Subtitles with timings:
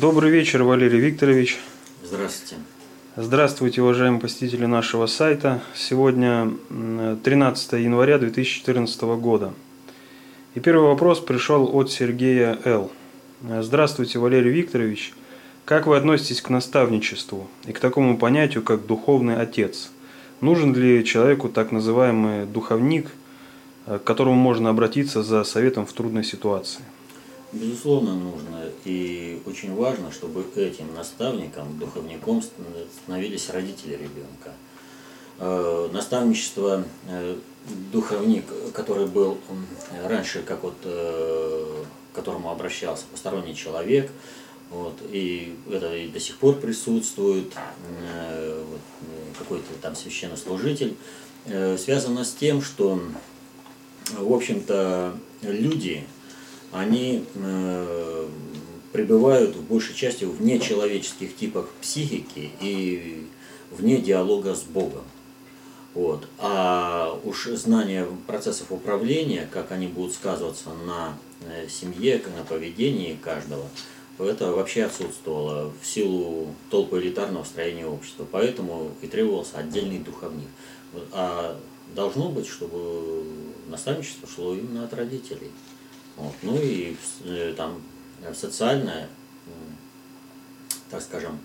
[0.00, 1.60] Добрый вечер, Валерий Викторович.
[2.02, 2.56] Здравствуйте.
[3.14, 5.62] Здравствуйте, уважаемые посетители нашего сайта.
[5.76, 6.50] Сегодня
[7.22, 9.54] 13 января 2014 года.
[10.56, 12.90] И первый вопрос пришел от Сергея Л.
[13.40, 15.12] Здравствуйте, Валерий Викторович.
[15.64, 19.90] Как вы относитесь к наставничеству и к такому понятию, как духовный отец?
[20.40, 23.10] Нужен ли человеку так называемый духовник,
[23.86, 26.82] к которому можно обратиться за советом в трудной ситуации?
[27.54, 28.68] Безусловно, нужно.
[28.84, 34.52] И очень важно, чтобы этим наставником, духовником становились родители ребенка.
[35.38, 37.36] Э, наставничество, э,
[37.92, 39.38] духовник, который был
[40.04, 44.10] раньше, как вот, э, к которому обращался посторонний человек,
[44.70, 48.80] вот, и это и до сих пор присутствует, вот,
[49.38, 50.96] какой-то там священнослужитель,
[51.44, 53.00] связано с тем, что,
[54.18, 56.06] в общем-то, люди,
[56.74, 58.28] они э,
[58.92, 63.26] пребывают в большей части в нечеловеческих типах психики и
[63.70, 65.04] вне диалога с Богом.
[65.94, 66.26] Вот.
[66.38, 73.66] А уж знание процессов управления, как они будут сказываться на э, семье, на поведении каждого,
[74.18, 78.26] это вообще отсутствовало в силу толпы элитарного строения общества.
[78.30, 80.48] Поэтому и требовался отдельный духовник.
[81.12, 81.56] А
[81.94, 83.22] должно быть, чтобы
[83.68, 85.52] наставничество шло именно от родителей.
[86.16, 86.34] Вот.
[86.42, 87.82] Ну и э, там
[88.32, 89.08] социальная,
[90.90, 91.38] так скажем,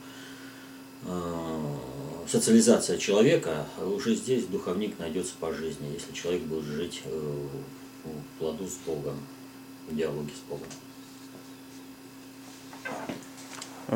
[1.06, 1.76] э,
[2.28, 7.48] социализация человека, уже здесь духовник найдется по жизни, если человек будет жить э,
[8.40, 9.16] в ладу с Богом,
[9.90, 10.68] в диалоге с Богом.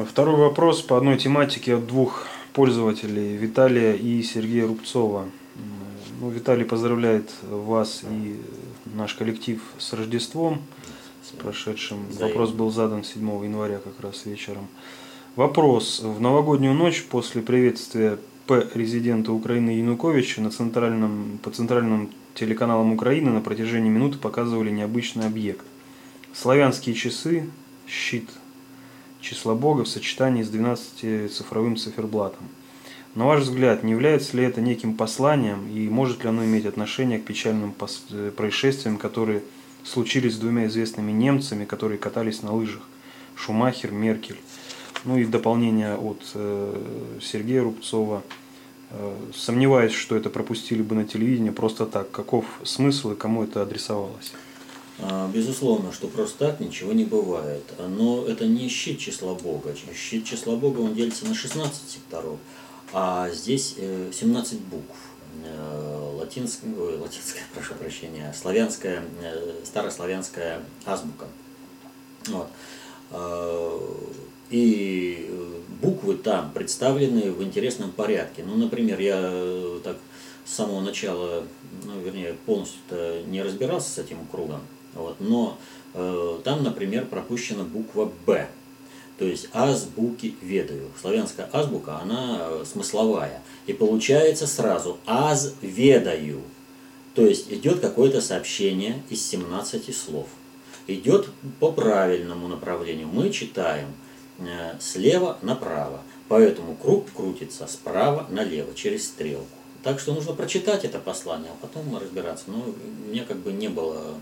[0.10, 5.30] Второй вопрос по одной тематике от двух пользователей, Виталия и Сергея Рубцова.
[6.20, 8.40] Ну, Виталий поздравляет вас и
[8.94, 10.62] наш коллектив с Рождеством,
[11.24, 12.06] с прошедшим.
[12.20, 14.68] Вопрос был задан 7 января как раз вечером.
[15.36, 16.00] Вопрос.
[16.00, 18.68] В новогоднюю ночь после приветствия П.
[18.74, 25.66] резидента Украины Януковича на центральном, по центральным телеканалам Украины на протяжении минуты показывали необычный объект.
[26.34, 27.50] Славянские часы,
[27.88, 28.30] щит
[29.22, 32.44] числа Бога в сочетании с 12-цифровым циферблатом.
[33.16, 37.20] На ваш взгляд, не является ли это неким посланием и может ли оно иметь отношение
[37.20, 37.76] к печальным
[38.10, 39.44] э, происшествиям, которые
[39.84, 42.82] случились с двумя известными немцами, которые катались на лыжах?
[43.36, 44.38] Шумахер, Меркель.
[45.06, 48.24] Ну и дополнение от э, Сергея Рубцова.
[48.90, 52.10] Э, сомневаюсь, что это пропустили бы на телевидении просто так.
[52.10, 54.34] Каков смысл и кому это адресовалось?
[55.00, 57.64] А, безусловно, что просто так ничего не бывает.
[57.78, 59.76] Но это не щит числа Бога.
[59.96, 62.40] Щит числа Бога он делится на 16 секторов.
[62.94, 64.96] А здесь 17 э, букв.
[65.44, 71.26] Э, латинская, латинская, прошу прощения, славянская, э, старославянская азбука.
[72.28, 72.48] Вот.
[74.50, 75.30] И
[75.82, 78.44] буквы там представлены в интересном порядке.
[78.44, 79.98] Ну, например, я так
[80.46, 81.44] с самого начала,
[81.84, 84.62] ну, вернее, полностью не разбирался с этим кругом,
[84.94, 85.58] вот, но
[85.94, 88.48] э, там, например, пропущена буква «Б»
[89.18, 90.90] то есть азбуки ведаю.
[91.00, 93.42] Славянская азбука, она э, смысловая.
[93.68, 96.42] И получается сразу аз ведаю.
[97.14, 100.28] То есть идет какое-то сообщение из 17 слов.
[100.88, 101.30] Идет
[101.60, 103.08] по правильному направлению.
[103.08, 103.90] Мы читаем
[104.40, 106.02] э, слева направо.
[106.28, 109.46] Поэтому круг крутится справа налево через стрелку.
[109.84, 112.46] Так что нужно прочитать это послание, а потом разбираться.
[112.48, 114.16] Но у меня как бы не было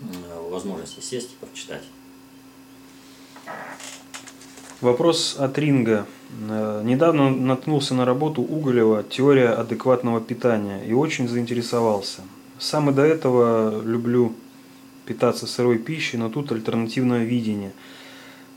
[0.00, 1.84] э, возможности сесть и прочитать.
[4.80, 6.06] Вопрос от Ринга.
[6.48, 12.22] Э, недавно наткнулся на работу Уголева «Теория адекватного питания» и очень заинтересовался.
[12.58, 14.34] Сам и до этого люблю
[15.04, 17.72] питаться сырой пищей, но тут альтернативное видение.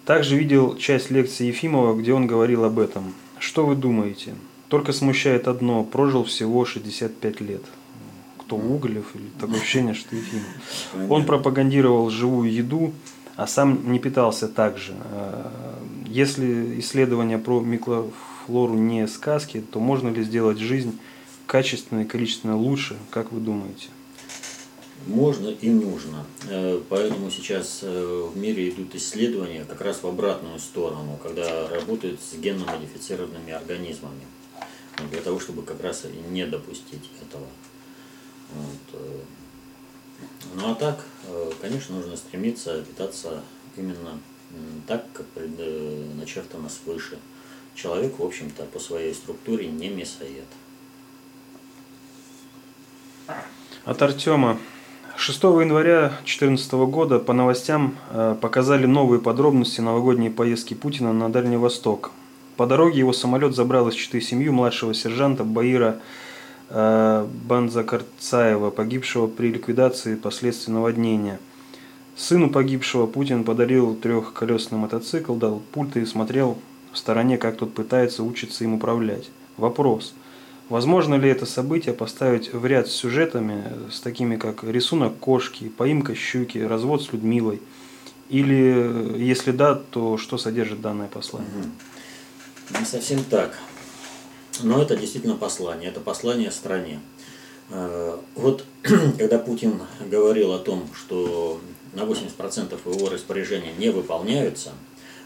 [0.06, 3.14] Также видел часть лекции Ефимова, где он говорил об этом.
[3.40, 4.36] Что вы думаете?
[4.70, 7.64] Только смущает одно, прожил всего 65 лет.
[8.38, 10.46] Кто Уголев или такое ощущение, что Ефимов.
[11.10, 12.94] Он пропагандировал живую еду,
[13.36, 14.94] а сам не питался так же.
[15.12, 15.50] Э,
[16.08, 21.00] если исследования про микрофлору не сказки, то можно ли сделать жизнь
[21.48, 23.90] качественно и количественно лучше, как вы думаете?
[25.08, 26.26] Можно и нужно.
[26.50, 32.20] Э, поэтому сейчас э, в мире идут исследования как раз в обратную сторону, когда работают
[32.22, 34.26] с генно-модифицированными организмами.
[35.10, 37.48] Для того, чтобы как раз не допустить этого.
[38.56, 39.02] Вот.
[40.56, 43.42] Ну а так, э, конечно, нужно стремиться питаться
[43.76, 44.20] именно
[44.88, 45.26] так, как
[46.16, 47.18] начертано свыше.
[47.76, 50.46] Человек, в общем-то, по своей структуре не мясоед.
[53.86, 54.60] От Артема.
[55.16, 61.58] 6 января 2014 года по новостям э, показали новые подробности новогодней поездки Путина на Дальний
[61.58, 62.12] Восток.
[62.58, 66.23] По дороге его самолет забрал из Читы семью младшего сержанта Баира э,
[66.74, 71.40] Банзакарцаева, погибшего при ликвидации последствий наводнения.
[72.16, 76.58] Сыну погибшего Путин подарил трехколесный мотоцикл, дал пульт и смотрел
[76.92, 79.30] в стороне, как тот пытается учиться им управлять.
[79.58, 80.14] Вопрос–
[80.70, 86.16] Возможно ли это событие поставить в ряд с сюжетами, с такими как рисунок кошки, поимка
[86.16, 87.62] щуки, развод с Людмилой?
[88.30, 91.50] Или, если да, то что содержит данное послание?
[92.80, 93.60] Не совсем так.
[94.62, 95.90] Но это действительно послание.
[95.90, 97.00] Это послание стране.
[97.70, 98.66] Э, вот
[99.18, 101.60] когда Путин говорил о том, что
[101.94, 104.74] на 80% его распоряжения не выполняются,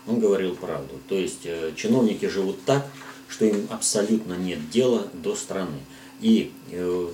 [0.08, 0.96] он говорил правду.
[1.10, 2.88] То есть э, чиновники живут так,
[3.28, 5.80] что им абсолютно нет дела до страны.
[6.22, 7.10] И э,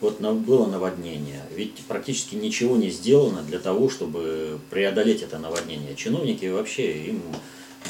[0.00, 5.96] вот было наводнение, ведь практически ничего не сделано для того, чтобы преодолеть это наводнение.
[5.96, 7.22] Чиновники вообще, им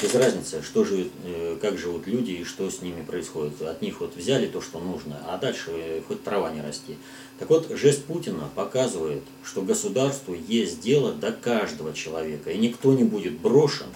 [0.01, 3.61] без разницы, что живет, э, как живут люди и что с ними происходит.
[3.61, 6.97] От них вот взяли то, что нужно, а дальше э, хоть трава не расти.
[7.39, 13.03] Так вот, жест Путина показывает, что государству есть дело до каждого человека, и никто не
[13.03, 13.87] будет брошен,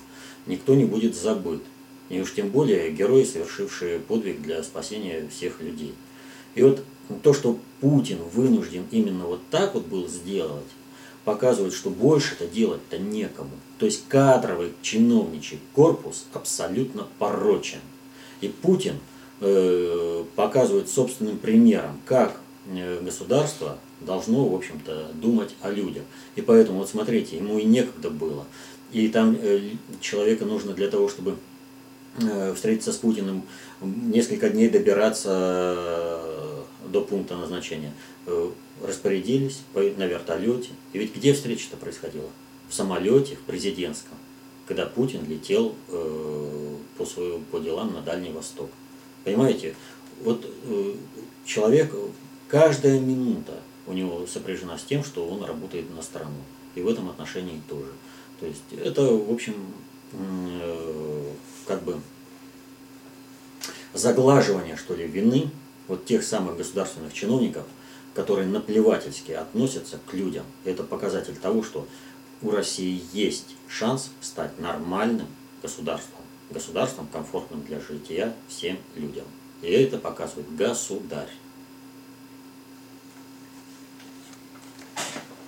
[0.46, 1.62] никто не будет забыт
[2.10, 5.94] и уж тем более герои, совершившие подвиг для спасения всех людей.
[6.56, 6.84] И вот
[7.24, 10.66] то, что Путин вынужден именно вот так вот был сделать,
[11.30, 13.52] показывает, что больше это делать-то некому.
[13.78, 17.80] То есть кадровый чиновничий корпус абсолютно порочен.
[18.42, 18.96] И Путин
[19.42, 26.04] э, показывает собственным примером, как э, государство должно, в общем-то, думать о людях.
[26.36, 28.46] И поэтому, вот смотрите, ему и некогда было.
[28.92, 29.72] И там э,
[30.02, 31.36] человека нужно для того, чтобы
[32.22, 33.44] Э, встретиться с Путиным,
[33.82, 36.62] несколько дней добираться э,
[36.92, 37.94] до пункта назначения.
[38.82, 40.70] Э, распорядились на вертолете.
[40.94, 42.30] И ведь где встреча-то происходила?
[42.70, 44.18] В самолете, в президентском,
[44.68, 45.76] когда Путин летел
[46.98, 48.70] по, своему, по делам на Дальний Восток.
[49.24, 49.76] Понимаете,
[50.24, 50.46] вот
[51.46, 51.92] человек,
[52.48, 56.38] каждая минута у него сопряжена с тем, что он работает на страну.
[56.76, 57.92] И в этом отношении тоже.
[58.40, 59.56] То есть это, в общем,
[61.66, 62.00] как бы
[63.94, 65.50] заглаживание, что ли, вины
[65.88, 67.66] вот тех самых государственных чиновников,
[68.20, 70.44] которые наплевательски относятся к людям.
[70.66, 71.88] Это показатель того, что
[72.42, 75.28] у России есть шанс стать нормальным
[75.62, 76.20] государством,
[76.50, 79.24] государством, комфортным для жития всем людям.
[79.62, 81.30] И это показывает государь.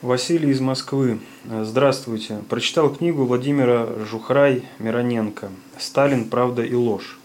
[0.02, 1.20] Василий из Москвы.
[1.44, 2.42] Здравствуйте.
[2.48, 6.30] Прочитал книгу Владимира Жухрай-Мироненко «Сталин.
[6.30, 7.20] Правда и ложь».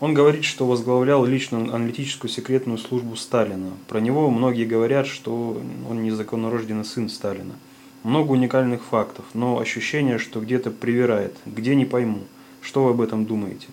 [0.00, 3.72] Он говорит, что возглавлял личную аналитическую секретную службу Сталина.
[3.88, 7.54] Про него многие говорят, что он незаконнорожденный сын Сталина.
[8.02, 11.36] Много уникальных фактов, но ощущение, что где-то привирает.
[11.46, 12.20] Где не пойму.
[12.60, 13.68] Что вы об этом думаете?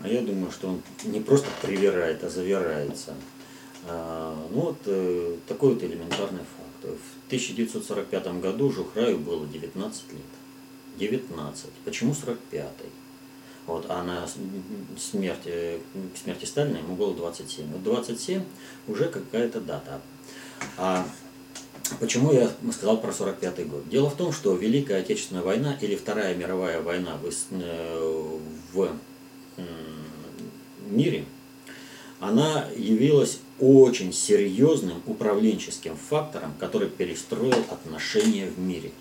[0.00, 3.14] А я думаю, что он не просто привирает, а завирается.
[3.88, 6.98] А, ну вот э, такой вот элементарный факт.
[6.98, 10.20] В 1945 году Жухраю было 19 лет.
[10.98, 11.70] 19.
[11.84, 13.05] Почему 45-й?
[13.66, 14.28] Вот, а на
[14.98, 15.80] смерти,
[16.14, 17.72] к смерти Сталина ему было 27.
[17.72, 18.42] Вот 27
[18.86, 20.00] уже какая-то дата.
[20.76, 21.06] А
[21.98, 23.88] почему я сказал про 45-й год?
[23.88, 28.38] Дело в том, что Великая Отечественная война или Вторая мировая война в, э,
[28.72, 28.90] в
[30.88, 31.24] мире,
[32.20, 38.92] она явилась очень серьезным управленческим фактором, который перестроил отношения в мире.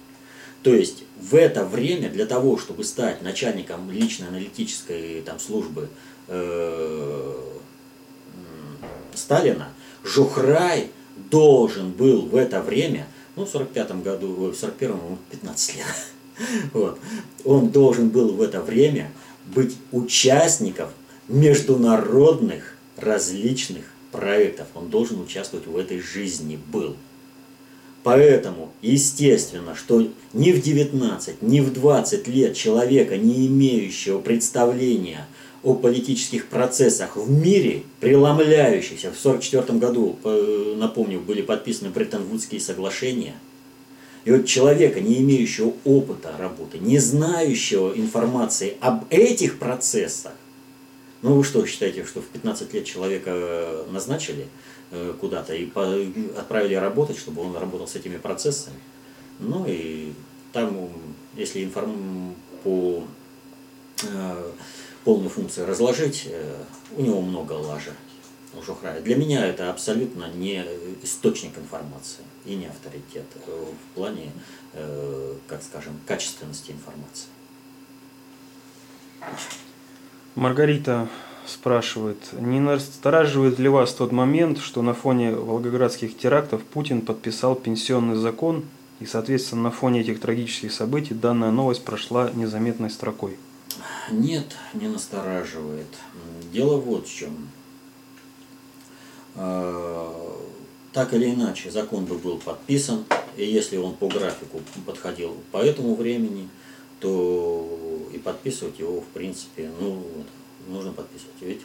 [0.63, 5.89] То есть в это время для того, чтобы стать начальником личной аналитической там, службы
[6.27, 7.41] э,
[9.13, 9.69] Сталина,
[10.03, 10.89] Жухрай
[11.31, 15.85] должен был в это время, ну в 45 году, в 41 ему 15 лет,
[16.73, 16.99] вот,
[17.43, 19.11] он должен был в это время
[19.45, 20.89] быть участником
[21.27, 26.95] международных различных проектов, он должен участвовать в этой жизни был.
[28.05, 35.25] Поэтому, естественно, что ни в 19, ни в 20 лет человека, не имеющего представления
[35.63, 43.33] о политических процессах в мире, преломляющихся, в 1944 году, э, напомню, были подписаны Бреттон-Вудские соглашения,
[44.23, 50.33] и вот человека, не имеющего опыта работы, не знающего информации об этих процессах,
[51.23, 54.45] ну вы что, считаете, что в 15 лет человека э, назначили
[55.19, 55.69] куда-то и
[56.37, 58.79] отправили работать, чтобы он работал с этими процессами?
[59.39, 60.13] Ну и
[60.53, 60.89] там,
[61.35, 62.35] если информ...
[62.63, 63.03] по
[64.03, 64.51] э,
[65.03, 66.27] полную функцию разложить,
[66.97, 67.91] у него много лажа.
[68.57, 69.01] у Шухрая.
[69.01, 70.65] Для меня это абсолютно не
[71.03, 74.31] источник информации и не авторитет э, в плане,
[74.73, 77.27] э, как скажем, качественности информации.
[80.35, 81.07] Маргарита
[81.47, 88.15] спрашивает, не настораживает ли вас тот момент, что на фоне волгоградских терактов Путин подписал пенсионный
[88.15, 88.65] закон,
[88.99, 93.37] и, соответственно, на фоне этих трагических событий данная новость прошла незаметной строкой?
[94.09, 95.87] Нет, не настораживает.
[96.53, 97.49] Дело вот в чем.
[99.35, 100.39] А,
[100.93, 103.03] так или иначе, закон бы был подписан,
[103.35, 106.47] и если он по графику подходил по этому времени,
[107.01, 107.67] то
[108.13, 110.01] и подписывать его, в принципе, ну,
[110.67, 111.35] нужно подписывать.
[111.41, 111.61] Ведь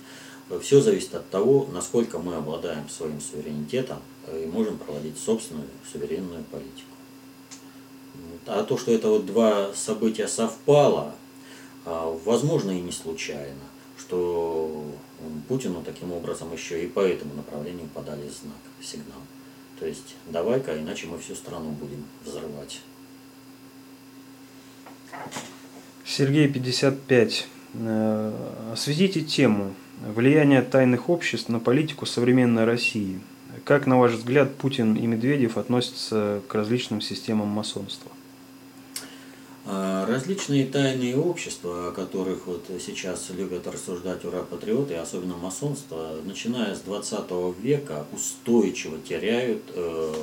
[0.62, 3.98] все зависит от того, насколько мы обладаем своим суверенитетом
[4.32, 6.90] и можем проводить собственную суверенную политику.
[8.46, 11.14] А то, что это вот два события совпало,
[11.84, 13.60] а, возможно и не случайно,
[13.98, 14.84] что
[15.48, 19.20] Путину таким образом еще и по этому направлению подали знак, сигнал.
[19.78, 22.80] То есть давай-ка, иначе мы всю страну будем взрывать.
[26.04, 27.46] Сергей 55.
[27.74, 28.32] Э,
[28.72, 29.74] осветите тему
[30.14, 33.20] влияние тайных обществ на политику современной России.
[33.64, 38.10] Как, на ваш взгляд, Путин и Медведев относятся к различным системам масонства?
[39.66, 46.80] А, различные тайные общества, о которых вот сейчас любят рассуждать ура-патриоты, особенно масонство, начиная с
[46.80, 50.14] 20 века устойчиво теряют э,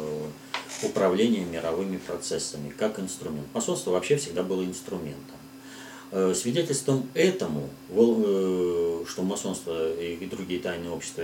[0.83, 3.47] управление мировыми процессами как инструмент.
[3.53, 5.36] Масонство вообще всегда было инструментом.
[6.11, 11.23] Э, свидетельством этому, э, что масонство и другие тайные общества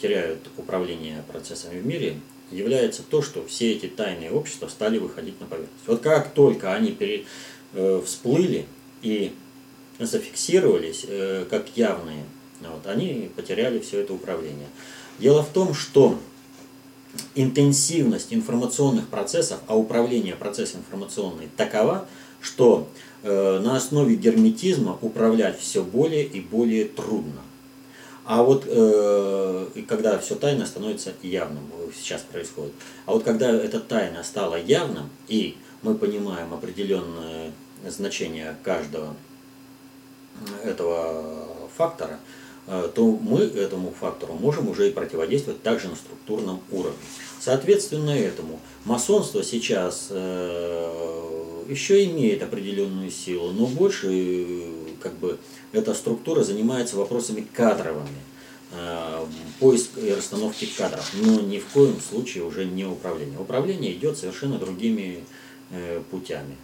[0.00, 2.20] теряют управление процессами в мире,
[2.52, 5.86] является то, что все эти тайные общества стали выходить на поверхность.
[5.86, 6.96] Вот как только они
[7.74, 8.66] э, всплыли
[9.02, 9.32] и
[9.98, 12.24] зафиксировались э, как явные,
[12.60, 14.68] вот, они потеряли все это управление.
[15.18, 16.18] Дело в том, что
[17.34, 22.06] интенсивность информационных процессов, а управление процессом информационный такова,
[22.40, 27.40] что э, на основе герметизма управлять все более и более трудно.
[28.24, 31.62] А вот э, когда все тайно становится явным,
[31.96, 32.74] сейчас происходит.
[33.06, 37.52] А вот когда эта тайна стала явным, и мы понимаем определенное
[37.86, 39.14] значение каждого
[40.62, 42.37] этого фактора, э,
[42.94, 46.98] то мы этому фактору можем уже и противодействовать также на структурном уровне.
[47.40, 54.64] Соответственно этому масонство сейчас э, еще имеет определенную силу, но больше
[55.00, 55.38] как бы
[55.72, 58.08] эта структура занимается вопросами кадровыми,
[58.72, 59.24] э,
[59.60, 63.38] поиск и расстановки кадров, но ни в коем случае уже не управление.
[63.38, 65.24] Управление идет совершенно другими
[65.70, 66.56] э, путями.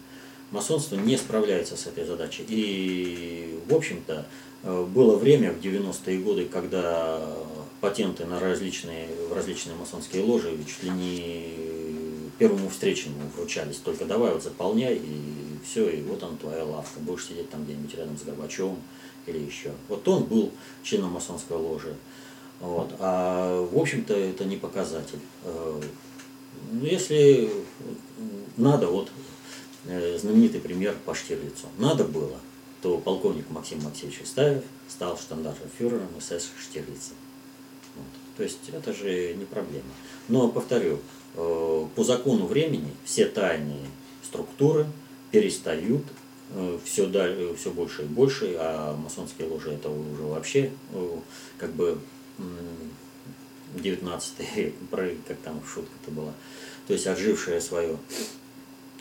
[0.51, 2.45] Масонство не справляется с этой задачей.
[2.49, 7.21] И, в общем-то, э, было время в 90-е годы, когда
[7.81, 11.55] патенты на различные, в различные масонские ложи чуть ли не
[12.39, 13.77] первому встречному вручались.
[13.77, 17.01] Только давай вот заполняй, и все, и вот он твоя лавка.
[17.01, 18.79] Будешь сидеть там где-нибудь рядом с Горбачевым
[19.27, 19.73] или еще.
[19.89, 20.51] Вот он был
[20.83, 21.95] членом масонской ложи.
[22.61, 22.95] Вот.
[22.99, 25.21] А в общем-то это не показатель.
[25.45, 25.81] Э,
[26.73, 27.51] ну, если
[28.57, 29.11] надо, вот
[29.87, 31.67] э, знаменитый пример по Штирлицу.
[31.79, 32.39] Надо было,
[32.85, 37.13] то полковник Максим Максимович Истаев стал штандартенфюрером СС Штирлица.
[37.97, 38.05] Вот.
[38.37, 39.89] То есть это же не проблема.
[40.29, 40.99] Но, повторю,
[41.35, 43.87] э, по закону времени все тайные
[44.23, 44.87] структуры
[45.31, 46.03] перестают
[46.85, 47.11] все,
[47.57, 50.71] все больше и больше, а масонские ложи это уже вообще
[51.57, 51.99] как бы
[53.75, 54.35] 19
[55.27, 56.35] как там шутка-то была,
[56.87, 57.97] то есть отжившая свое,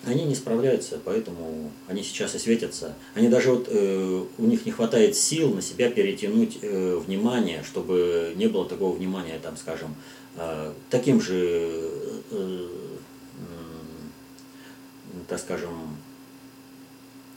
[0.05, 2.95] они не справляются, поэтому они сейчас и светятся.
[3.13, 8.33] Они даже вот, э, у них не хватает сил на себя перетянуть э, внимание, чтобы
[8.35, 9.95] не было такого внимания, там, скажем,
[10.35, 11.89] э, таким же,
[12.31, 12.67] э, э,
[15.29, 15.97] так скажем,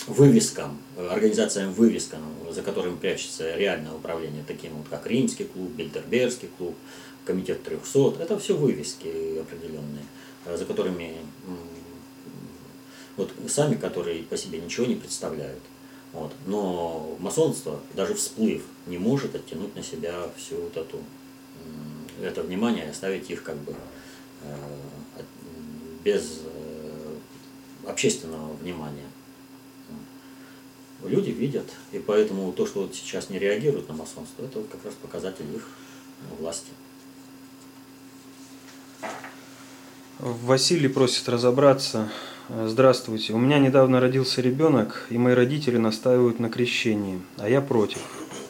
[0.09, 0.79] вывескам,
[1.11, 2.21] организациям вывескам,
[2.51, 6.75] за которыми прячется реальное управление, таким вот как Римский клуб, Бельдербергский клуб,
[7.25, 10.05] Комитет 300, это все вывески определенные,
[10.47, 11.17] за которыми,
[13.17, 15.63] вот сами, которые по себе ничего не представляют.
[16.13, 16.33] Вот.
[16.47, 20.99] Но масонство, даже всплыв, не может оттянуть на себя всю вот эту,
[22.23, 23.75] это внимание, оставить их как бы
[24.43, 25.23] э,
[26.05, 27.17] без э,
[27.87, 29.07] общественного внимания
[31.09, 34.85] люди видят, и поэтому то, что вот сейчас не реагируют на масонство, это вот как
[34.85, 35.69] раз показатель их
[36.39, 36.71] власти.
[40.19, 42.11] Василий просит разобраться.
[42.49, 43.33] Здравствуйте.
[43.33, 47.99] У меня недавно родился ребенок, и мои родители настаивают на крещении, а я против.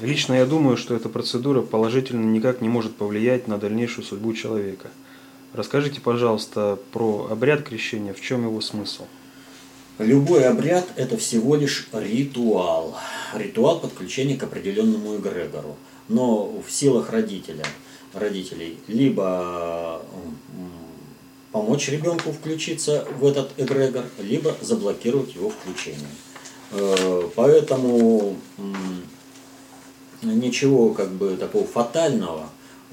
[0.00, 4.91] Лично я думаю, что эта процедура положительно никак не может повлиять на дальнейшую судьбу человека.
[5.55, 9.05] Расскажите, пожалуйста, про обряд крещения, в чем его смысл?
[9.99, 12.99] Любой обряд– это всего лишь ритуал.
[13.35, 15.75] Ритуал подключения к определенному эгрегору.
[16.11, 17.65] Но в силах родителя,
[18.12, 20.03] родителей либо
[21.57, 26.11] помочь ребенку включиться в этот эгрегор, либо заблокировать его включение.
[26.73, 28.37] Э, поэтому
[30.21, 32.51] ничего как бы такого фатального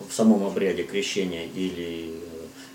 [0.10, 2.16] в самом обряде крещения или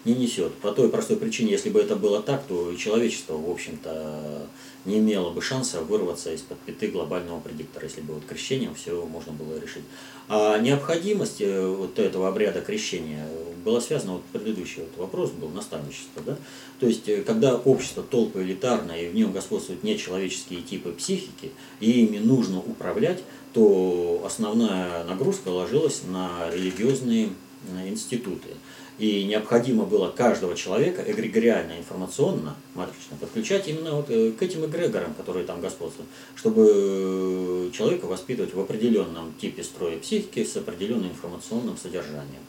[0.04, 0.52] не несет.
[0.56, 4.46] По той простой причине, если бы это было так, то человечество, в общем-то,
[4.84, 9.32] не имело бы шанса вырваться из-под пяты глобального предиктора, если бы вот крещением все можно
[9.32, 9.84] было решить.
[10.28, 13.26] А необходимость э, вот этого обряда крещения
[13.64, 16.36] была связана, вот предыдущий вот вопрос был, наставничество, да?
[16.80, 22.04] То есть, э, когда общество толпа элитарное, и в нем господствуют нечеловеческие типы психики, и
[22.04, 27.30] ими нужно управлять, то основная нагрузка ложилась на религиозные
[27.70, 28.48] э, институты.
[28.98, 35.14] И необходимо было каждого человека эгрегориально, информационно, матрично подключать именно вот э, к этим эгрегорам,
[35.14, 42.42] которые там господствуют, чтобы человека воспитывать в определенном типе строя психики с определенным информационным содержанием.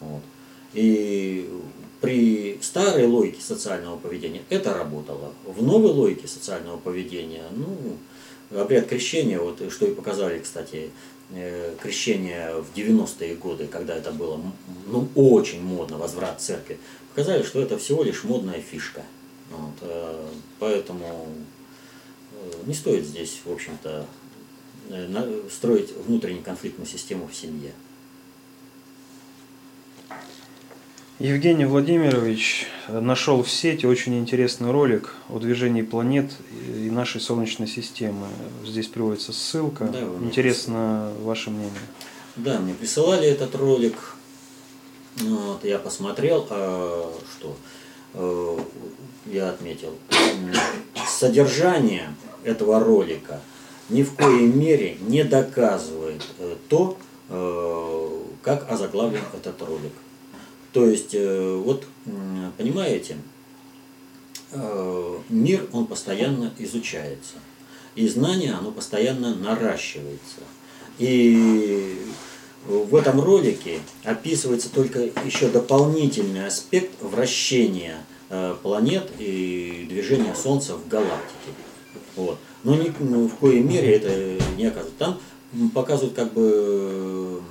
[0.00, 0.22] Вот.
[0.72, 1.48] И
[2.00, 5.32] при старой логике социального поведения это работало.
[5.46, 11.13] В новой логике социального поведения, ну, обряд крещения, вот что и показали, кстати, Э,
[11.80, 14.40] крещения в 90-е годы, когда это было
[14.86, 16.78] ну, очень модно, возврат церкви,
[17.10, 19.02] показали, что это всего лишь модная фишка.
[19.50, 20.28] Вот, э,
[20.58, 21.26] поэтому
[22.32, 24.06] э, не стоит здесь, в общем-то,
[25.50, 27.72] строить внутреннюю конфликтную систему в семье.
[31.20, 36.32] Евгений Владимирович нашел в сети очень интересный ролик о движении планет
[36.76, 38.26] и нашей Солнечной системы.
[38.64, 39.84] Здесь приводится ссылка.
[39.84, 41.24] Да, Интересно присылали.
[41.24, 41.80] ваше мнение.
[42.34, 43.94] Да, мне присылали этот ролик.
[45.18, 47.56] Вот, я посмотрел, а что
[48.14, 48.58] э,
[49.26, 49.94] я отметил.
[51.06, 53.40] Содержание этого ролика
[53.88, 56.98] ни в коей мере не доказывает э, то,
[57.28, 58.10] э,
[58.42, 59.92] как озаглавлен этот ролик.
[60.74, 61.86] То есть, э, вот,
[62.58, 63.16] понимаете,
[64.50, 67.34] э, мир, он постоянно изучается.
[67.94, 70.40] И знание, оно постоянно наращивается.
[70.98, 71.96] И
[72.66, 80.88] в этом ролике описывается только еще дополнительный аспект вращения э, планет и движения Солнца в
[80.88, 81.52] галактике.
[82.16, 82.38] Вот.
[82.64, 84.98] Но ни ну, в коей мере это не оказывает.
[84.98, 85.20] Там
[85.72, 87.42] показывают как бы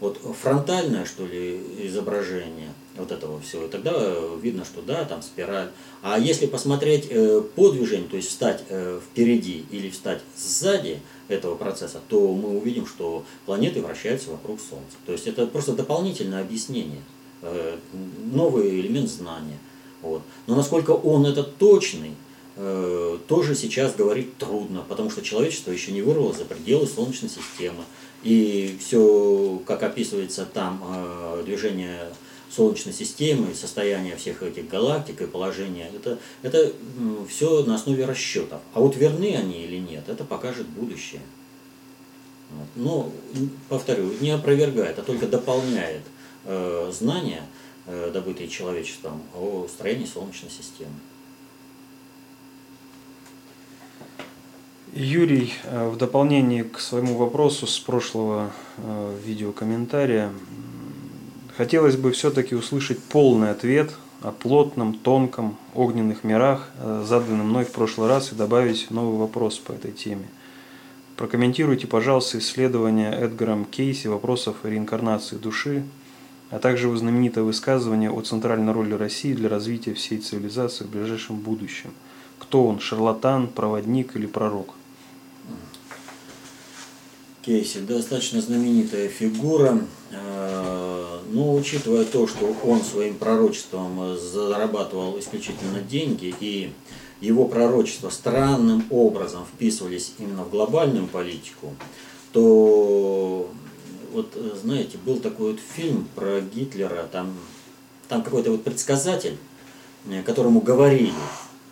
[0.00, 3.92] вот фронтальное, что ли, изображение вот этого всего, тогда
[4.40, 5.68] видно, что да, там спираль.
[6.02, 11.54] А если посмотреть э, по движению, то есть встать э, впереди или встать сзади этого
[11.54, 14.96] процесса, то мы увидим, что планеты вращаются вокруг Солнца.
[15.04, 17.02] То есть это просто дополнительное объяснение,
[17.42, 17.76] э,
[18.32, 19.58] новый элемент знания.
[20.00, 20.22] Вот.
[20.46, 22.12] Но насколько он это точный,
[23.28, 27.84] тоже сейчас говорить трудно, потому что человечество еще не вырвало за пределы Солнечной системы.
[28.22, 32.08] И все, как описывается там, э, движение
[32.50, 36.72] Солнечной системы, состояние всех этих галактик и положение, это, это
[37.28, 38.60] все на основе расчетов.
[38.74, 41.20] А вот верны они или нет, это покажет будущее.
[42.74, 43.10] Но,
[43.68, 46.02] повторю, не опровергает, а только дополняет
[46.44, 47.44] э, знания,
[47.86, 50.94] э, добытые человечеством, о строении Солнечной системы.
[54.92, 60.32] Юрий, э, в дополнение к своему вопросу с прошлого э, видеокомментария,
[61.56, 67.70] хотелось бы все-таки услышать полный ответ о плотном, тонком, огненных мирах, э, заданном мной в
[67.70, 70.26] прошлый раз, и добавить новый вопрос по этой теме.
[71.16, 75.84] Прокомментируйте, пожалуйста, исследование Эдгаром Кейси вопросов реинкарнации души,
[76.50, 81.36] а также его знаменитое высказывание о центральной роли России для развития всей цивилизации в ближайшем
[81.36, 81.92] будущем.
[82.40, 84.74] Кто он, шарлатан, проводник или пророк?
[87.42, 96.34] Кейси достаточно знаменитая фигура, э, но учитывая то, что он своим пророчеством зарабатывал исключительно деньги
[96.38, 96.70] и
[97.22, 101.74] его пророчества странным образом вписывались именно в глобальную политику,
[102.32, 103.48] то
[104.12, 107.34] вот знаете, был такой вот фильм про Гитлера, там,
[108.08, 109.38] там какой-то вот предсказатель,
[110.10, 111.12] э, которому говорили,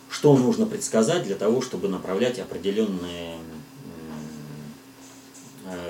[0.09, 3.58] что нужно предсказать для того, чтобы направлять определенные Э,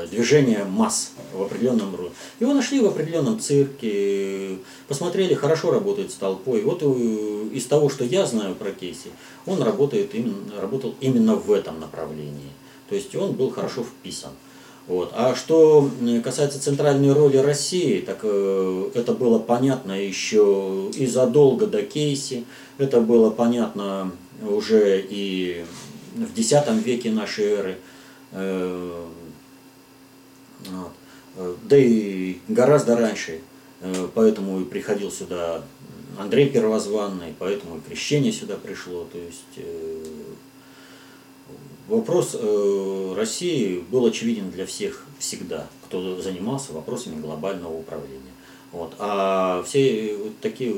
[0.09, 2.11] движение масс в определенном роде.
[2.39, 6.61] Его нашли в определенном цирке, посмотрели, хорошо работает с толпой.
[6.61, 6.85] Вот э,
[7.53, 9.09] из того, что я знаю про Кейси,
[9.45, 10.13] он работает,
[10.59, 12.51] работал именно в этом направлении.
[12.89, 14.31] То есть он был хорошо вписан.
[14.87, 15.11] Вот.
[15.13, 15.89] А что
[16.23, 22.45] касается центральной роли России, так э, это было понятно еще и задолго до Кейси,
[22.79, 24.11] это было понятно
[24.41, 25.63] уже и
[26.15, 27.77] в X веке нашей эры.
[28.31, 28.95] Э.
[29.01, 29.18] Э,
[31.63, 33.41] да и гораздо раньше.
[33.81, 35.63] Э, поэтому и приходил сюда
[36.17, 39.05] Андрей Первозванный, поэтому и крещение сюда пришло.
[39.05, 40.03] То есть э,
[41.87, 42.35] вопрос
[43.15, 48.19] России был очевиден для всех всегда, кто занимался вопросами глобального управления.
[48.71, 48.93] Вот.
[48.99, 50.75] А все вот такие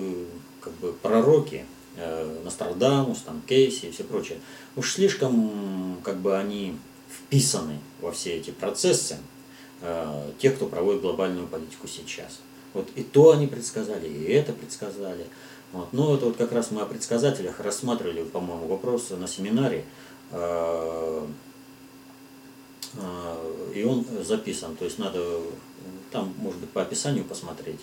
[0.61, 1.65] как бы пророки,
[2.45, 4.37] Нострадамус, там, Кейси и все прочее,
[4.77, 6.77] уж слишком как бы они
[7.11, 9.30] вписаны во все эти процессы, э,
[10.39, 12.39] тех, кто проводит глобальную политику сейчас.
[12.73, 15.25] Вот и то они предсказали, и это предсказали.
[15.73, 15.93] Вот.
[15.93, 19.85] Но это вот как раз мы о предсказателях рассматривали, по-моему, вопрос на семинаре.
[20.31, 21.25] Э,
[22.93, 25.21] э, и он записан, то есть надо
[26.11, 27.79] там, может быть, по описанию посмотреть.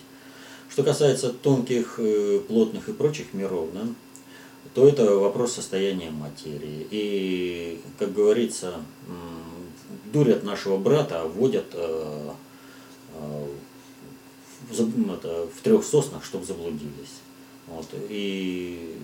[0.69, 3.81] Что касается тонких, э, плотных и прочих миров, да,
[4.75, 6.87] то это вопрос состояния материи.
[6.91, 8.81] И, как говорится,
[10.11, 12.31] дурят нашего брата, вводят э,
[13.15, 13.47] э,
[14.69, 17.19] в, это, в трех соснах, чтобы заблудились.
[17.67, 17.87] Вот.
[18.09, 18.97] И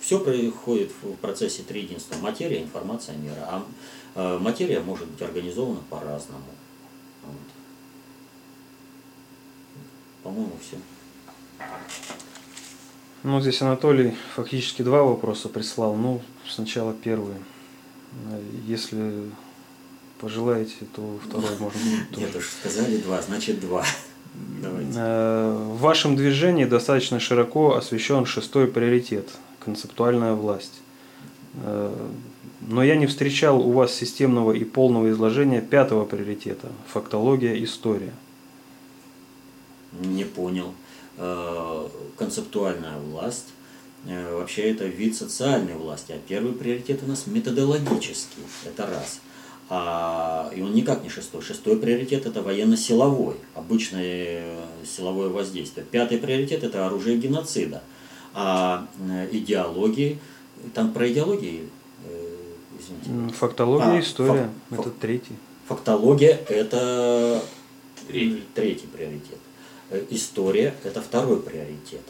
[0.00, 2.16] все происходит в процессе триединства.
[2.18, 3.44] Материя, информация, мира.
[3.46, 3.66] А
[4.14, 6.44] э, материя может быть организована по-разному.
[7.24, 7.36] Вот.
[10.22, 10.76] По-моему, все.
[13.24, 15.96] Ну, здесь Анатолий фактически два вопроса прислал.
[15.96, 17.34] Ну, сначала первый.
[18.66, 19.30] Если
[20.20, 23.84] пожелаете, то второй можно будет Нет уж, сказали два, значит два.
[24.62, 24.92] Давайте.
[24.96, 29.28] Э, в вашем движении достаточно широко освещен шестой приоритет–
[29.64, 30.80] концептуальная власть.
[31.62, 31.94] Э,
[32.60, 38.12] но я не встречал у вас системного и полного изложения пятого приоритета– фактология, история.
[39.92, 40.74] Не понял.
[41.16, 43.46] Э, концептуальная власть
[44.04, 49.20] вообще это вид социальной власти, а первый приоритет у нас методологический, это раз–
[49.70, 51.42] а, и он никак не шестой.
[51.42, 55.84] Шестой приоритет это военно-силовой, обычное силовое воздействие.
[55.90, 57.82] Пятый приоритет это оружие геноцида.
[58.34, 60.18] А э, идеологии,
[60.74, 61.68] там про идеологии,
[62.04, 62.36] э,
[62.78, 63.34] извините.
[63.34, 65.36] Фактология, а, история, фак, это третий.
[65.66, 67.42] Фактология это
[68.06, 68.42] третий.
[68.54, 69.38] третий приоритет.
[69.90, 72.02] Э, история это второй приоритет.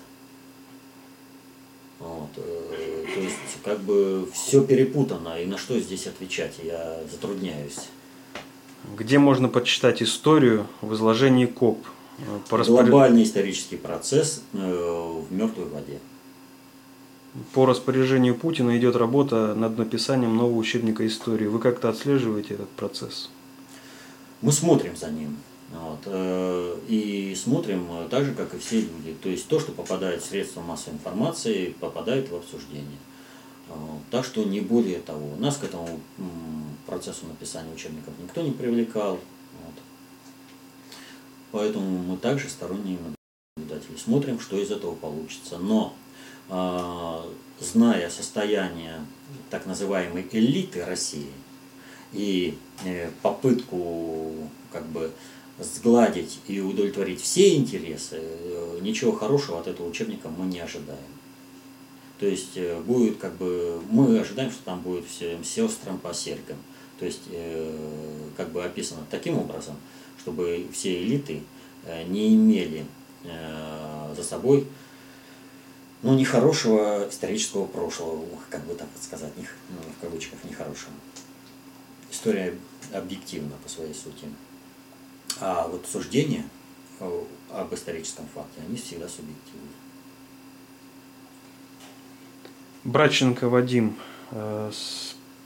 [2.01, 2.31] Вот.
[2.37, 7.89] Э, то есть, как бы все перепутано, и на что здесь отвечать, я затрудняюсь.
[8.97, 11.85] Где можно почитать историю в изложении КОП?
[12.49, 16.01] По Глобальный исторический процесс э, в мертвой воде.
[17.53, 21.47] По распоряжению Путина идет работа над написанием нового учебника истории.
[21.47, 23.31] Вы как-то отслеживаете этот процесс?
[24.41, 25.37] Мы смотрим за ним.
[25.71, 26.01] Вот.
[26.07, 29.15] Э, и смотрим э, так же, как и все люди.
[29.23, 32.99] То есть то, что попадает в средства массовой информации, попадает в обсуждение.
[34.11, 35.37] Так что не более того.
[35.37, 36.01] Нас к этому
[36.87, 39.13] процессу написания учебников никто не привлекал.
[39.13, 39.75] Вот.
[41.53, 42.97] Поэтому мы также сторонние
[43.57, 43.97] наблюдатели.
[43.97, 45.59] Смотрим, что из этого получится.
[45.59, 45.95] Но
[46.49, 47.23] э,
[47.61, 49.01] зная состояние
[49.51, 51.33] так называемой элиты России
[52.15, 52.57] и
[53.21, 54.33] попытку
[54.73, 55.13] как бы
[55.59, 60.99] сгладить и удовлетворить все интересы, э, ничего хорошего от этого учебника мы не ожидаем.
[62.19, 66.57] То есть э, будет как бы, мы ожидаем, что там будет всем сестрам по серьгам.
[66.99, 67.73] То есть э,
[68.37, 69.77] как бы описано таким образом,
[70.21, 71.43] чтобы все элиты
[72.09, 72.85] не имели
[73.25, 74.67] за собой
[76.03, 80.93] ну, нехорошего исторического прошлого, как бы так сказать, не, ну, в кавычках, нехорошего.
[82.11, 82.55] История
[82.93, 84.27] объективна по своей сути.
[85.41, 86.45] А вот суждения
[87.01, 89.69] э, об историческом факте, они всегда субъективны.
[92.85, 93.97] Браченко Вадим.
[94.31, 94.71] Э,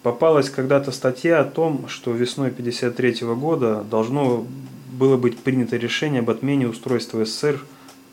[0.03, 4.47] попалась когда-то статья о том, что весной 1953 года должно
[4.93, 7.65] было быть принято решение об отмене устройства СССР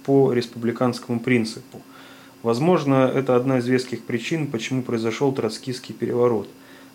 [0.05, 1.81] по республиканскому принципу.
[2.41, 6.47] Возможно, это одна из веских причин, почему произошел троцкистский переворот.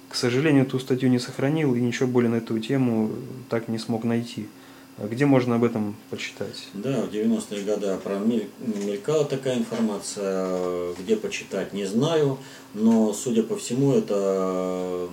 [0.09, 3.11] К сожалению, ту статью не сохранил и ничего более на эту тему
[3.51, 4.49] так не смог найти.
[4.97, 6.69] Где можно об этом почитать?
[6.73, 12.39] Да, в 90-е годы промелькала такая информация, где почитать не знаю,
[12.75, 15.09] но, судя по всему, это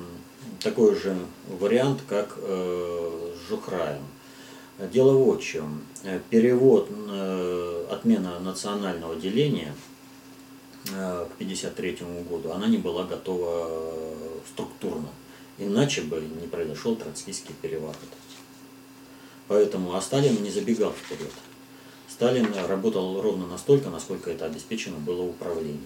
[0.59, 1.17] такой же
[1.59, 4.03] вариант, как э, с Жухраем.
[4.93, 5.81] Дело в чем.
[6.29, 9.73] Перевод, э, отмена национального деления
[10.89, 11.97] э, к 1953
[12.29, 13.81] году, она не была готова
[14.47, 15.09] структурно.
[15.57, 17.97] Иначе бы не произошел троцкийский переворот.
[19.51, 21.29] Поэтому, а Сталин не забегал вперед.
[22.07, 25.81] Сталин работал ровно настолько, насколько это обеспечено было управлением.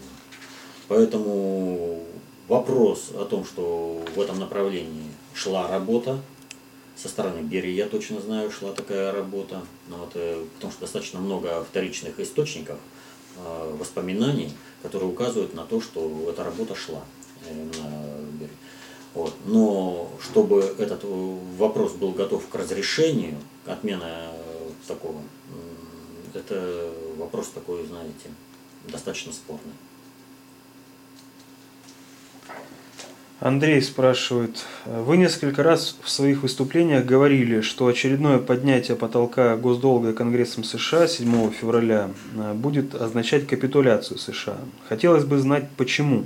[0.87, 2.05] Поэтому
[2.47, 6.21] вопрос о том, что в этом направлении шла работа,
[6.95, 11.63] со стороны Берии я точно знаю, шла такая работа, вот, э, потому что достаточно много
[11.63, 12.77] вторичных источников,
[13.37, 14.51] э, воспоминаний,
[14.83, 17.01] которые указывают на то, что эта работа шла
[17.49, 18.14] Берии.
[19.15, 19.33] Вот.
[19.45, 21.03] Но чтобы этот
[21.57, 24.31] вопрос был готов к разрешению, отмена
[24.87, 25.21] такого,
[26.33, 28.29] это вопрос такой, знаете,
[28.87, 29.73] достаточно спорный.
[33.39, 40.63] Андрей спрашивает, вы несколько раз в своих выступлениях говорили, что очередное поднятие потолка госдолга Конгрессом
[40.63, 44.57] США 7 февраля э, будет означать капитуляцию США.
[44.87, 46.25] Хотелось бы знать почему.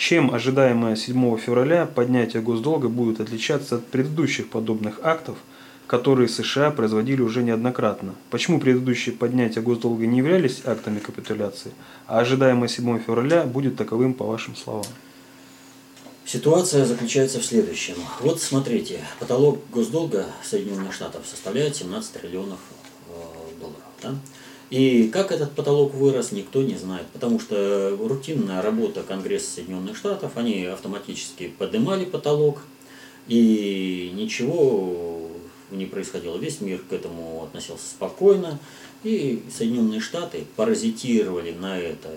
[0.00, 5.36] Чем ожидаемое 7 февраля поднятие госдолга будет отличаться от предыдущих подобных актов,
[5.86, 8.14] которые США производили уже неоднократно?
[8.30, 11.72] Почему предыдущие поднятия госдолга не являлись актами капитуляции,
[12.06, 14.86] а ожидаемое 7 февраля будет таковым по вашим словам?
[16.24, 17.96] Ситуация заключается в следующем.
[18.20, 22.60] Вот смотрите, потолок госдолга Соединенных Штатов составляет 17 триллионов
[23.10, 23.82] э, долларов.
[24.02, 24.14] Да?
[24.70, 30.36] И как этот потолок вырос, никто не знает, потому что рутинная работа Конгресса Соединенных Штатов,
[30.36, 32.62] они автоматически поднимали потолок,
[33.26, 35.28] и ничего
[35.72, 36.36] не происходило.
[36.38, 38.60] Весь мир к этому относился спокойно,
[39.02, 42.12] и Соединенные Штаты паразитировали на этом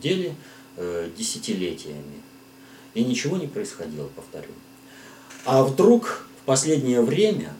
[0.00, 0.34] деле
[0.76, 2.22] э, десятилетиями.
[2.94, 4.50] И ничего не происходило, повторю.
[5.44, 7.54] А вдруг в последнее время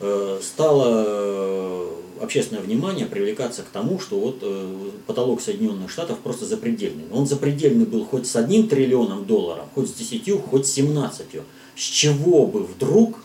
[0.00, 6.44] э, стало э, общественное внимание привлекаться к тому, что вот э, потолок Соединенных Штатов просто
[6.46, 7.04] запредельный.
[7.12, 11.44] Он запредельный был хоть с одним триллионом долларов, хоть с десятью, хоть с семнадцатью.
[11.76, 13.18] С чего бы вдруг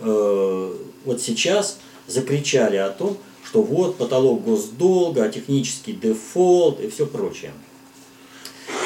[0.00, 7.52] вот сейчас закричали о том, что вот потолок госдолга, технический дефолт и все прочее.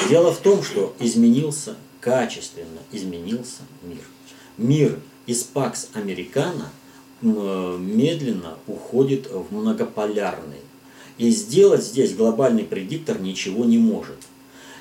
[0.08, 4.02] Дело в том, что изменился качественно изменился мир.
[4.56, 6.70] Мир из Пакс Американо
[7.22, 10.58] медленно уходит в многополярный.
[11.18, 14.16] И сделать здесь глобальный предиктор ничего не может.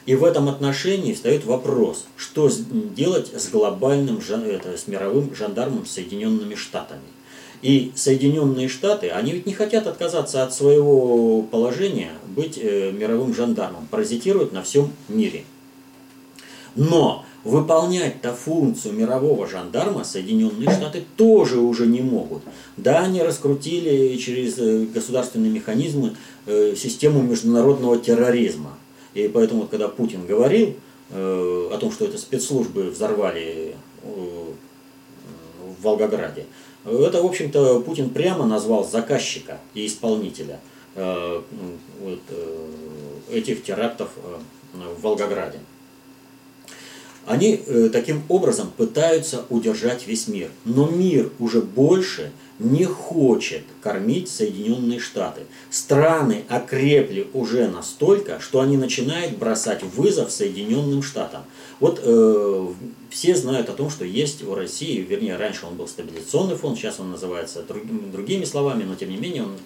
[0.06, 2.50] И в этом отношении встает вопрос, что
[2.96, 7.02] делать с глобальным, это, с мировым жандармом Соединенными Штатами.
[7.62, 13.88] И Соединенные Штаты, они ведь не хотят отказаться от своего положения быть э, мировым жандармом,
[13.92, 15.44] паразитируют на всем мире.
[16.76, 22.44] Но выполнять-то функцию мирового жандарма Соединенные Штаты тоже уже не могут.
[22.78, 28.78] Да, они раскрутили через э, государственные механизмы э, систему международного терроризма.
[29.14, 30.76] И поэтому, когда Путин говорил
[31.10, 36.46] э, о том, что это спецслужбы взорвали в Волгограде,
[36.86, 40.60] это, в общем-то, Путин прямо назвал заказчика и исполнителя
[43.32, 44.10] этих терактов
[44.74, 45.60] в Волгограде.
[47.26, 50.50] Они э, таким образом пытаются удержать весь мир.
[50.66, 55.42] Но мир уже больше не хочет кормить Соединенные Штаты.
[55.70, 61.44] Страны окрепли уже настолько, что они начинают бросать вызов Соединенным Штатам.
[61.80, 62.68] Вот э,
[63.10, 67.00] все знают о том, что есть у России, вернее, раньше он был стабилизационный фонд, сейчас
[67.00, 69.58] он называется другими, другими словами, но тем не менее он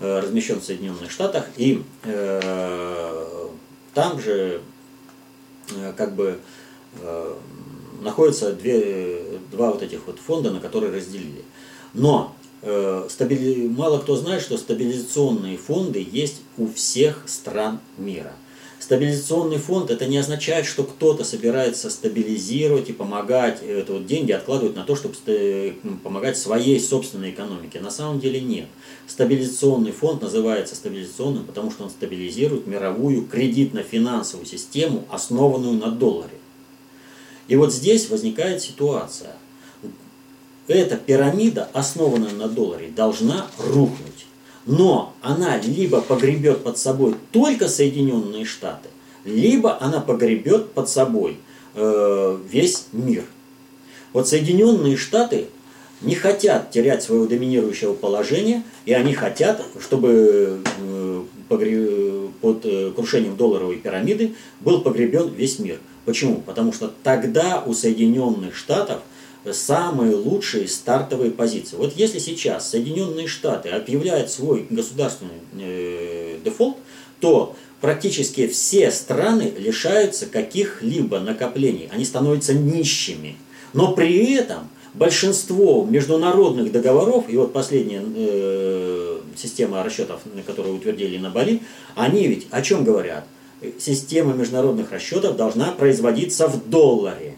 [0.00, 3.48] э, размещен в Соединенных Штатах, и э,
[3.94, 4.60] там же
[5.74, 6.38] э, как бы
[8.02, 11.44] находятся две, два вот этих вот фонда, на которые разделили.
[11.94, 13.68] Но э, стабили...
[13.68, 18.32] мало кто знает, что стабилизационные фонды есть у всех стран мира.
[18.80, 24.32] Стабилизационный фонд это не означает, что кто-то собирается стабилизировать и помогать, э, это вот деньги
[24.32, 25.14] откладывать на то, чтобы
[26.02, 27.80] помогать своей собственной экономике.
[27.80, 28.66] На самом деле нет.
[29.06, 36.41] Стабилизационный фонд называется стабилизационным, потому что он стабилизирует мировую кредитно-финансовую систему, основанную на долларе.
[37.48, 39.36] И вот здесь возникает ситуация.
[40.68, 44.26] Эта пирамида, основанная на долларе, должна рухнуть.
[44.64, 48.88] Но она либо погребет под собой только Соединенные Штаты,
[49.24, 51.38] либо она погребет под собой
[51.74, 53.24] э, весь мир.
[54.12, 55.48] Вот Соединенные Штаты
[56.00, 61.22] не хотят терять своего доминирующего положения, и они хотят, чтобы э,
[62.40, 65.78] под э, крушением долларовой пирамиды был погребен весь мир.
[66.04, 66.40] Почему?
[66.40, 69.02] Потому что тогда у Соединенных Штатов
[69.50, 71.76] самые лучшие стартовые позиции.
[71.76, 76.76] Вот если сейчас Соединенные Штаты объявляют свой государственный э, дефолт,
[77.20, 81.88] то практически все страны лишаются каких-либо накоплений.
[81.92, 83.36] Они становятся нищими.
[83.72, 91.30] Но при этом большинство международных договоров, и вот последняя э, система расчетов, которую утвердили на
[91.30, 91.62] Бали,
[91.94, 93.24] они ведь о чем говорят?
[93.78, 97.36] Система международных расчетов должна производиться в долларе.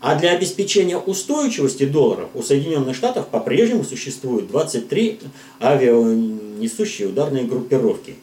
[0.00, 5.20] А для обеспечения устойчивости долларов у Соединенных Штатов по-прежнему существует 23
[5.58, 8.16] авианесущие ударные группировки.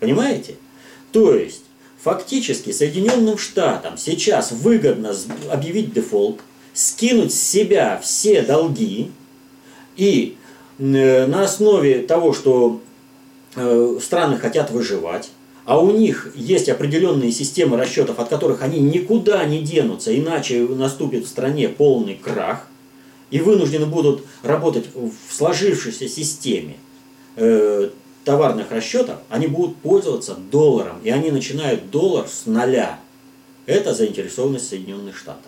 [0.00, 0.56] Понимаете?
[1.12, 1.62] То есть,
[2.00, 5.14] фактически Соединенным Штатам сейчас выгодно
[5.50, 6.40] объявить дефолт,
[6.74, 9.10] скинуть с себя все долги
[9.96, 10.36] и
[10.78, 12.80] э, на основе того, что
[13.54, 15.30] э, страны хотят выживать,
[15.64, 21.24] а у них есть определенные системы расчетов, от которых они никуда не денутся, иначе наступит
[21.24, 22.66] в стране полный крах,
[23.30, 26.76] и вынуждены будут работать в сложившейся системе
[27.36, 27.90] э,
[28.24, 32.98] товарных расчетов, они будут пользоваться долларом, и они начинают доллар с нуля.
[33.64, 35.46] Это заинтересованность Соединенных Штатов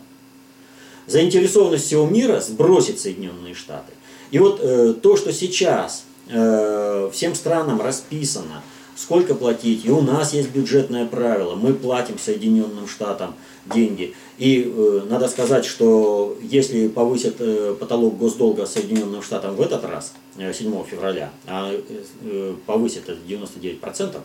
[1.06, 3.92] заинтересованность всего мира сбросить Соединенные Штаты.
[4.30, 8.62] И вот э, то, что сейчас э, всем странам расписано,
[8.96, 13.34] сколько платить, и у нас есть бюджетное правило, мы платим Соединенным Штатам
[13.66, 14.14] деньги.
[14.38, 20.12] И э, надо сказать, что если повысят э, потолок госдолга Соединенным Штатам в этот раз,
[20.36, 24.16] э, 7 февраля, а э, повысят это 99%,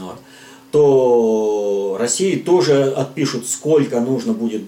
[0.00, 0.16] вот,
[0.70, 4.62] то России тоже отпишут, сколько нужно будет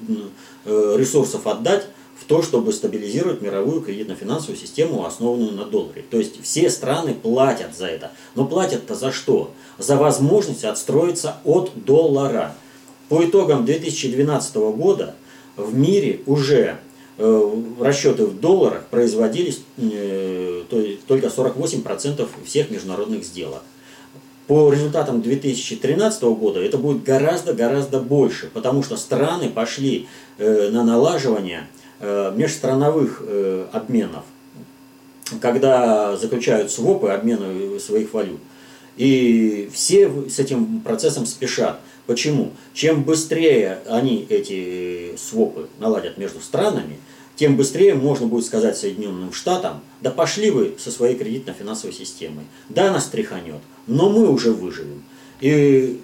[0.67, 1.87] Э, ресурсов отдать
[2.19, 6.05] в то, чтобы стабилизировать мировую кредитно-финансовую систему, основанную на долларе.
[6.11, 8.13] То есть все страны платят за это.
[8.35, 9.53] Но платят-то за что?
[9.79, 12.55] За возможность отстроиться от доллара.
[13.09, 15.15] По итогам 2012 года
[15.57, 16.79] в мире уже
[17.19, 20.63] э, расчеты в долларах производились э,
[21.07, 23.63] только 48% всех международных сделок
[24.47, 30.07] по результатам 2013 года это будет гораздо-гораздо больше, потому что страны пошли
[30.39, 31.67] э, на налаживание
[32.01, 34.25] межстрановых э, обменов,
[35.41, 38.41] когда заключают свопы, обмены своих валют.
[38.97, 41.81] И все с этим процессом спешат.
[42.07, 42.53] Почему?
[42.75, 46.99] Чем быстрее они эти свопы наладят между странами,
[47.37, 52.45] тем быстрее можно будет сказать Соединенным Штатам, да пошли вы со своей кредитно-финансовой системой.
[52.69, 55.03] Да, нас тряханет, но мы уже выживем.
[55.45, 56.01] И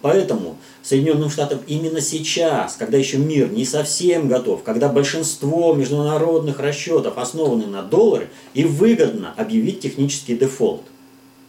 [0.00, 7.18] поэтому Соединенным Штатам именно сейчас, когда еще мир не совсем готов, когда большинство международных расчетов
[7.18, 10.80] основаны на долларе, и выгодно объявить технический дефолт.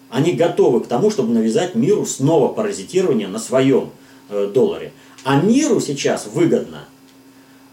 [0.09, 3.91] Они готовы к тому, чтобы навязать миру снова паразитирование на своем
[4.27, 4.91] э, долларе.
[5.23, 6.83] А миру сейчас выгодно–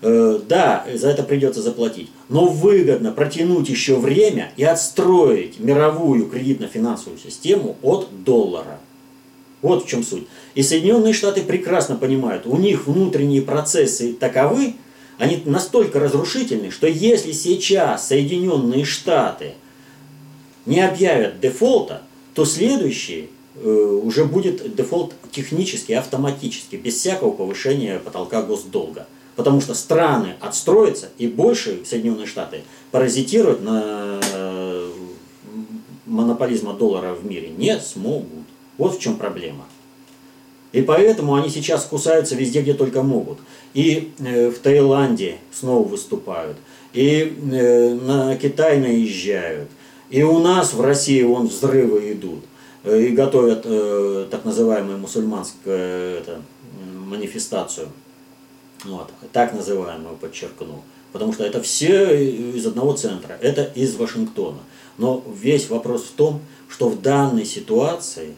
[0.03, 7.19] Э, да, за это придется заплатить, но выгодно протянуть еще время и отстроить мировую кредитно-финансовую
[7.19, 8.79] систему от доллара.
[9.67, 10.29] Вот в чем суть.
[10.55, 14.77] И Соединенные Штаты прекрасно понимают, у них внутренние процессы таковы,
[15.19, 19.55] они настолько разрушительны, что если сейчас Соединенные Штаты
[20.67, 22.03] не объявят дефолта,
[22.35, 23.69] то следующий э,
[24.05, 29.09] уже будет дефолт технически, автоматически, без всякого повышения потолка госдолга.
[29.35, 32.61] Потому что страны отстроятся, и больше Соединенные Штаты
[32.93, 34.91] паразитировать на э,
[36.07, 38.36] монополизма доллара в мире не смогут.
[38.79, 39.65] Вот в чем проблема.
[40.73, 43.39] И поэтому они сейчас кусаются везде, где только могут.
[43.73, 46.57] И э, в Таиланде снова выступают,
[46.93, 49.71] и э, на Китай наезжают,
[50.11, 52.45] и у нас в России вон взрывы идут,
[52.85, 53.63] и готовят
[54.31, 56.43] так называемую мусульманскую это,
[57.07, 57.89] манифестацию–
[58.85, 60.83] вот, так называемую подчеркну.
[61.13, 64.59] Потому что это все из одного центра, это из Вашингтона.
[64.99, 68.35] Но весь вопрос в том, что в данной ситуации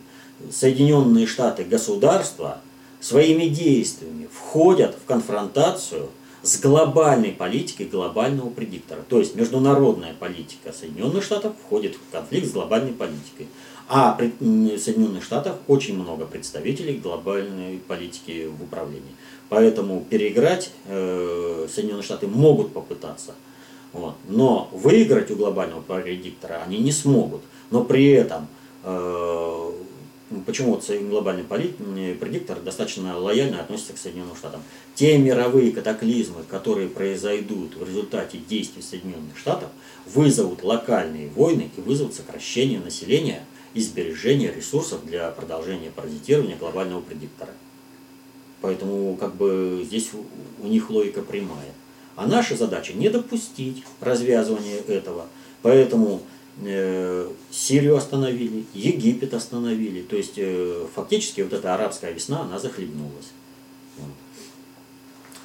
[0.51, 2.61] Соединенные Штаты государства
[3.01, 6.09] своими действиями входят в конфронтацию
[6.43, 9.01] с глобальной политикой глобального предиктора.
[9.09, 13.49] То есть международная политика Соединенных Штатов входит в конфликт с глобальной политикой.
[13.89, 19.15] А в Соединенных Штатах очень много представителей глобальной политики в управлении.
[19.49, 23.35] Поэтому переиграть э, Соединенные Штаты могут попытаться.
[23.93, 24.15] Вот.
[24.29, 27.41] Но выиграть у глобального предиктора они не смогут.
[27.71, 28.47] Но при этом,
[28.85, 29.28] э,
[30.49, 34.63] почему вот глобальный предиктор достаточно лояльно относится к Соединенным Штатам.
[34.95, 39.69] Те мировые катаклизмы, которые произойдут в результате действий Соединенных Штатов,
[40.07, 43.45] вызовут локальные войны и вызовут сокращение населения
[43.75, 47.53] и сбережение ресурсов для продолжения паразитирования глобального предиктора.
[48.63, 50.09] Поэтому как бы здесь
[50.63, 51.75] у них логика прямая.
[52.17, 55.27] А наша задача не допустить развязывания этого.
[55.61, 56.23] Поэтому
[56.61, 60.03] Сирию остановили, Египет остановили.
[60.03, 63.29] То есть э, фактически вот эта арабская весна, она захлебнулась.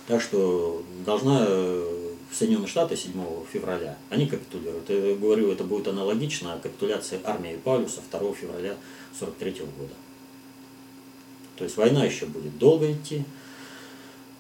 [0.08, 3.14] Так что должна э, Соединенные Штаты 7
[3.52, 4.90] февраля, они капитулируют.
[4.90, 8.76] Я говорю, это будет аналогично капитуляции армии Павлюса 2 февраля
[9.20, 9.94] 43 года.
[11.56, 13.24] То есть война еще будет долго идти,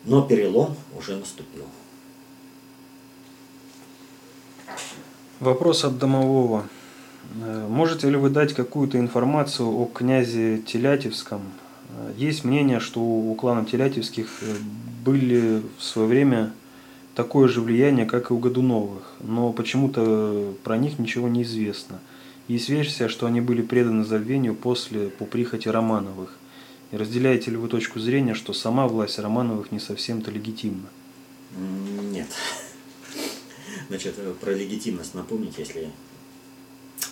[0.05, 1.65] но перелом уже наступил.
[5.43, 6.63] Вопрос от домового.
[7.41, 11.41] Э, можете ли вы дать какую-то информацию о князе Телятевском?
[11.89, 14.45] Э, есть мнение, что у клана Телятевских э,
[15.03, 16.53] были в свое время
[17.13, 21.99] такое же влияние, как и у Годуновых, но почему-то про них ничего не известно.
[22.47, 26.37] Есть версия, что они были преданы забвению после по прихоти Романовых.
[26.93, 30.87] И разделяете ли вы точку зрения, что сама власть Романовых не совсем-то легитимна?
[32.13, 32.27] Нет.
[33.89, 35.89] Значит, про легитимность напомнить, если...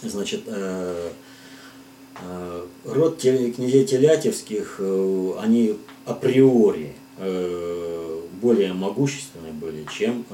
[0.01, 1.11] Значит, э,
[2.22, 6.95] э, род князей Телятевских, э, они априори
[8.41, 10.26] более могущественны были, чем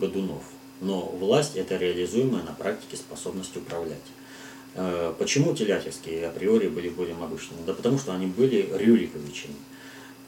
[0.00, 0.44] Годунов.
[0.80, 3.96] Но власть– это реализуемая на практике способность управлять.
[5.18, 7.62] Почему Телятевские априори были более могущественны?
[7.66, 9.56] Да потому что они были Рюриковичами.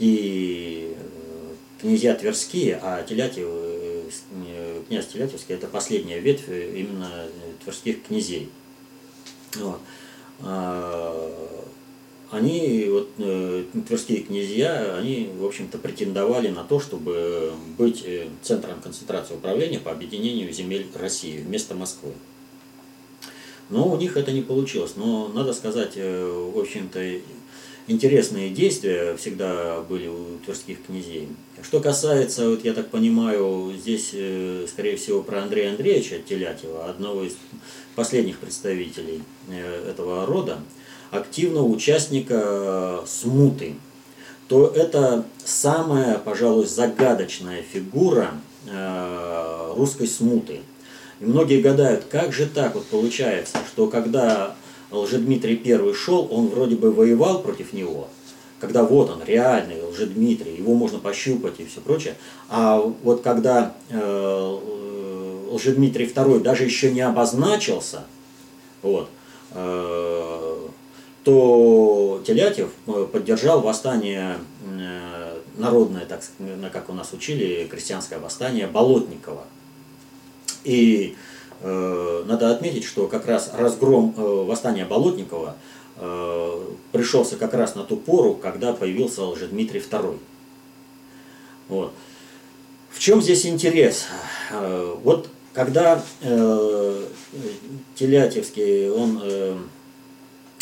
[0.01, 0.97] И
[1.81, 3.47] князья Тверские, а Телятьев
[4.91, 7.29] князь Телятевский– это последняя ветвь именно
[7.63, 8.51] тверских князей.
[9.55, 9.79] Вот.
[10.41, 11.65] А,
[12.33, 18.81] они, вот, э, тверские князья, они, в общем-то, претендовали на то, чтобы быть э, центром
[18.81, 22.13] концентрации управления по объединению земель России вместо Москвы.
[23.69, 24.95] Но у них это не получилось.
[24.97, 27.21] Но надо сказать, э, в общем-то,
[27.87, 31.29] интересные действия всегда были у тверских князей.
[31.63, 37.25] Что касается, вот я так понимаю, здесь, э, скорее всего, про Андрея Андреевича Телятьева, одного
[37.25, 37.37] из
[37.95, 40.59] последних представителей э, этого рода,
[41.11, 43.75] активного участника смуты,
[44.49, 48.33] то это самая, пожалуй, загадочная фигура
[48.67, 50.61] э, русской смуты.
[51.21, 54.57] И многие гадают, как же так вот получается, что когда
[54.91, 58.09] Лжедмитрий I шел, он вроде бы воевал против него,
[58.61, 62.15] когда вот он, реальный Лжедмитрий, его можно пощупать и все прочее.
[62.49, 64.59] А вот когда э,
[65.51, 68.05] Лжедмитрий II даже еще не обозначился,
[68.83, 69.09] вот,
[69.53, 70.57] э,
[71.25, 76.23] то Телятев э, поддержал восстание э, народное, так
[76.73, 79.45] как у нас учили, крестьянское восстание Болотникова.
[80.65, 81.17] И
[81.63, 85.57] Э, надо отметить, что как раз разгром э, восстания Болотникова
[86.93, 90.19] пришелся как раз на ту пору, когда появился Лжедмитрий II.
[91.69, 91.93] Вот.
[92.91, 94.07] В чем здесь интерес?
[95.03, 97.05] Вот когда э,
[97.95, 99.57] Телятевский, он э,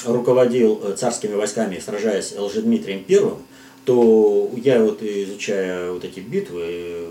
[0.04, 3.34] руководил царскими войсками, сражаясь с Лжедмитрием I,
[3.84, 7.06] то я вот изучая вот эти битвы,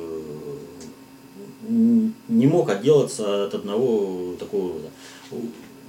[1.67, 4.73] не мог отделаться от одного такого...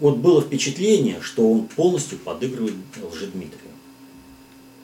[0.01, 2.75] Вот было впечатление, что он полностью подыгрывает
[3.13, 3.73] Лжедмитрию.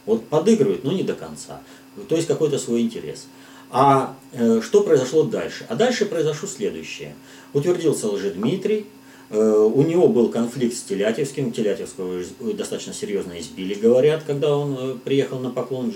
[0.06, 1.62] Вот подыгрывает, но не до конца.
[2.08, 3.26] То есть какой-то свой интерес.
[3.70, 5.66] А э, что произошло дальше?
[5.68, 7.14] А дальше произошло следующее.
[7.52, 8.86] Утвердился Лжедмитрий,
[9.30, 14.96] э, у него был конфликт с Телятевским, Телятевского достаточно серьезно избили, говорят, когда он э,
[15.02, 15.92] приехал на поклон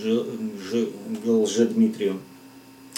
[1.25, 2.19] Лжедмитрию.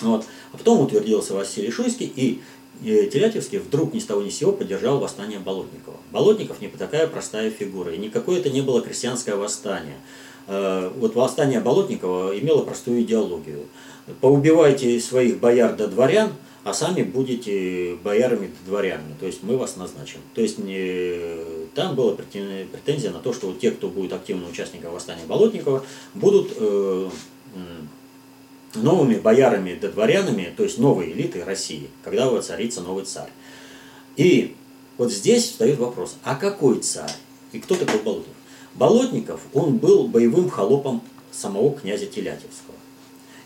[0.00, 0.24] Вот.
[0.52, 2.40] А потом утвердился Василий Шуйский, и
[2.82, 5.96] Телятевский вдруг ни с того ни с сего поддержал восстание Болотникова.
[6.10, 9.96] Болотников не такая простая фигура, и никакое это не было крестьянское восстание.
[10.46, 13.66] Э, вот восстание Болотникова имело простую идеологию.
[14.20, 16.32] Поубивайте своих бояр до дворян,
[16.64, 20.20] а сами будете боярами до дворянами, то есть мы вас назначим.
[20.34, 21.68] То есть не...
[21.74, 27.08] там была претензия на то, что те, кто будет активным участником восстания Болотникова, будут э,
[28.74, 33.30] новыми боярами да дворянами, то есть новой элитой России, когда воцарится новый царь.
[34.16, 34.54] И
[34.98, 37.12] вот здесь встает вопрос, а какой царь?
[37.52, 38.34] И кто такой Болотников?
[38.74, 41.02] Болотников, он был боевым холопом
[41.32, 42.76] самого князя Телятевского.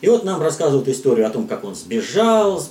[0.01, 2.62] И вот нам рассказывают историю о том, как он сбежал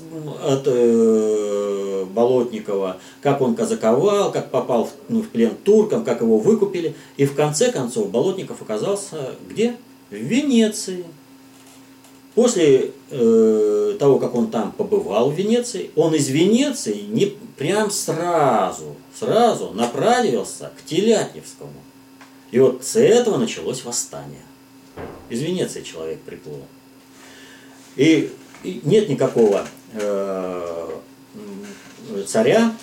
[0.43, 6.37] от э, Болотникова, как он казаковал, как попал в, ну, в плен туркам, как его
[6.37, 6.93] выкупили.
[7.17, 9.77] И в конце концов Болотников оказался где?
[10.11, 11.05] В Венеции.
[12.35, 18.95] После э, того, как он там побывал в Венеции, он из Венеции не прям сразу,
[19.13, 21.71] сразу направился к Телятьевскому.
[22.49, 24.41] И вот с этого началось восстание.
[25.29, 26.61] Из Венеции человек приплыл.
[27.95, 28.31] И,
[28.63, 30.89] и нет никакого э,
[32.25, 32.75] царя,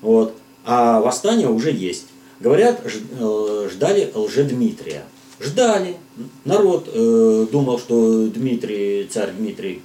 [0.00, 2.06] вот, а восстание уже есть.
[2.40, 5.04] Говорят, э, ждали лжедмитрия.
[5.40, 5.96] Ждали.
[6.44, 9.82] Народ э, думал, что Дмитрий, царь Дмитрий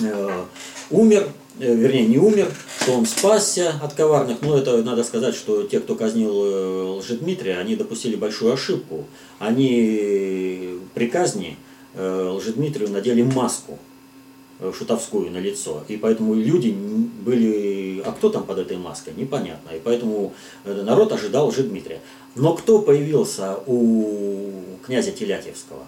[0.00, 0.44] э,
[0.90, 1.28] умер,
[1.60, 4.42] э, вернее не умер, что он спасся от коварных.
[4.42, 9.04] Но это надо сказать, что те, кто казнил э, Лжедмитрия, они допустили большую ошибку.
[9.38, 11.56] Они при казни
[11.94, 13.78] э, Лжедмитрию надели маску
[14.60, 15.84] шутовскую на лицо.
[15.88, 18.02] И поэтому люди были...
[18.04, 19.12] А кто там под этой маской?
[19.14, 19.70] Непонятно.
[19.70, 20.32] И поэтому
[20.64, 22.00] э, народ ожидал Лжедмитрия.
[22.34, 24.50] Но кто появился у
[24.86, 25.82] князя Телятьевского,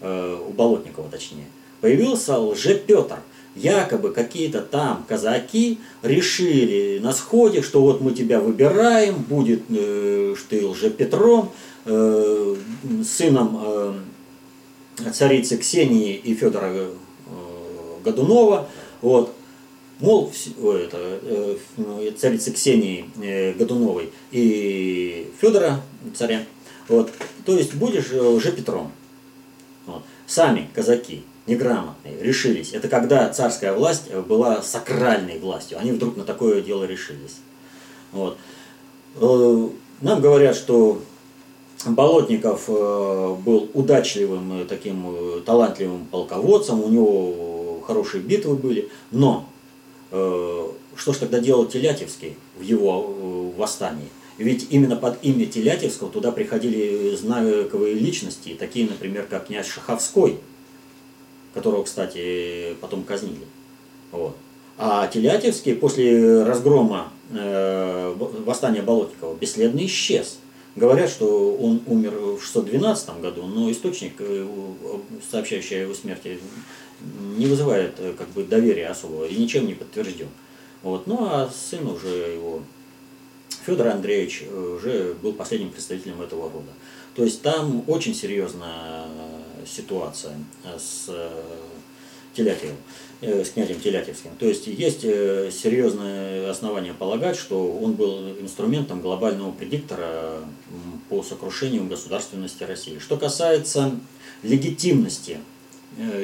[0.00, 1.46] э, у Болотникова точнее?
[1.80, 3.18] Появился лже-Петр.
[3.54, 10.48] Якобы какие-то там казаки решили на сходе, что вот мы тебя выбираем, будет э, что
[10.50, 11.50] ты лже-Петром,
[11.86, 12.56] э,
[13.02, 13.94] сыном э,
[15.12, 16.90] царицы Ксении и Федора э,
[18.06, 18.68] Годунова.
[19.02, 19.34] Вот.
[19.98, 21.56] Мол, это, э,
[22.18, 25.80] царицы Ксении э, Годуновой и Федора
[26.14, 26.44] царя.
[26.88, 27.10] Вот.
[27.46, 28.92] То есть будешь э, лже-Петром.
[29.86, 30.02] Вот.
[30.26, 32.72] Сами казаки, неграмотные, решились.
[32.74, 35.78] Это когда царская власть была сакральной властью.
[35.78, 37.36] Они вдруг на такое дело решились.
[38.12, 38.36] Вот.
[40.02, 41.00] Нам говорят, что
[41.86, 47.55] Болотников был удачливым, таким талантливым полководцем, у него
[47.86, 49.48] хорошие битвы были, но
[50.10, 53.14] э, что ж тогда делал Телятьевский в его
[53.54, 54.08] э, восстании?
[54.38, 60.38] Ведь именно под имя Телятьевского туда приходили знаковые личности, такие, например, как князь Шаховской,
[61.54, 63.46] которого, кстати, потом казнили.
[64.12, 64.36] Вот.
[64.78, 68.14] А Телятьевский после разгрома э,
[68.44, 70.38] восстания Болотникова бесследно исчез.
[70.74, 74.46] Говорят, что он умер в 612 году, но источник, э,
[75.30, 76.38] сообщающий о его смерти,
[77.36, 80.28] не вызывает э, как бы, доверия особого и ничем не подтвержден.
[80.82, 81.06] Вот.
[81.06, 82.62] Ну а сын уже его,
[83.64, 86.70] Федор Андреевич, э, уже был последним представителем этого рода.
[87.14, 89.06] То есть там очень серьезная
[89.66, 90.34] ситуация
[90.64, 91.30] э, с э,
[92.34, 92.76] Телятьевым,
[93.22, 94.30] с князем Телятьевским.
[94.38, 100.40] То есть есть серьезное основание полагать, что он был инструментом глобального предиктора
[101.08, 102.98] по сокрушению государственности России.
[102.98, 103.98] Что касается
[104.42, 105.38] легитимности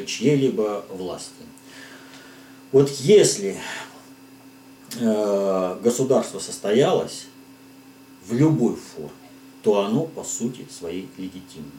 [0.07, 1.43] чьей-либо власти.
[2.73, 3.57] Вот если
[4.99, 7.27] э, государство состоялось
[8.27, 9.11] в любой форме,
[9.63, 11.71] то оно по сути своей легитимно.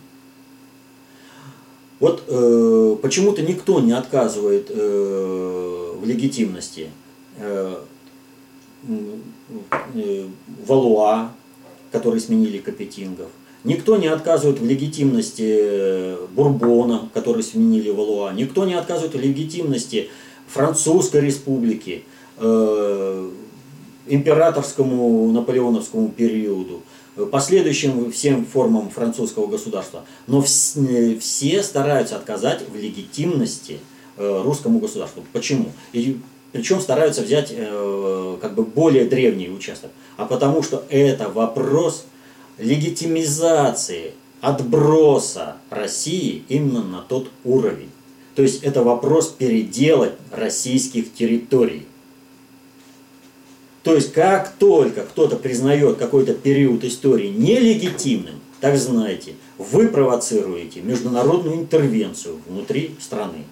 [2.00, 6.90] Вот э, почему-то никто не отказывает э, в легитимности
[7.38, 7.82] э,
[9.96, 10.28] э,
[10.66, 11.32] Валуа,
[11.92, 13.30] которые сменили Капетингов.
[13.64, 18.34] Никто не отказывает в легитимности э, Бурбона, которые сменили Валуа.
[18.34, 20.10] Никто не отказывает в легитимности
[20.48, 22.04] Французской республики,
[22.38, 23.30] э,
[24.08, 26.82] императорскому наполеоновскому периоду,
[27.16, 30.04] э, последующим всем формам французского государства.
[30.28, 33.80] Но вс- э, все стараются отказать в легитимности
[34.18, 35.24] э, русскому государству.
[35.32, 35.68] Почему?
[35.94, 36.20] И
[36.52, 39.90] причем стараются взять э, как бы более древний участок.
[40.18, 42.06] А потому что это вопрос
[42.58, 47.90] легитимизации, отброса России именно на тот уровень.
[48.36, 51.86] То есть это вопрос переделать российских территорий.
[53.84, 61.58] То есть как только кто-то признает какой-то период истории нелегитимным, так знаете, вы провоцируете международную
[61.58, 63.44] интервенцию внутри страны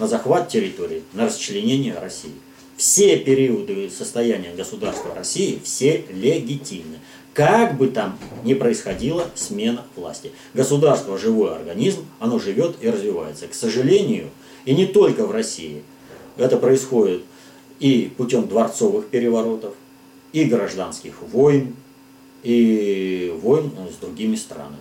[0.00, 2.32] на захват территории, на расчленение России.
[2.76, 6.98] Все периоды состояния государства России, все легитимны.
[7.34, 10.30] Как бы там ни происходила смена власти.
[10.54, 13.48] Государство– живой организм, оно живет и развивается.
[13.48, 14.30] К сожалению,
[14.64, 15.82] и не только в России,
[16.36, 17.24] это происходит
[17.80, 19.74] и путем дворцовых переворотов,
[20.32, 21.74] и гражданских войн,
[22.44, 24.78] и войн с другими странами.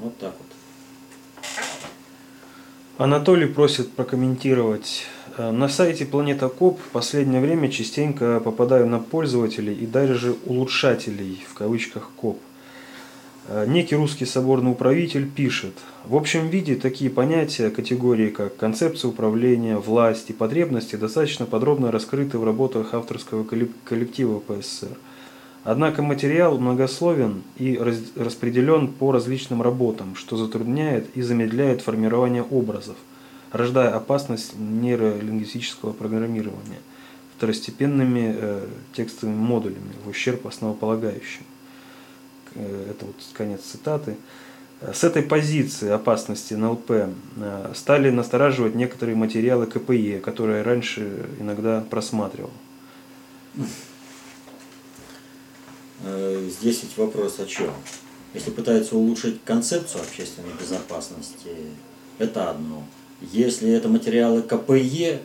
[0.00, 1.44] Вот так вот.
[2.98, 5.04] Анатолий просит прокомментировать.
[5.40, 11.42] Э, На сайте Планета Коп в последнее время частенько попадаю на пользователей и даже улучшателей,
[11.48, 12.38] в кавычках Коп.
[13.48, 15.72] Э, Некий русский соборный управитель пишет,
[16.04, 22.36] в общем виде такие понятия, категории как концепция управления, власть и потребности достаточно подробно раскрыты
[22.36, 24.94] в работах авторского коллек- коллектива ПССР.
[25.64, 27.78] Однако материал многословен и
[28.16, 32.96] распределен по различным работам, что затрудняет и замедляет формирование образов,
[33.52, 36.78] рождая опасность нейролингвистического программирования
[37.36, 41.44] второстепенными э, текстовыми модулями в ущерб основополагающим.
[42.54, 44.16] Э, Это вот конец цитаты.
[44.80, 52.50] С этой позиции опасности НЛП э, стали настораживать некоторые материалы КПЕ, которые раньше иногда просматривал.
[56.02, 57.70] Э, Здесь ведь вопрос о чем?
[58.32, 61.50] Если пытаются улучшить концепцию общественной безопасности,
[62.18, 62.84] это одно.
[63.20, 65.20] Если это материалы КПЕ,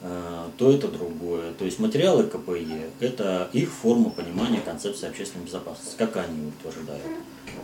[0.00, 1.52] э, то это другое.
[1.52, 7.04] То есть материалы КПЕ– это их форма понимания концепции общественной безопасности, как они утверждают.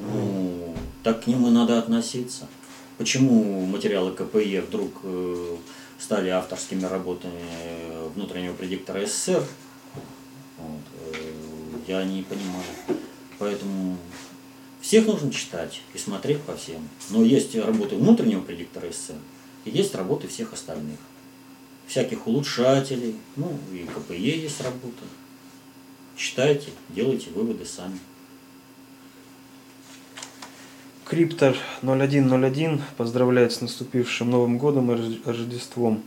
[0.00, 2.48] Ну, так к ним и надо относиться.
[2.98, 5.56] Почему материалы КПЕ вдруг э,
[5.98, 7.42] стали авторскими работами
[8.14, 9.42] внутреннего предиктора СССР?
[10.58, 11.22] Вот, э,
[11.88, 13.00] я не понимаю.
[13.38, 13.96] Поэтому
[14.80, 16.88] всех нужно читать и смотреть по всем.
[17.08, 19.14] Но есть работы внутреннего предиктора СССР,
[19.64, 20.98] и есть работы всех остальных.
[21.86, 25.02] Всяких улучшателей, ну и КПЕ есть работа.
[26.16, 27.98] Читайте, делайте выводы сами.
[31.04, 36.02] Криптор 0101 поздравляет с наступившим Новым годом и Рождеством.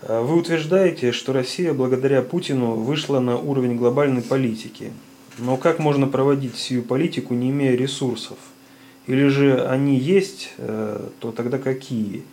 [0.00, 4.92] А вы утверждаете, что Россия благодаря Путину вышла на уровень глобальной политики.
[5.38, 8.38] Но как можно проводить сию политику, не имея ресурсов?
[9.06, 12.24] Или же они есть, э, то тогда какие?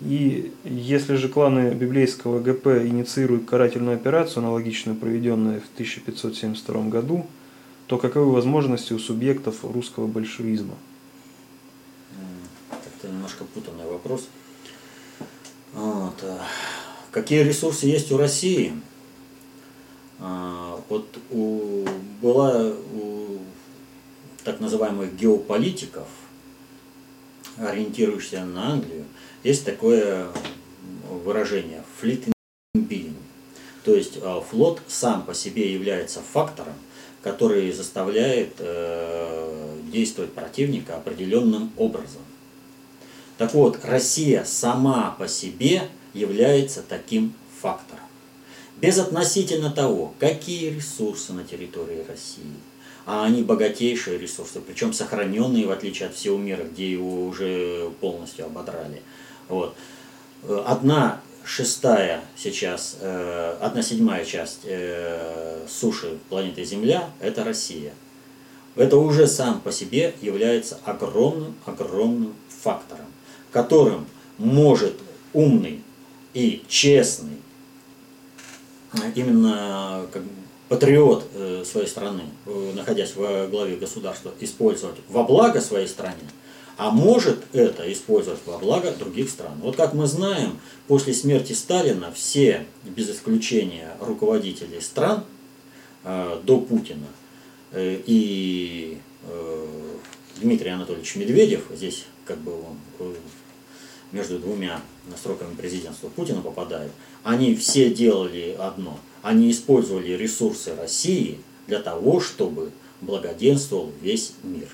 [0.00, 7.26] И если же кланы библейского ГП инициируют карательную операцию, аналогичную проведенной в 1572 году,
[7.86, 10.74] то каковы возможности у субъектов русского большевизма?
[12.70, 14.28] Это немножко путанный вопрос.
[15.72, 16.14] Вот.
[16.22, 16.40] А,
[17.10, 18.72] какие ресурсы есть у России?
[20.18, 21.86] А, вот у,
[22.20, 23.38] была у
[24.44, 26.08] так называемых геополитиков,
[27.56, 29.04] ориентирующихся на Англию,
[29.44, 30.26] есть такое
[31.08, 32.32] выражение «fleet
[32.74, 33.14] in being».
[33.84, 36.74] То есть а, флот сам по себе является фактором,
[37.22, 42.20] который заставляет э, действовать противника определенным образом.
[43.38, 48.04] Так вот, Россия сама по себе является таким фактором.
[48.80, 52.44] Безотносительно того, какие ресурсы на территории России,
[53.06, 58.46] а они богатейшие ресурсы, причем сохраненные в отличие от всего мира, где его уже полностью
[58.46, 59.02] ободрали.
[59.48, 59.74] Вот.
[60.66, 67.92] Одна шестая сейчас, э, одна седьмая часть э, суши планеты Земля– это Россия.
[68.76, 73.06] Это уже сам по себе является огромным-огромным фактором
[73.54, 74.94] которым может
[75.32, 75.80] умный
[76.34, 77.38] и честный,
[79.14, 80.22] именно как
[80.68, 82.22] патриот э, своей страны,
[82.74, 86.28] находясь во главе государства, использовать во благо своей стране,
[86.76, 89.52] а может это использовать во благо других стран.
[89.60, 95.24] Вот как мы знаем, после смерти Сталина все, без исключения руководителей стран
[96.04, 97.06] э, до Путина
[97.76, 98.98] и
[100.40, 103.16] Дмитрий Анатольевич Медведев, здесь как бы он
[104.12, 104.80] между двумя
[105.20, 106.92] сроками президентства Путина попадает,
[107.24, 108.98] они все делали одно.
[109.22, 112.70] Они использовали ресурсы России для того, чтобы
[113.00, 114.68] благоденствовал весь мир.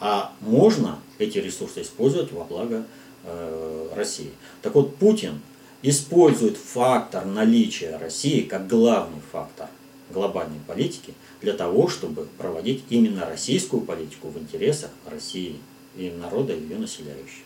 [0.00, 2.84] А можно эти ресурсы использовать во благо
[3.24, 4.32] э, России.
[4.62, 5.40] Так вот, Путин
[5.82, 9.68] использует фактор наличия России как главный фактор
[10.10, 15.58] глобальной политики для того, чтобы проводить именно российскую политику в интересах России
[15.96, 17.44] и народа ее населяющих.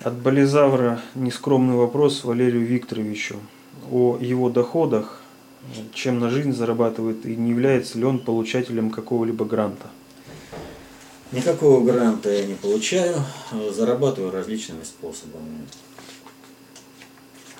[0.00, 3.40] От Болизавра нескромный вопрос Валерию Викторовичу
[3.90, 5.22] о его доходах,
[5.92, 9.88] чем на жизнь зарабатывает и не является ли он получателем какого-либо гранта.
[11.30, 13.16] Никакого гранта я не получаю,
[13.70, 15.66] зарабатываю различными способами.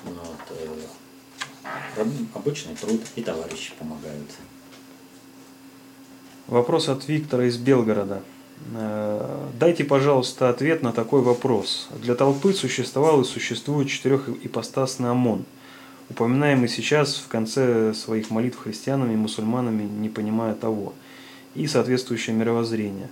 [0.04, 0.58] Вот,
[1.96, 4.30] э, обычный труд и товарищи помогают.
[6.46, 8.22] Вопрос от Виктора из Белгорода.
[8.74, 11.88] Э, дайте, пожалуйста, ответ на такой вопрос.
[12.00, 15.44] Для толпы существовал и существует четырехипостасный ОМОН,
[16.10, 20.94] упоминаемый сейчас в конце своих молитв христианами и мусульманами, не понимая того,
[21.54, 23.08] и соответствующее мировоззрение.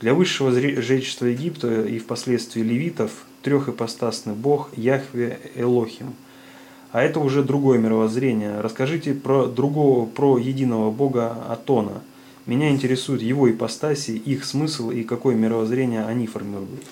[0.00, 3.10] Для высшего жречества Египта и впоследствии левитов
[3.42, 6.14] трехипостасный бог Яхве Элохим.
[6.92, 8.60] А это уже другое мировоззрение.
[8.60, 12.02] Расскажите про другого, про единого бога Атона–
[12.48, 16.82] меня интересуют его ипостаси, их смысл и какое мировоззрение они формируют.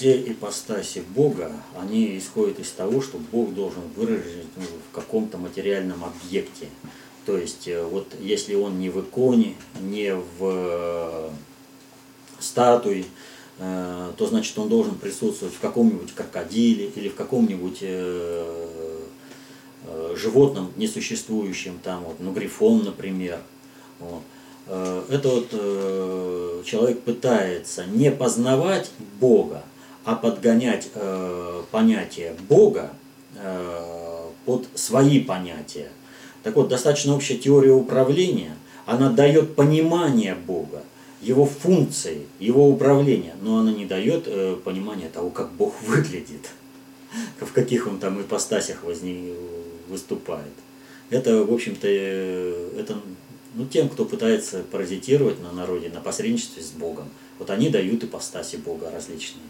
[0.00, 6.02] Все ипостаси Бога, они исходят из того, что Бог должен выразить ну, в каком-то материальном
[6.02, 6.68] объекте.
[7.26, 11.28] То есть, э, вот если он не в иконе, не в э,
[12.38, 13.04] статуе,
[13.58, 17.84] э, то значит он должен присутствовать в каком-нибудь крокодиле или в каком-нибудь
[20.16, 23.38] животным несуществующим, там вот, ну, грифон, например.
[23.98, 24.22] Вот.
[25.10, 28.90] Это вот человек пытается не познавать
[29.20, 29.62] Бога,
[30.04, 32.90] а подгонять э, понятие Бога
[33.36, 35.88] э, под свои понятия.
[36.42, 40.82] Так вот, достаточно общая теория управления, она дает понимание Бога.
[41.20, 46.48] его функции, его управления, но она не дает э, понимания того, как Бог выглядит,
[47.38, 49.34] в каких он там ипостасях возник,
[49.88, 50.52] выступает.
[51.10, 52.96] Это, в общем-то, э, это
[53.54, 57.08] ну, тем, кто пытается паразитировать на народе, на посредничестве с Богом.
[57.38, 59.44] Вот они дают ипостаси Бога различные.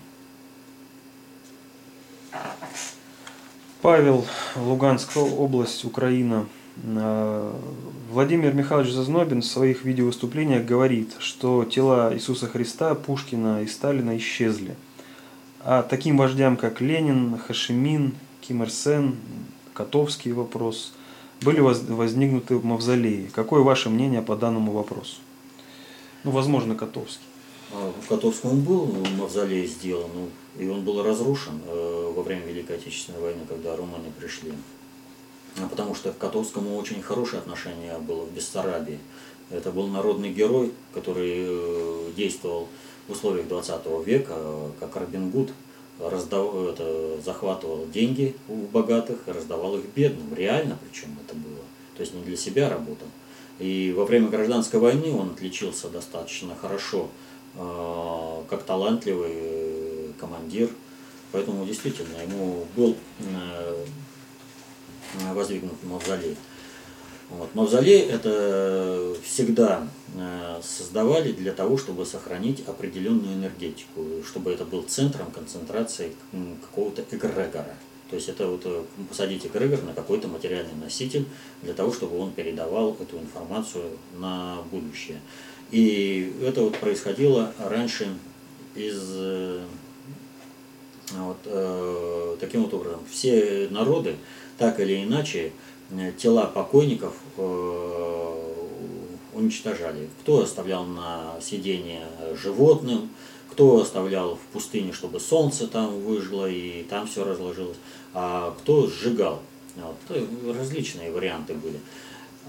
[3.82, 4.26] Павел,
[4.56, 6.46] Луганская область, Украина.
[6.82, 7.52] Э,
[8.10, 14.76] Владимир Михайлович Зазнобин в своих видеовыступлениях говорит, что тела Иисуса Христа, Пушкина и Сталина исчезли.
[15.60, 19.16] А таким вождям, как Ленин, Хашимин, Ким Ир Сен,
[19.74, 20.92] Котовский вопрос,
[21.42, 23.30] были возникнуты в мавзолее.
[23.34, 25.16] Какое ваше мнение по данному вопросу?
[26.24, 27.24] Ну, возможно, Котовский.
[27.72, 30.28] А, в Котовском был мавзолей сделан, ну,
[30.58, 34.52] и он был разрушен э, во время Великой Отечественной войны, когда румыны пришли.
[35.58, 38.98] А потому что к Котовскому очень хорошее отношение было в Бессарабии.
[39.50, 42.68] Это был народный герой, который э, действовал
[43.08, 44.36] в условиях 20 века,
[44.78, 45.50] как Робин Гуд,
[45.98, 50.34] раздав, это, захватывал деньги у богатых раздавал их бедным.
[50.34, 51.64] Реально причем это было.
[51.96, 53.08] То есть не для себя работал.
[53.58, 57.08] И во время гражданской войны он отличился достаточно хорошо
[57.56, 59.32] Э, как талантливый
[60.20, 60.68] командир.
[61.32, 63.84] Поэтому действительно ему был э,
[65.32, 66.36] воздвигнут мавзолей.
[67.30, 67.54] Вот.
[67.54, 75.30] Мавзолей это всегда э, создавали для того, чтобы сохранить определенную энергетику, чтобы это был центром
[75.30, 76.12] концентрации
[76.60, 77.76] какого-то эгрегора.
[78.10, 78.66] То есть это вот
[79.08, 81.26] посадить эгрегор на какой-то материальный носитель
[81.62, 83.84] для того, чтобы он передавал эту информацию
[84.18, 85.20] на будущее.
[85.70, 88.08] И это вот происходило раньше
[88.74, 89.62] из э,
[91.18, 93.00] вот, э, таким вот образом.
[93.10, 94.16] Все народы
[94.58, 95.52] так или иначе
[95.90, 98.54] э, тела покойников э,
[99.32, 100.08] уничтожали.
[100.20, 102.06] Кто оставлял на сиденье
[102.40, 103.10] животным,
[103.50, 107.78] кто оставлял в пустыне, чтобы солнце там выжгло и там все разложилось,
[108.14, 109.40] а кто сжигал.
[109.76, 111.78] Вот, различные варианты были.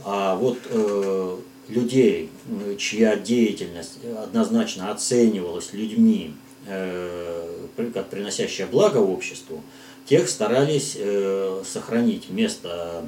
[0.03, 1.38] А вот э,
[1.68, 2.30] людей,
[2.78, 6.34] чья деятельность однозначно оценивалась людьми
[6.66, 9.64] как приносящая благо обществу,
[10.05, 13.07] тех старались э, сохранить место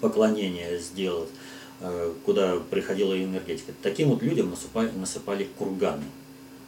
[0.00, 1.28] поклонения сделать,
[1.80, 3.72] э, куда приходила энергетика.
[3.82, 6.04] Таким вот людям насыпали, насыпали курганы.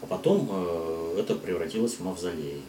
[0.01, 2.61] А потом это превратилось в мавзолей.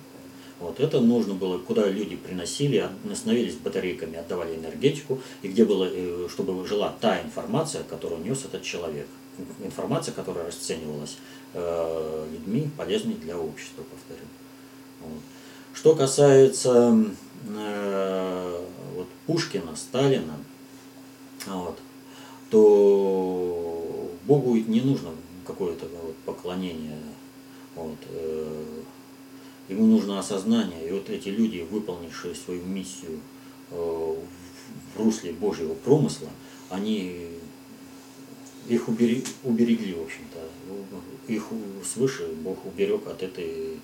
[0.63, 6.27] Вот это нужно было, куда люди приносили, становились батарейками, отдавали энергетику, и где было, э,
[6.31, 9.07] чтобы жила та информация, которую нес этот человек.
[9.63, 11.17] Информация, которая расценивалась
[11.53, 14.27] э, людьми, полезной для общества, повторю.
[15.01, 15.19] Вот.
[15.73, 16.95] Что касается
[17.47, 18.65] э,
[18.95, 20.35] вот, Пушкина, Сталина,
[21.47, 21.79] вот,
[22.49, 25.09] то Богу не нужно
[25.45, 26.99] какое-то вот, поклонение.
[27.75, 28.81] Вот, э,
[29.69, 33.21] Ему нужно осознание, и вот эти люди, выполнившие свою миссию
[33.71, 34.17] в
[34.97, 36.29] русле Божьего промысла,
[36.69, 37.29] они
[38.67, 40.39] их уберегли, уберегли в общем-то.
[41.27, 41.45] Их
[41.85, 43.79] свыше Бог уберег от этой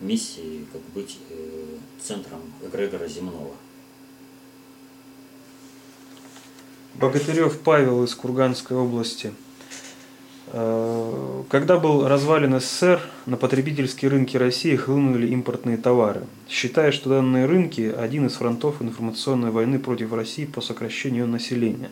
[0.00, 3.52] миссии, как быть э, центром эгрегора земного.
[6.94, 9.32] Богатырев Павел из Курганской области–
[10.56, 17.46] Э, когда был развален СССР, на потребительские рынки России хлынули импортные товары, считая, что данные
[17.46, 21.90] рынки– один из фронтов информационной войны против России по сокращению населения.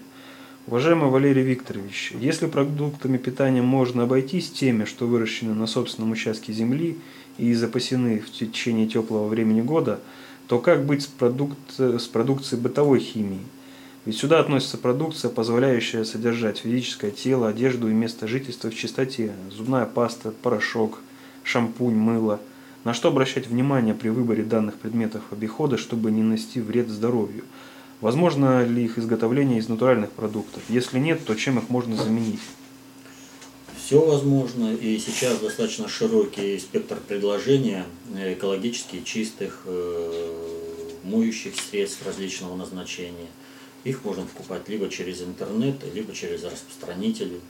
[0.66, 6.98] Уважаемый Валерий Викторович, если продуктами питания можно обойтись теми, что выращены на собственном участке земли
[7.36, 10.00] и запасены в течение теплого времени года,
[10.46, 13.40] то как быть с, продукт, с продукцией бытовой химии–
[14.04, 19.86] ведь сюда относится продукция, позволяющая содержать физическое тело, одежду и место жительства в чистоте, зубная
[19.86, 20.98] паста, порошок,
[21.44, 22.40] шампунь, мыло.
[22.82, 27.44] На что обращать внимание при выборе данных предметов обихода, чтобы не нанести вред здоровью?
[28.02, 30.62] Возможно ли их изготовление из натуральных продуктов?
[30.68, 32.40] Если нет, то чем их можно заменить?
[33.82, 40.32] Все возможно, и сейчас достаточно широкий спектр предложения экологически чистых э,
[41.04, 43.28] моющих средств различного назначения–
[43.84, 47.40] их можно покупать либо через интернет, либо через распространители.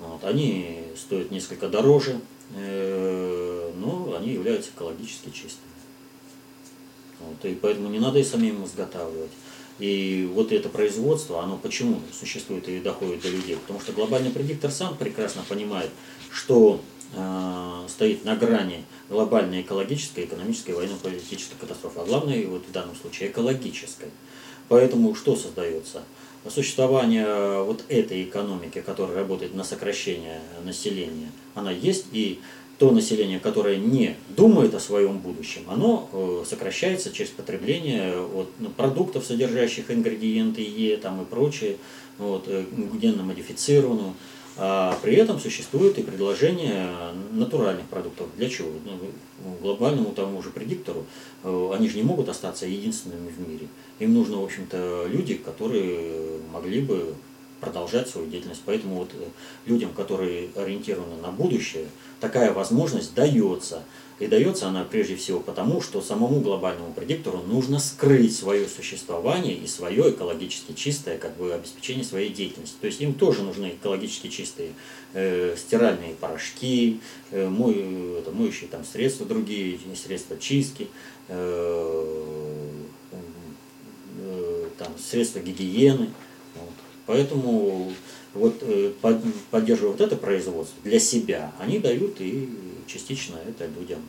[0.00, 0.24] Вот.
[0.24, 2.20] Они стоят несколько дороже,
[2.56, 5.68] э, но они являются экологически чистыми.
[7.20, 7.44] Вот.
[7.44, 9.30] И поэтому не надо и самим изготавливать.
[9.78, 13.56] И вот это производство, оно почему существует и доходит до людей?
[13.56, 15.90] Потому что глобальный предиктор сам прекрасно понимает,
[16.32, 16.80] что
[17.14, 22.00] э, стоит на грани глобальной экологической, экономической, военно-политической катастрофы.
[22.00, 24.08] А главное, вот в данном случае, экологической.
[24.68, 26.02] Поэтому что создается?
[26.50, 32.40] существование вот этой экономики, которая работает на сокращение населения, она есть, и
[32.78, 38.70] то население, которое не думает о своем будущем, оно э, сокращается через потребление вот, ну,
[38.70, 41.76] продуктов, содержащих ингредиенты Е там, и прочее,
[42.18, 42.64] вот, э,
[43.00, 44.14] генно модифицированную.
[44.60, 46.88] А при этом существует и предложение
[47.32, 48.26] натуральных продуктов.
[48.36, 48.70] Для чего?
[48.84, 51.04] Ну, глобальному тому же предиктору
[51.44, 53.68] э, они же не могут остаться единственными в мире.
[53.98, 57.14] Им нужны, в общем-то, люди, которые могли бы
[57.60, 58.62] продолжать свою деятельность.
[58.64, 59.10] Поэтому вот
[59.66, 61.86] людям, которые ориентированы на будущее,
[62.20, 63.82] такая возможность дается.
[64.18, 69.68] И дается она прежде всего потому, что самому глобальному предиктору нужно скрыть свое существование и
[69.68, 72.76] свое экологически чистое как бы, обеспечение своей деятельности.
[72.80, 74.72] То есть им тоже нужны экологически чистые
[75.14, 77.00] э, стиральные порошки,
[77.30, 80.88] э, мой, это, моющие там, средства другие, средства чистки,
[81.28, 86.10] э, э, там, средства гигиены.
[86.56, 86.74] Вот.
[87.06, 87.92] Поэтому
[88.34, 88.92] вот э,
[89.50, 92.48] поддерживая вот это производство для себя, они дают и
[92.86, 94.00] частично это людям.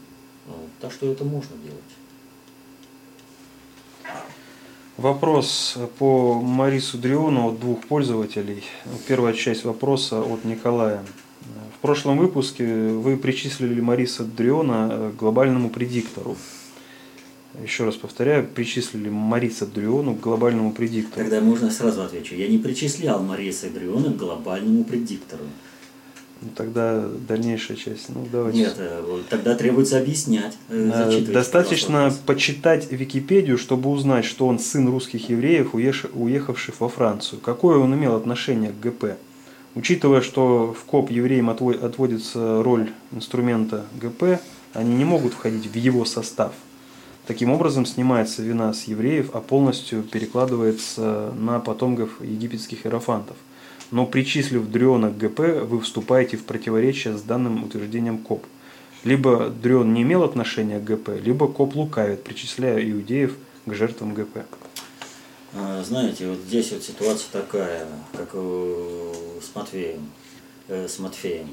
[0.80, 1.80] Так что это можно делать.
[4.98, 8.64] Вопрос по Марису Дриону от двух пользователей.
[9.08, 11.06] Первая часть вопроса от Николая.
[11.78, 16.36] В прошлом выпуске вы причислили Мариса Дриона к глобальному предиктору
[17.64, 21.24] еще раз повторяю, причислили Мариса Дриону к глобальному предиктору.
[21.24, 22.36] Тогда можно сразу отвечу.
[22.36, 25.44] Я не причислял Мариса Дриону к глобальному предиктору.
[26.42, 28.08] Ну, тогда дальнейшая часть.
[28.10, 28.60] Ну, давайте.
[28.60, 30.58] Нет, э, тогда требуется объяснять.
[30.70, 37.42] Э, э, достаточно почитать Википедию, чтобы узнать, что он сын русских евреев, уехавших во Францию.
[37.42, 39.18] Какое он имел отношение к ГП?
[39.76, 44.40] Учитывая, что в КОП евреям отводится роль инструмента ГП,
[44.74, 46.54] они не могут входить в его состав–
[47.30, 53.38] Таким образом снимается вина с евреев, а полностью перекладывается на потомков египетских иерофантов.
[53.92, 58.44] Но причислив Дриона к ГП, вы вступаете в противоречие с данным утверждением КОП.
[59.04, 64.40] Либо Дрион не имел отношения к ГП, либо КОП лукавит, причисляя иудеев к жертвам ГП.
[65.54, 67.86] А, знаете, вот здесь вот ситуация такая,
[68.18, 70.10] как с Матфеем.
[70.68, 71.50] Э, с Матфеем.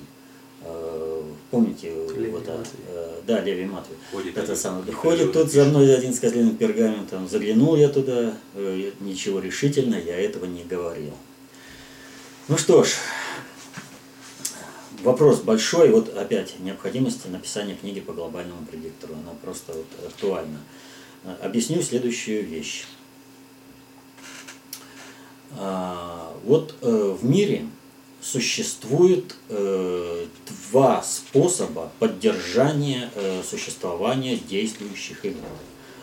[0.68, 3.96] Э, помните, Леви вот, э, да, Леви Матвей.
[4.10, 4.92] Ходит это самое.
[4.92, 7.28] Ходит тут за мной один с козлиным пергаментом.
[7.28, 11.12] Заглянул я туда, э, ничего решительно, я этого не говорил.
[12.48, 12.94] Ну что ж,
[15.02, 15.90] вопрос большой.
[15.90, 19.14] Вот опять необходимость написания книги по глобальному предиктору.
[19.14, 20.58] Она просто вот актуальна.
[21.42, 22.86] Объясню следующую вещь.
[25.58, 27.66] А, вот в мире
[28.32, 30.26] существует э,
[30.70, 35.44] два способа поддержания э, существования действующих имен.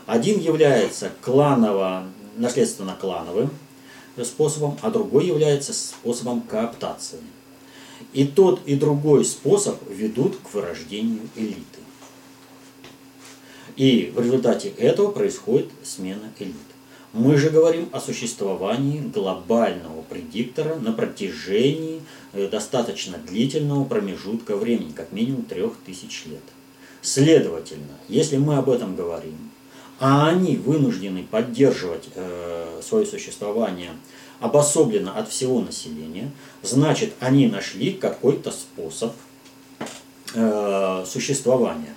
[0.05, 2.05] Один является кланово,
[2.37, 3.49] наследственно-клановым
[4.23, 7.19] способом, а другой является способом кооптации.
[8.13, 11.79] И тот, и другой способ ведут к вырождению элиты.
[13.75, 16.55] И в результате этого происходит смена элит.
[17.13, 22.01] Мы же говорим о существовании глобального предиктора на протяжении
[22.33, 26.41] э, достаточно длительного промежутка времени, как минимум трех тысяч лет.
[27.03, 29.51] Следовательно, если мы об этом говорим,
[29.99, 33.91] а они вынуждены поддерживать э, свое существование
[34.39, 36.31] обособленно от всего населения,
[36.63, 39.13] значит, они нашли какой-то способ
[40.33, 41.93] э, существования.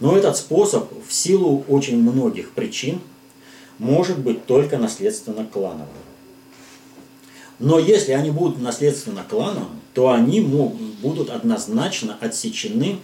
[0.00, 3.00] Но этот способ в силу очень многих причин–
[3.78, 5.88] может быть только наследственно клановым.
[7.58, 12.98] Но если они будут наследственно клановым, то они будут однозначно отсечены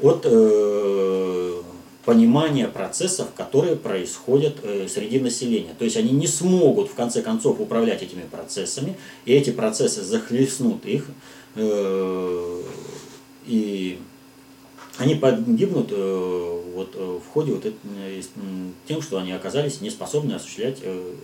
[0.00, 1.62] от э,
[2.04, 5.74] понимания процессов, которые происходят э, среди населения.
[5.78, 8.96] То есть они не смогут в конце концов управлять этими процессами,
[9.26, 11.06] и эти процессы захлестнут их,
[11.56, 12.62] э,
[13.46, 13.98] и
[15.00, 18.22] они погибнут э, вот, э, в ходе вот э,
[18.86, 20.82] тем, что они оказались не способны осуществлять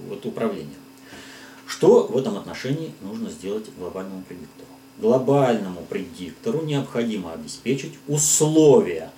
[0.08, 0.78] вот, управление.
[1.66, 4.68] Что в этом отношении нужно сделать глобальному предиктору?
[4.98, 9.10] Глобальному предиктору необходимо обеспечить условия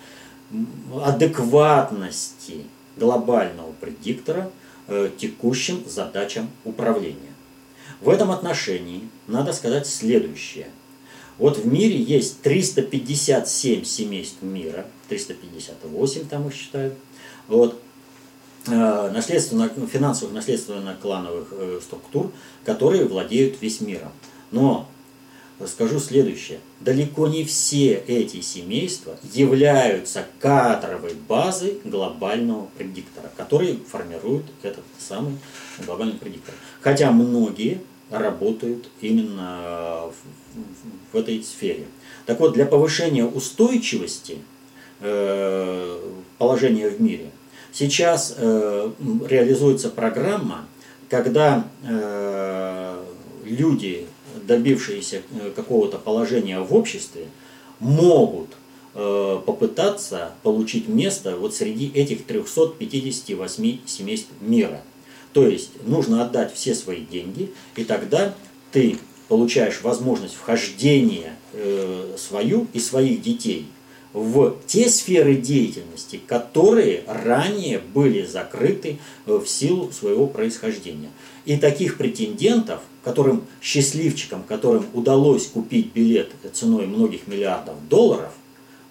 [1.04, 2.64] адекватности
[2.96, 4.50] глобального предиктора
[5.18, 7.34] текущим задачам управления.
[8.00, 10.66] В этом отношении надо сказать следующее–
[11.38, 16.94] вот в мире есть 357 семейств мира, 358 там их считают.
[17.46, 17.80] Вот,
[18.66, 22.32] э, наследственно, финансовых наследственно-клановых э, структур,
[22.64, 24.10] которые владеют весь миром.
[24.50, 24.88] Но
[25.66, 26.58] скажу следующее.
[26.80, 35.38] Далеко не все эти семейства являются кадровой базой глобального предиктора, который формирует этот самый
[35.84, 36.54] глобальный предиктор.
[36.80, 37.80] Хотя многие
[38.10, 40.10] работают именно
[41.12, 41.86] в, этой сфере.
[42.26, 44.38] Так вот, для повышения устойчивости
[45.00, 46.00] э,
[46.38, 47.30] положения в мире
[47.72, 48.90] сейчас э,
[49.28, 50.66] реализуется программа,
[51.08, 53.02] когда э,
[53.44, 54.06] люди,
[54.46, 55.22] добившиеся
[55.56, 57.26] какого-то положения в обществе,
[57.80, 58.48] могут
[58.94, 64.82] попытаться получить место вот среди этих 358 семейств мира.
[65.32, 68.34] То есть нужно отдать все свои деньги, и тогда
[68.72, 68.98] ты
[69.28, 73.66] получаешь возможность вхождения э, свою и своих детей
[74.12, 81.10] в те сферы деятельности, которые ранее были закрыты э, в силу своего происхождения.
[81.44, 88.32] И таких претендентов, которым счастливчикам, которым удалось купить билет ценой многих миллиардов долларов,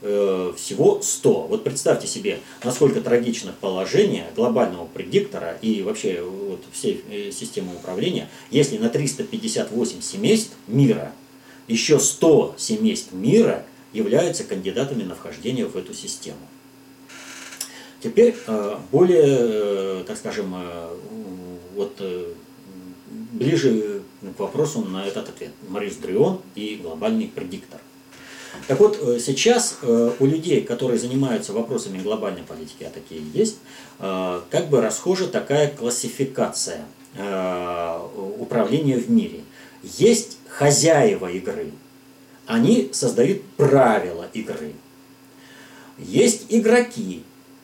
[0.02, 1.48] Э, всего 100.
[1.48, 8.30] Вот представьте себе, насколько трагично положение глобального предиктора и вообще вот всей э, системы управления,
[8.52, 11.14] если на 358 семейств мира
[11.68, 16.38] еще 100 семейств мира являются кандидатами на вхождение в эту систему.
[18.00, 20.56] Теперь э, более, так скажем,
[21.74, 22.00] вот
[23.32, 25.54] ближе к вопросу на этот ответ.
[25.68, 27.80] Марис Дрион и глобальный предиктор.
[28.68, 33.58] Так вот, э, сейчас э, у людей, которые занимаются вопросами глобальной политики, а такие есть,
[34.00, 36.86] э, как бы расхожа такая классификация
[38.38, 39.42] управления в мире.
[39.82, 41.72] Есть хозяева игры,
[42.46, 44.74] они создают правила игры.
[45.98, 47.24] Есть игроки,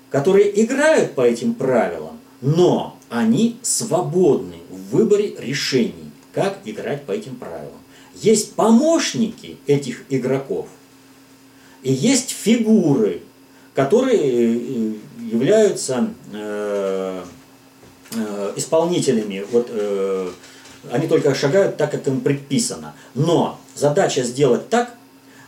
[0.09, 7.35] которые играют по этим правилам, но они свободны в выборе решений, как играть по этим
[7.35, 7.77] правилам.
[8.15, 10.67] Есть помощники этих игроков–
[11.83, 13.21] и есть фигуры,
[13.75, 17.23] которые э, являются э,
[18.15, 19.45] э, исполнителями.
[19.51, 20.29] Вот, э,
[20.91, 22.93] они только шагают так, как им предписано.
[23.15, 24.95] Но задача сделать так,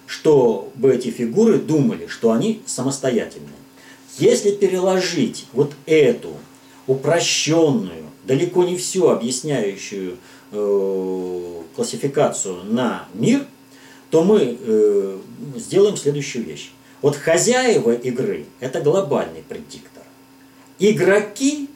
[0.07, 3.49] чтобы эти фигуры думали, что они самостоятельные.
[4.17, 6.33] Если переложить вот эту
[6.87, 10.17] упрощенную, далеко не все объясняющую
[10.51, 13.45] э, классификацию на мир,
[14.09, 15.17] то мы э,
[15.57, 16.71] сделаем следующую вещь.
[17.01, 20.03] Вот хозяева игры– это глобальный предиктор.
[20.79, 21.69] Игроки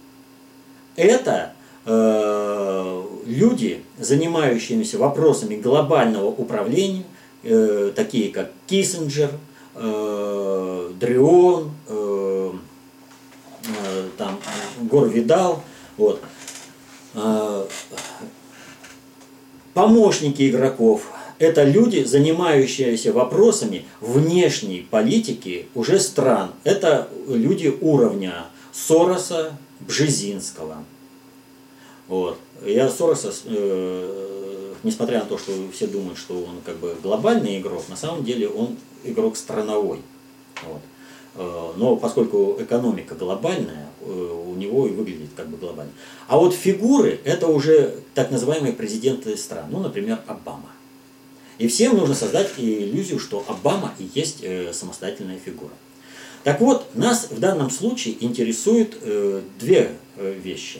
[0.96, 1.54] –это
[1.86, 7.04] э, люди, занимающиеся вопросами глобального управления,
[7.44, 9.32] э, такие как Киссинджер,
[9.76, 12.52] э, Дрион, э,
[13.66, 14.40] э, там,
[14.82, 15.64] Гор Видал.
[15.98, 16.22] Вот.
[17.14, 17.66] Э,
[19.74, 26.52] помощники игроков– это люди, занимающиеся вопросами внешней политики уже стран.
[26.66, 30.84] Это люди уровня Сороса, Бжезинского.
[32.08, 32.38] Вот.
[32.66, 37.84] Я Сороса, э, несмотря на то, что все думают, что он как бы глобальный игрок,
[37.88, 38.76] на самом деле он
[39.06, 40.02] игрок страновой.
[40.68, 40.82] Вот.
[41.36, 45.94] Э, но поскольку экономика глобальная, э, у него и выглядит как бы глобально.
[46.28, 50.70] А вот фигуры это уже так называемые президенты стран, ну, например, Обама.
[51.60, 55.74] И всем нужно создать иллюзию, что Обама и есть э, самостоятельная фигура.
[56.46, 60.80] Так вот, нас в данном случае интересуют э, две э, вещи.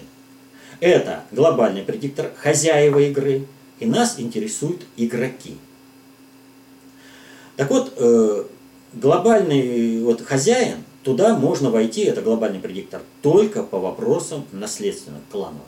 [0.80, 3.46] Это глобальный предиктор, хозяева игры,
[3.82, 5.58] и нас интересуют игроки.
[7.58, 7.94] Так вот,
[8.94, 15.68] глобальный вот, хозяин, туда можно войти, это глобальный предиктор, только по вопросам наследственных, клановых.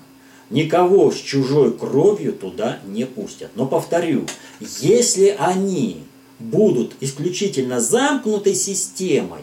[0.51, 3.51] Никого с чужой кровью туда не пустят.
[3.55, 4.25] Но повторю,
[4.59, 6.03] если они
[6.39, 9.41] будут исключительно замкнутой системой,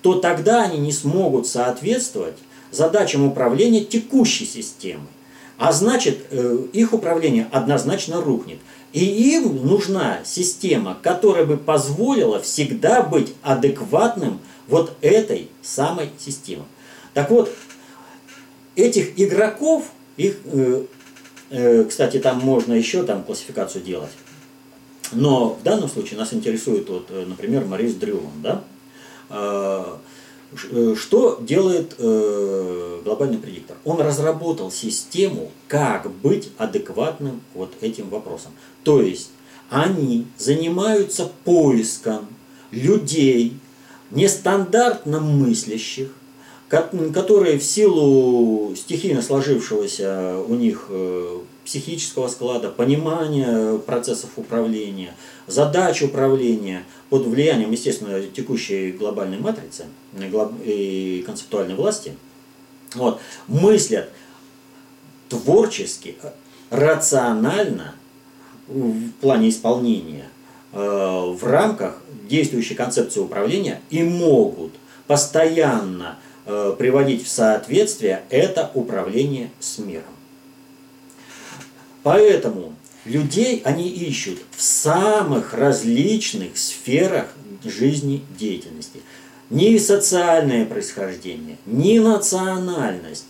[0.00, 2.36] то тогда они не смогут соответствовать
[2.70, 5.08] задачам управления текущей системой.
[5.58, 8.60] А значит, э, их управление однозначно рухнет.
[8.94, 16.62] И им нужна система, которая бы позволила всегда быть адекватным вот этой самой системе.
[17.12, 17.52] Так вот,
[18.74, 19.84] этих игроков
[20.20, 20.84] их, э,
[21.50, 24.10] э, кстати, там можно еще там классификацию делать.
[25.12, 28.42] Но в данном случае нас интересует, вот, э, например, Марис Дрюман.
[28.42, 28.64] Да?
[30.96, 33.76] Что делает глобальный предиктор?
[33.84, 38.50] Он разработал систему, как быть адекватным вот этим вопросам.
[38.82, 39.30] То есть
[39.68, 42.26] они занимаются поиском
[42.72, 43.56] людей,
[44.10, 46.10] нестандартно мыслящих,
[46.70, 55.14] которые в силу стихийно сложившегося у них э, психического склада, понимания процессов управления,
[55.48, 59.86] задач управления под влиянием, естественно, текущей глобальной матрицы
[60.64, 62.14] и концептуальной власти,
[62.94, 64.10] вот, мыслят
[65.28, 66.16] творчески,
[66.70, 67.94] рационально
[68.68, 70.28] в плане исполнения
[70.72, 74.72] э, в рамках действующей концепции управления и могут
[75.08, 76.29] постоянно э,
[76.78, 80.04] приводить в соответствие это управление с миром.
[82.02, 82.74] Поэтому
[83.04, 87.26] людей они ищут в самых различных сферах
[87.64, 89.00] жизни деятельности.
[89.50, 93.26] Ни социальное происхождение, ни национальность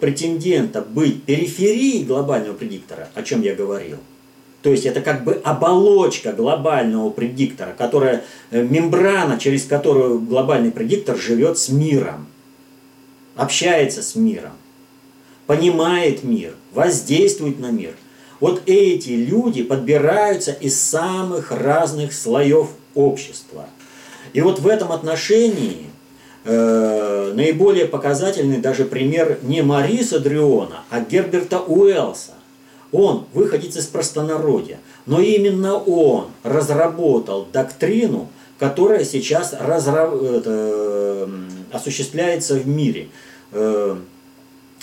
[0.00, 3.98] претендента быть периферией глобального предиктора, о чем я говорил,
[4.62, 11.16] то есть это как бы оболочка глобального предиктора, которая э, мембрана, через которую глобальный предиктор
[11.16, 12.28] живет с миром,
[13.42, 14.52] общается с миром,
[15.46, 17.94] понимает мир, воздействует на мир.
[18.38, 23.66] Вот эти люди подбираются из самых разных слоев общества.
[24.32, 25.86] И вот в этом отношении
[26.44, 32.34] э, наиболее показательный даже пример не Мариса Дриона, а Герберта Уэллса.
[32.92, 38.28] Он выходец из простонародья, но именно он разработал доктрину,
[38.58, 40.04] которая сейчас разра...
[40.12, 41.28] это,
[41.72, 43.08] осуществляется в мире.
[43.52, 43.96] Э,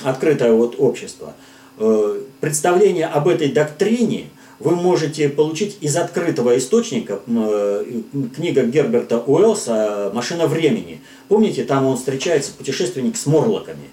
[0.04, 1.34] открытое вот общество.
[1.80, 8.02] Э, представление об этой доктрине вы можете получить из открытого источника э,
[8.36, 11.02] книга Герберта Уэллса «Машина времени».
[11.30, 13.90] Помните, там он встречается, путешественник с морлоками.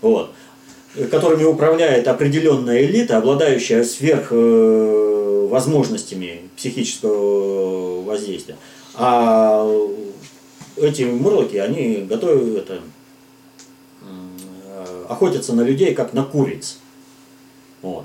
[0.00, 0.32] Вот
[1.08, 8.56] которыми управляет определенная элита, обладающая сверх возможностями психического воздействия.
[8.94, 9.64] А
[10.76, 12.80] эти мурлоки, они готовят это,
[15.10, 16.78] охотятся на людей, как на куриц.
[17.82, 18.04] Вот.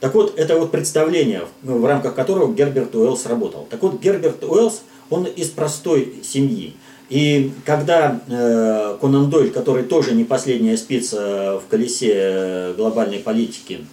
[0.00, 3.66] Так вот, это вот представление, в рамках которого Герберт Уэллс работал.
[3.70, 6.74] Так вот, Герберт Уэллс, он из простой семьи.
[7.08, 13.86] И когда э, Конан Дойль, который тоже не последняя спица в колесе э, глобальной политики,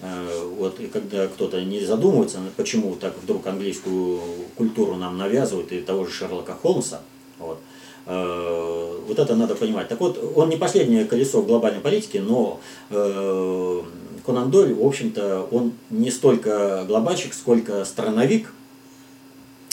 [0.00, 4.20] э, вот, и когда кто-то не задумывается, почему так вдруг английскую
[4.56, 7.00] культуру нам навязывают, и того же Шерлока Холмса,
[7.38, 7.69] вот, э,
[8.06, 9.88] вот это надо понимать.
[9.88, 13.82] Так вот, он не последнее колесо в глобальной политике, но э,
[14.24, 18.52] Конан Дойль, в общем-то, он не столько глобальщик, сколько страновик,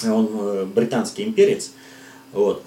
[0.03, 1.71] он э, британский имперец,
[2.33, 2.63] вот,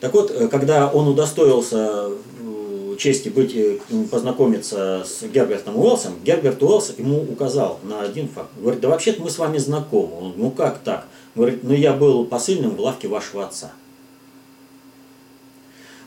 [0.00, 2.10] так вот, э, когда он удостоился
[2.40, 3.78] э, чести быть, э,
[4.10, 8.50] познакомиться с Гербертом Уэллсом, Герберт Уэллс ему указал на один факт.
[8.58, 10.14] Говорит, да вообще-то мы с вами знакомы.
[10.20, 11.06] Он, ну как так?
[11.34, 13.72] Говорит, ну я был посыльным в лавке вашего отца.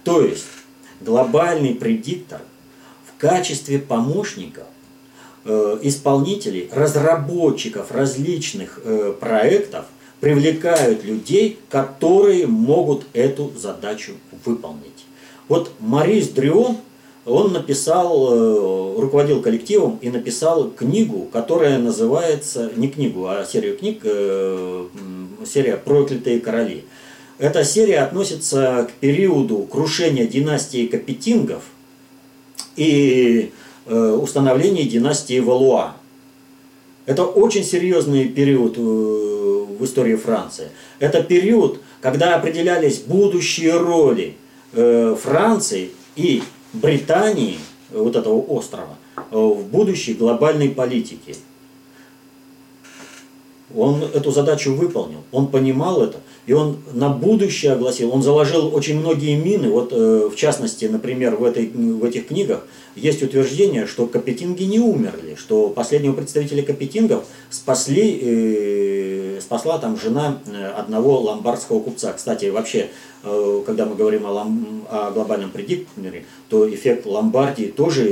[0.07, 0.45] То есть,
[1.01, 2.41] глобальный предиктор
[3.05, 4.63] в качестве помощников
[5.45, 8.79] исполнителей, разработчиков различных
[9.19, 9.85] проектов
[10.19, 14.13] привлекают людей, которые могут эту задачу
[14.45, 15.05] выполнить.
[15.47, 16.77] Вот Марис Дрюон,
[17.25, 23.99] он написал, э, руководил коллективом и написал книгу, которая называется, не книгу, а серию книг,
[24.03, 24.87] э,
[25.45, 26.85] серия «Проклятые короли».
[27.39, 31.63] Эта серия относится к периоду крушения династии Капетингов
[32.75, 33.51] и
[33.85, 35.93] э, установления династии Валуа.
[37.05, 40.69] Это очень серьезный период в истории Франции.
[40.99, 44.35] Это период, когда определялись будущие роли
[44.73, 46.41] э, Франции и
[46.73, 47.59] Британии,
[47.91, 51.35] э, вот этого острова, э, в будущей глобальной политике.
[53.75, 58.97] Он эту задачу выполнил, он понимал это, и он на будущее огласил, он заложил очень
[58.97, 62.65] многие мины, вот в частности, например, в, этой, в этих книгах
[62.95, 70.65] есть утверждение, что капетинги не умерли, что последнего представителя капетингов спасли спасла там жена э,
[70.67, 72.13] одного ломбардского купца.
[72.13, 72.89] Кстати, вообще,
[73.23, 74.87] э, когда мы говорим о, лом...
[74.89, 78.03] о глобальном предикторе, то эффект Ломбардии тоже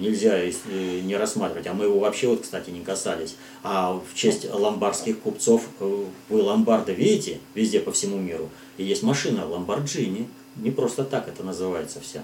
[0.00, 0.52] нельзя э,
[1.00, 3.36] не рассматривать, а мы его вообще, вот, кстати, не касались.
[3.62, 6.06] А в честь ломбардских купцов, вы
[6.42, 12.00] ломбарды видите везде по всему миру, и есть машина Ламборджини, не просто так это называется
[12.00, 12.22] вся.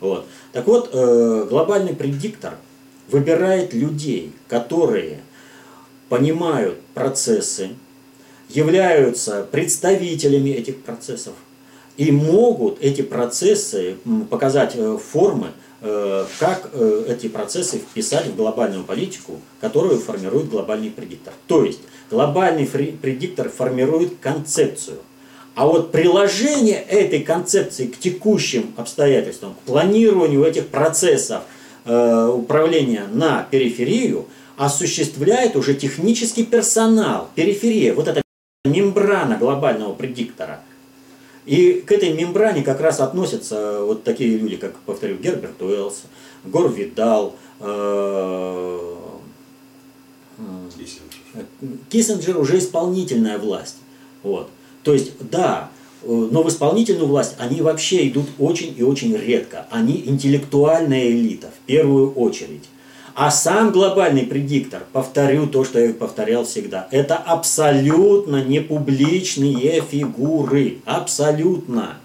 [0.00, 0.26] Вот.
[0.52, 2.54] Так вот, глобальный предиктор
[3.08, 5.20] выбирает людей, которые
[6.08, 7.70] понимают процессы,
[8.48, 11.34] являются представителями этих процессов
[11.96, 13.96] и могут эти процессы
[14.30, 15.48] показать э, формы,
[15.82, 21.34] э, как э, эти процессы вписать в глобальную политику, которую формирует глобальный предиктор.
[21.46, 21.80] То есть
[22.10, 24.98] глобальный предиктор формирует концепцию,
[25.54, 31.42] а вот приложение этой концепции к текущим обстоятельствам, к планированию этих процессов
[31.84, 34.26] управления на периферию–
[34.58, 38.22] осуществляет уже технический персонал, периферия, вот эта
[38.64, 40.60] мембрана глобального предиктора.
[41.46, 46.02] И к этой мембране как раз относятся вот такие люди, как, повторю, Герберт Уэллс,
[46.44, 48.94] Гор Видал, э,
[51.88, 53.76] Киссинджер уже исполнительная власть.
[54.22, 54.50] Вот.
[54.82, 55.70] То есть, да,
[56.02, 59.66] э, но в исполнительную власть они вообще идут очень и очень редко.
[59.70, 62.64] Они интеллектуальная элита, в первую очередь.
[63.18, 70.78] А сам глобальный предиктор, повторю то, что я повторял всегда, это абсолютно не публичные фигуры.
[70.84, 71.96] Абсолютно.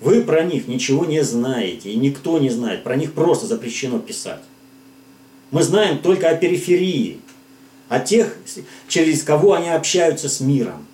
[0.00, 2.82] Вы про них ничего не знаете, и никто не знает.
[2.82, 4.40] Про них просто запрещено писать.
[5.52, 7.20] Мы знаем только о периферии,
[7.88, 8.36] о тех,
[8.88, 10.84] через кого они общаются с миром.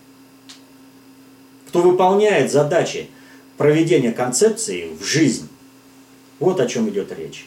[1.68, 3.08] Кто выполняет задачи
[3.56, 5.48] проведения концепции в жизнь.
[6.40, 7.46] Вот о чем идет речь.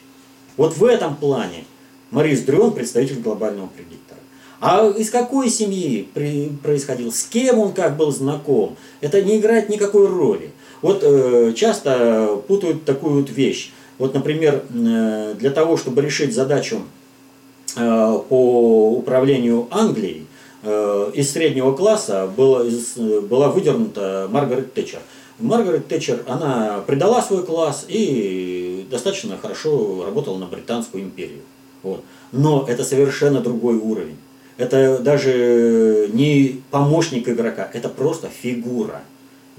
[0.57, 1.65] Вот в этом плане
[2.11, 4.19] Морис Дрюон представитель глобального предиктора.
[4.61, 6.07] А из какой семьи
[6.63, 10.51] происходил, с кем он как был знаком, это не играет никакой роли.
[10.81, 13.71] Вот э, часто путают такую вот вещь.
[13.97, 16.81] Вот, например, э, для того, чтобы решить задачу
[17.75, 20.25] э, по управлению Англией,
[20.63, 24.99] э, из среднего класса было, из, была выдернута Маргарет Тэтчер.
[25.37, 31.41] Маргарет Тэтчер, она предала свой класс и достаточно хорошо работала на Британскую империю.
[31.83, 32.03] Вот.
[32.31, 34.17] Но это совершенно другой уровень.
[34.57, 39.01] Это даже не помощник игрока, это просто фигура.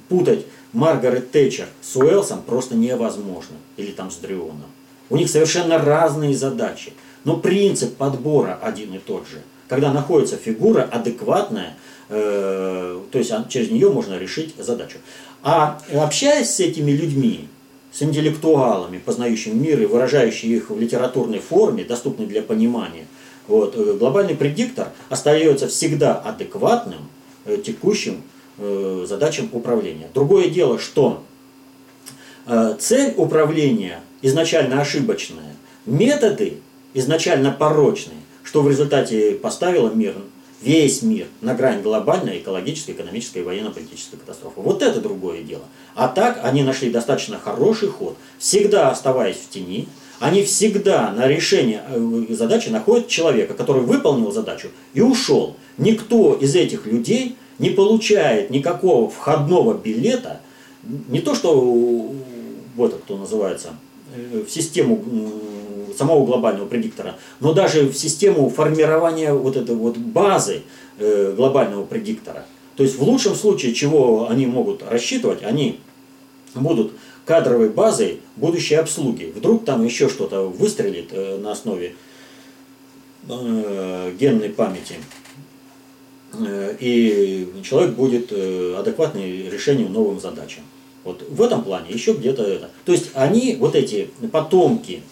[0.08, 3.56] Путать Маргарет Тэтчер с Уэлсом просто невозможно.
[3.76, 4.66] Или там с Дрионом.
[5.08, 6.92] У них совершенно разные задачи.
[7.24, 9.42] Но принцип подбора один и тот же.
[9.68, 11.76] Когда находится фигура адекватная,
[12.08, 14.98] э, то есть через нее можно решить задачу.
[15.42, 17.48] А общаясь с этими людьми,
[17.92, 23.06] с интеллектуалами, познающими мир и выражающими их в литературной форме, доступной для понимания,
[23.48, 27.08] вот, э, глобальный предиктор остается всегда адекватным
[27.44, 28.22] э, текущим
[28.58, 30.08] э, задачам управления.
[30.14, 31.22] Другое дело, что
[32.80, 35.54] цель управления изначально ошибочная,
[35.86, 36.54] методы
[36.94, 40.14] изначально порочные, что в результате поставило мир
[40.62, 44.60] весь мир на грань глобальной экологической, экономической и военно-политической катастрофы.
[44.60, 45.62] Вот это другое дело.
[45.94, 49.88] А так они нашли достаточно хороший ход, всегда оставаясь в тени,
[50.18, 55.56] они всегда на решение э, задачи находят человека, который выполнил задачу и ушел.
[55.78, 60.40] Никто из этих людей не получает никакого входного билета,
[60.82, 62.12] не то что
[62.76, 63.70] вот кто называется,
[64.14, 65.02] э, в систему
[66.00, 70.62] самого глобального предиктора, но даже в систему формирования вот этой вот базы
[70.98, 72.46] э, глобального предиктора.
[72.76, 75.78] То есть в лучшем случае, чего они могут рассчитывать, они
[76.54, 76.92] будут
[77.26, 79.30] кадровой базой будущей обслуги.
[79.36, 81.94] Вдруг там еще что-то выстрелит э, на основе
[83.28, 84.94] э, генной памяти.
[86.80, 90.62] И человек будет адекватный решению новым задачам.
[91.02, 92.70] Вот в этом плане еще где-то это.
[92.84, 95.02] То есть они, вот эти потомки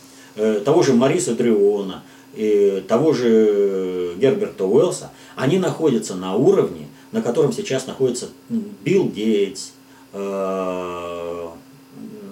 [0.64, 2.02] того же Мариса Дриона,
[2.34, 9.70] и того же Герберта Уэллса, они находятся на уровне, на котором сейчас находится Билл Гейтс,
[10.12, 11.48] э,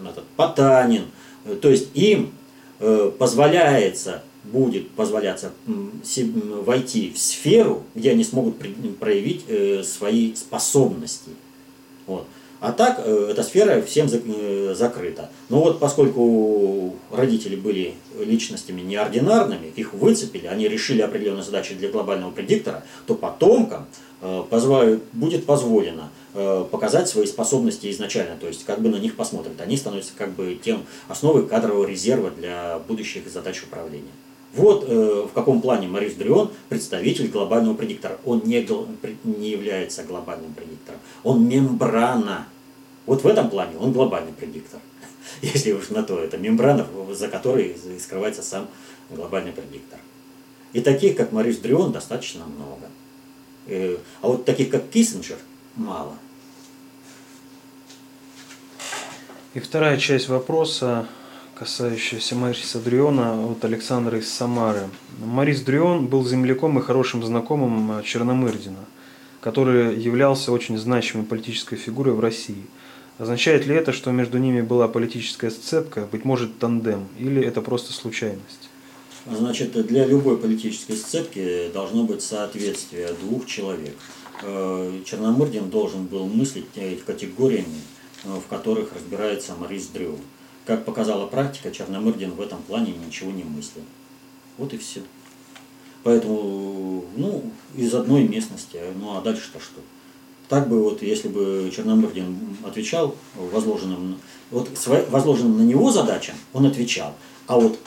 [0.08, 1.06] этот, Потанин.
[1.60, 2.32] То есть им
[2.78, 5.50] э, позволяется, будет позволяться
[6.64, 8.56] войти в сферу, где они смогут
[9.00, 9.44] проявить
[9.84, 11.30] свои способности.
[12.06, 12.26] Вот.
[12.66, 15.30] А так э, эта сфера всем э, закрыта.
[15.50, 22.32] Но вот поскольку родители были личностями неординарными, их выцепили, они решили определенные задачи для глобального
[22.32, 23.86] предиктора, то потомкам
[24.20, 26.10] э, будет позволено
[26.70, 29.58] показать свои способности изначально, то есть как бы на них посмотрят.
[29.58, 34.12] Они становятся как бы тем основой кадрового резерва для будущих задач управления.
[34.56, 38.18] Вот э, в каком плане Марис Дрион представитель глобального предиктора.
[38.24, 38.66] Он не,
[39.24, 41.00] не является глобальным предиктором.
[41.22, 42.46] Он мембрана.
[43.06, 44.80] Вот в этом плане он глобальный предиктор.
[45.42, 48.68] Если уж на то, это мембрана, за которой скрывается сам
[49.10, 49.98] глобальный предиктор.
[50.72, 52.88] И таких, как Марис Дрион, достаточно много.
[53.66, 55.38] Э, а вот таких, как Киссинджер,
[55.76, 56.14] мало.
[59.54, 61.06] И вторая часть вопроса
[61.54, 64.90] касающаяся Мариса Дриона от Александра из Самары.
[65.18, 68.84] Марис Дрион был земляком и хорошим знакомым Черномырдина,
[69.40, 72.66] который являлся очень значимой политической фигурой в России.
[73.18, 77.92] Означает ли это, что между ними была политическая сцепка, быть может тандем, или это просто
[77.94, 78.68] случайность?
[79.24, 83.96] Значит, для любой политической сцепки должно быть соответствие двух человек.
[84.42, 86.66] Э, Черномырдин должен был мыслить
[87.06, 87.80] категориями,
[88.24, 90.20] э, в которых разбирается Марис Дрюн.
[90.66, 93.84] Как показала практика, Черномырдин в этом плане ничего не мыслил.
[94.58, 95.00] Вот и все.
[96.04, 99.80] Поэтому, ну, из одной местности, ну а дальше-то что?
[100.48, 104.18] Так бы вот, если бы Черномырдин отвечал возложенным,
[104.50, 104.68] вот
[105.10, 107.14] возложенным на него задачам, он отвечал.
[107.46, 107.78] А вот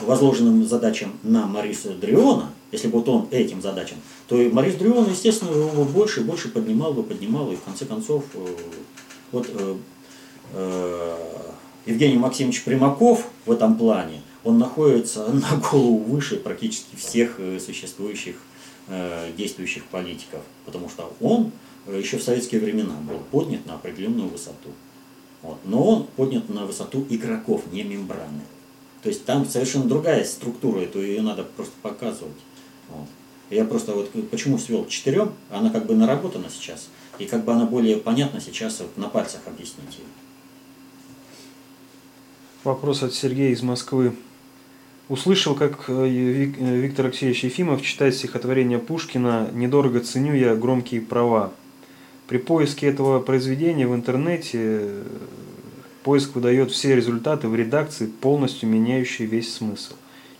[0.00, 5.10] возложенным задачам на Мариса Дриона, если бы вот он этим задачам, то и Марис Дрион,
[5.10, 8.56] естественно, его больше и больше поднимал бы, поднимал, и в конце концов, э,
[9.32, 9.76] вот э,
[10.52, 11.16] э,
[11.86, 18.36] Евгений Максимович Примаков в этом плане, он находится на голову выше практически всех существующих
[19.36, 21.52] действующих политиков, потому что он
[21.96, 24.70] еще в советские времена был поднят на определенную высоту.
[25.42, 25.58] Вот.
[25.64, 28.42] Но он поднят на высоту игроков, не мембраны.
[29.02, 32.36] То есть там совершенно другая структура, это ее надо просто показывать.
[32.90, 33.06] Вот.
[33.50, 36.88] Я просто вот почему свел к четырем, она как бы наработана сейчас,
[37.18, 40.04] и как бы она более понятна сейчас вот на пальцах объяснить ее.
[42.64, 44.14] Вопрос от Сергея из Москвы.
[45.08, 51.52] Услышал, как э, э, Виктор Алексеевич Ефимов читает стихотворение Пушкина «Недорого ценю я громкие права».
[52.28, 55.02] При поиске этого произведения в интернете э,
[56.02, 59.94] поиск выдает все результаты в редакции, полностью меняющие весь смысл.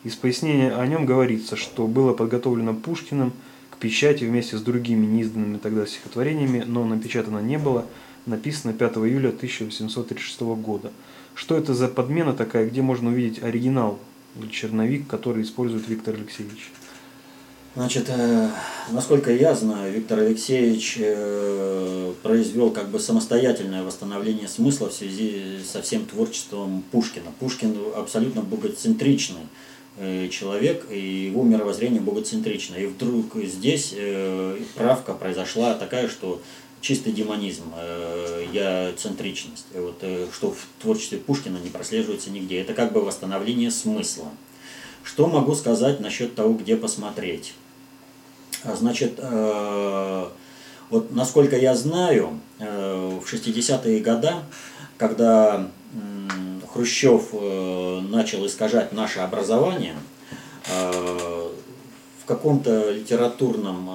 [0.04, 3.32] Из пояснения о нем говорится, что было подготовлено Пушкиным
[3.70, 7.86] к печати вместе с другими неизданными тогда стихотворениями, но напечатано не было,
[8.26, 10.92] написано 5 июля 1836 года.
[11.34, 13.98] Что это за подмена такая, где можно увидеть оригинал
[14.38, 16.70] или черновик, который использует Виктор Алексеевич?
[17.74, 18.48] Значит, э,
[18.90, 25.82] насколько я знаю, Виктор Алексеевич э, произвел как бы самостоятельное восстановление смысла в связи со
[25.82, 27.26] всем творчеством Пушкина.
[27.38, 29.42] Пушкин абсолютно богоцентричный
[29.98, 32.76] э, человек, и его мировоззрение богоцентрично.
[32.76, 33.94] И вдруг здесь
[34.74, 36.40] правка произошла такая, что
[36.80, 37.64] чистый демонизм,
[38.52, 42.60] я центричность, вот, что в творчестве Пушкина не прослеживается нигде.
[42.60, 44.26] Это как бы восстановление смысла.
[45.02, 47.54] Что могу сказать насчет того, где посмотреть?
[48.64, 50.28] А, значит, э,
[50.90, 54.32] вот насколько я знаю, в 60-е годы,
[54.96, 55.68] когда
[56.72, 57.32] Хрущев
[58.10, 59.96] начал искажать наше образование,
[60.66, 63.90] в каком-то литературном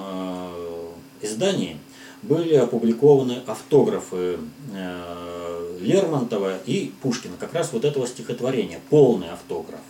[1.20, 1.78] издании
[2.22, 4.38] были опубликованы автографы
[4.74, 9.80] э, Лермонтова и Пушкина, как раз вот этого стихотворения, полный автограф.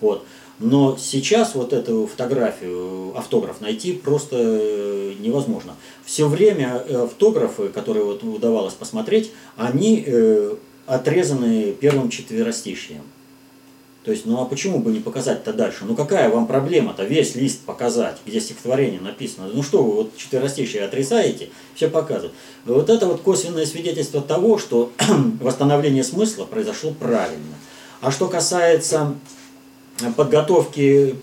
[0.00, 0.26] Вот.
[0.58, 5.76] Но сейчас вот эту фотографию, автограф найти просто э, невозможно.
[6.04, 10.04] Все время э, автографы, которые вот удавалось посмотреть, они
[10.86, 13.02] отрезаны первым четверостишьем.
[14.08, 15.84] То есть, ну а почему бы не показать-то дальше?
[15.84, 19.50] Ну какая вам проблема-то весь лист показать, где стихотворение написано?
[19.52, 22.32] Ну что вы вот четверостишие отрезаете, все показывают.
[22.64, 24.92] Вот это вот косвенное свидетельство того, что
[25.42, 27.56] восстановление смысла произошло правильно.
[28.00, 29.14] А что касается
[30.16, 31.16] подготовки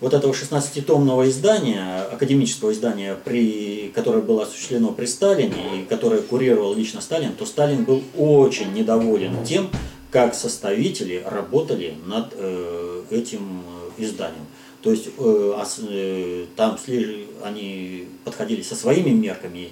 [0.00, 6.74] вот этого 16-томного издания, академического издания, при, которое было осуществлено при Сталине и которое курировал
[6.74, 9.70] лично Сталин, то Сталин был очень недоволен тем,
[10.10, 13.62] как составители работали над э, этим
[13.96, 14.46] изданием.
[14.82, 16.76] То есть э, э, там
[17.44, 19.70] они подходили со своими мерками,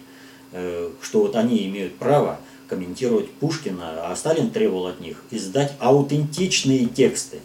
[0.53, 2.39] э, что вот они имеют право
[2.69, 7.41] комментировать Пушкина, а Сталин требовал от них издать аутентичные тексты.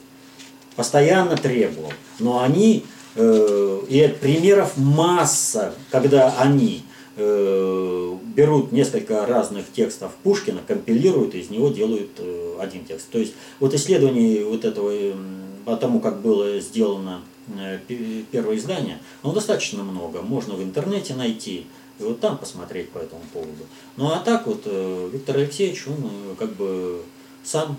[0.76, 1.92] Постоянно требовал.
[2.20, 2.86] Но они,
[3.16, 6.84] э, и примеров масса, когда они
[7.18, 13.10] Э, берут несколько разных текстов Пушкина, компилируют и из него делают э, один текст.
[13.10, 14.92] То есть вот исследований вот этого
[15.64, 17.22] по тому, как было сделано
[17.58, 17.80] э,
[18.32, 20.22] первое издание, ну, достаточно много.
[20.24, 21.68] Можно в интернете найти
[22.00, 23.64] и вот там посмотреть по этому поводу.
[23.96, 24.66] Ну а так вот
[25.14, 27.02] Виктор Алексеевич, он как бы
[27.46, 27.78] сам,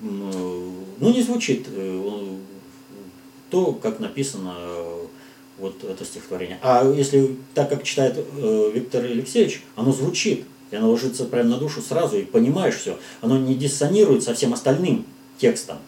[0.00, 1.66] ну не звучит
[3.50, 4.54] то, как написано
[5.58, 6.58] вот это стихотворение.
[6.62, 11.58] А если так, как читает э, Виктор Алексеевич, оно звучит, и оно ложится прямо на
[11.58, 12.98] душу сразу, и понимаешь все.
[13.20, 15.06] Оно не диссонирует со всем остальным
[15.38, 15.78] текстом.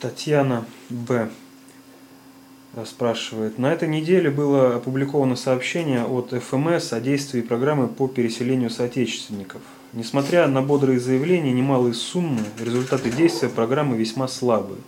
[0.00, 1.30] Татьяна Б.
[2.86, 3.58] спрашивает.
[3.58, 9.60] На этой неделе было опубликовано сообщение от ФМС о действии программы по переселению соотечественников.
[9.92, 14.78] Несмотря на бодрые заявления, немалые суммы, результаты действия программы весьма слабые.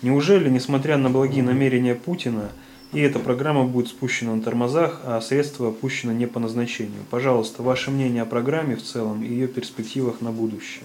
[0.00, 2.50] Неужели, несмотря на благие намерения Путина,
[2.92, 7.02] и эта программа будет спущена на тормозах, а средства опущены не по назначению?
[7.10, 10.84] Пожалуйста, ваше мнение о программе в целом и ее перспективах на будущее.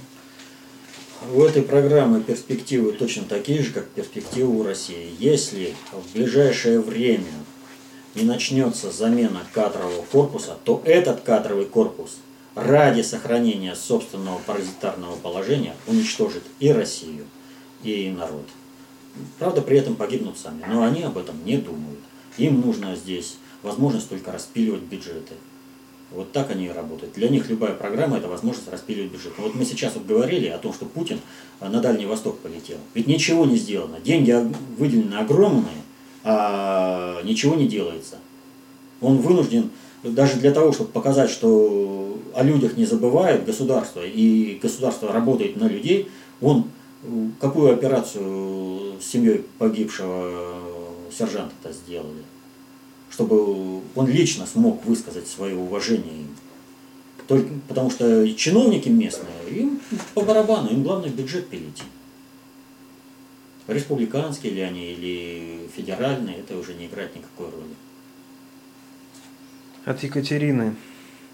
[1.31, 5.15] У этой программы перспективы точно такие же, как перспективы у России.
[5.19, 7.31] Если в ближайшее время
[8.13, 12.17] не начнется замена кадрового корпуса, то этот кадровый корпус
[12.55, 17.25] ради сохранения собственного паразитарного положения уничтожит и Россию,
[17.83, 18.45] и народ.
[19.39, 21.99] Правда, при этом погибнут сами, но они об этом не думают.
[22.37, 25.35] Им нужно здесь возможность только распиливать бюджеты.
[26.15, 27.13] Вот так они и работают.
[27.13, 29.33] Для них любая программа– это возможность распиливать бюджет.
[29.37, 31.19] Вот мы сейчас вот говорили о том, что Путин
[31.59, 32.77] э, на Дальний Восток полетел.
[32.93, 33.97] Ведь ничего не сделано.
[33.99, 34.35] Деньги
[34.77, 35.81] выделены огромные,
[36.23, 38.17] а ничего не делается.
[39.01, 39.71] Он вынужден,
[40.03, 45.67] даже для того, чтобы показать, что о людях не забывает государство, и государство работает на
[45.67, 46.09] людей,
[46.41, 46.65] он
[47.03, 50.59] э, какую операцию с семьей погибшего
[51.11, 52.23] сержанта-то сделали?
[53.13, 56.35] Чтобы он лично смог высказать свое уважение им.
[57.27, 59.79] Только потому что чиновники местные, им
[60.15, 61.83] по барабану, им главное бюджет пилить.
[63.67, 67.75] Республиканские ли они или федеральные, это уже не играет никакой роли.
[69.85, 70.75] От Екатерины.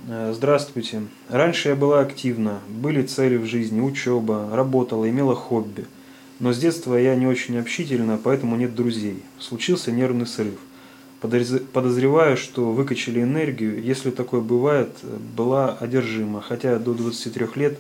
[0.08, 1.04] Э, здравствуйте.
[1.30, 5.86] Раньше я была активна, были цели в жизни, учеба, работала, имела хобби.
[6.40, 9.24] Но с детства я не очень общительна, поэтому нет друзей.
[9.40, 10.60] Случился нервный срыв.
[11.22, 14.90] Подозреваю, что выкачали энергию, если такое бывает,
[15.36, 17.78] была одержима, хотя до 23 лет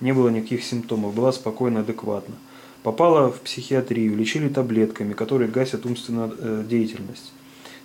[0.00, 2.34] не было никаких симптомов, была спокойно, адекватна.
[2.82, 7.32] Попала в психиатрию, лечили таблетками, которые гасят умственную э, деятельность.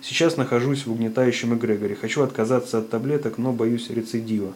[0.02, 1.94] Сейчас нахожусь в угнетающем эгрегоре.
[1.94, 4.52] Хочу отказаться от таблеток, но боюсь рецидива.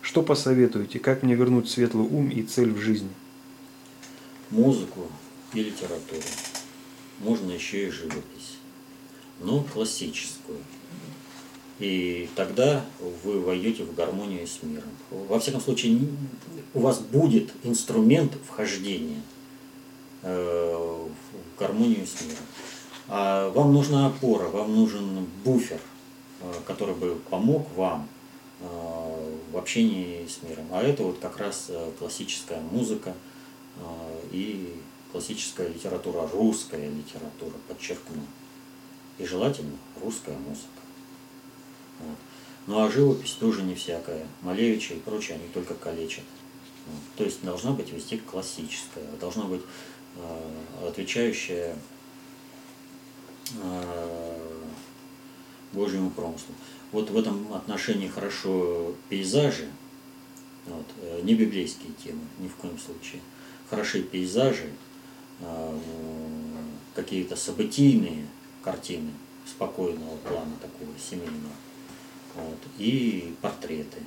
[0.00, 0.98] Что посоветуете?
[0.98, 3.10] Как мне вернуть светлый ум и цель в жизни?
[4.50, 5.06] Музыку
[5.52, 6.22] и литературу.
[7.20, 8.58] Можно еще и живопись
[9.42, 10.58] но классическую.
[11.78, 12.84] И тогда
[13.24, 14.90] вы войдете в гармонию с миром.
[15.10, 15.98] Во всяком случае,
[16.74, 19.20] у вас будет инструмент вхождения
[20.22, 22.44] э, в гармонию с миром.
[23.08, 25.80] А вам нужна опора, вам нужен буфер,
[26.40, 28.08] э, который бы помог вам
[28.60, 30.66] э, в общении с миром.
[30.70, 33.14] А это вот как раз классическая музыка
[34.30, 34.76] и
[35.10, 38.22] классическая литература, русская литература, подчеркну
[39.18, 40.68] и желательно русская музыка.
[42.00, 42.16] Вот.
[42.66, 44.26] Ну а живопись тоже не всякая.
[44.42, 46.24] Малевича и прочее, они только калечат.
[46.86, 47.02] Вот.
[47.16, 49.62] То есть должна быть вести классическая, должна быть
[50.16, 51.76] э, отвечающая
[53.62, 54.38] э,
[55.72, 56.54] Божьему промыслу.
[56.92, 59.68] Вот в этом отношении хорошо пейзажи,
[60.66, 63.20] вот, э, не библейские темы, ни в коем случае.
[63.70, 64.70] Хороши пейзажи,
[65.40, 65.78] э,
[66.94, 68.26] какие-то событийные
[68.62, 69.10] картины
[69.46, 71.54] спокойного плана такого семейного.
[72.34, 73.98] Вот, и портреты.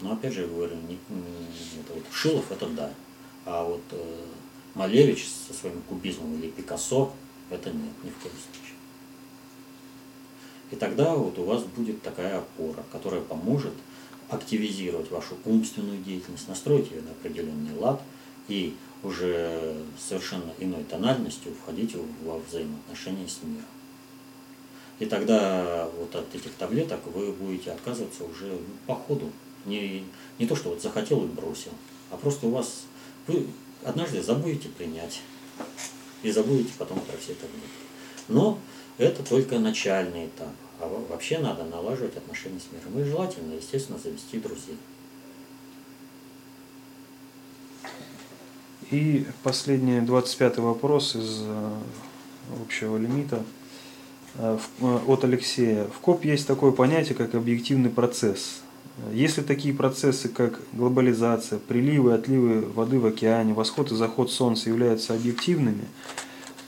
[0.00, 2.92] Но опять же, я говорю, не, не, это вот Шилов это да.
[3.44, 4.24] А вот э,
[4.74, 7.12] Малевич со своим кубизмом или Пикассо
[7.50, 8.76] это нет, ни в коем случае.
[10.70, 13.74] И тогда вот у вас будет такая опора, которая поможет
[14.28, 18.00] активизировать вашу умственную деятельность, настроить ее на определенный лад
[18.48, 23.64] и уже совершенно иной тональностью входить во взаимоотношения с миром.
[24.98, 29.30] И тогда вот от этих таблеток вы будете отказываться уже по ходу.
[29.64, 30.04] Не,
[30.38, 31.72] не то, что вот захотел и бросил,
[32.10, 32.82] а просто у вас,
[33.26, 33.46] вы
[33.84, 35.20] однажды забудете принять
[36.22, 37.68] и забудете потом про все таблетки.
[38.28, 38.58] Но
[38.98, 40.52] это только начальный этап.
[40.78, 43.00] А вообще надо налаживать отношения с миром.
[43.00, 44.76] И желательно, естественно, завести друзей.
[48.90, 51.70] И последний, 25 вопрос из э,
[52.60, 53.40] общего лимита
[54.34, 55.84] э, э, от Алексея.
[55.84, 58.62] В КОП есть такое понятие, как объективный процесс.
[59.12, 64.68] Если такие процессы, как глобализация, приливы и отливы воды в океане, восход и заход Солнца
[64.68, 65.84] являются объективными,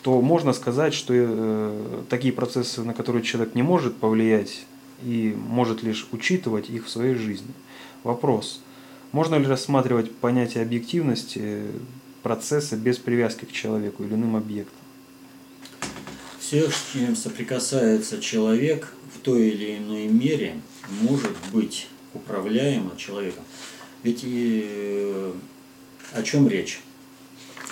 [0.02, 4.64] то можно сказать, что такие процессы, на которые человек не может повлиять
[5.02, 7.52] и может лишь учитывать их в своей жизни.
[8.02, 8.62] Вопрос.
[9.10, 11.66] Можно ли рассматривать понятие объективности
[12.22, 14.76] процесса без привязки к человеку или иным объектам.
[16.38, 20.60] Все, с чем соприкасается человек, в той или иной мере
[21.00, 23.44] может быть управляемо человеком.
[24.02, 25.32] Ведь и, э,
[26.12, 26.80] о чем речь?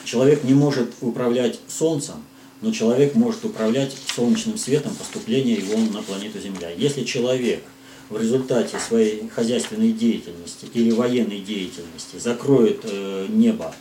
[0.04, 2.16] Человек не может управлять Солнцем,
[2.62, 6.70] но человек может управлять солнечным светом поступления его на планету Земля.
[6.70, 7.62] Если человек
[8.08, 13.74] в результате своей хозяйственной деятельности или военной деятельности закроет э, небо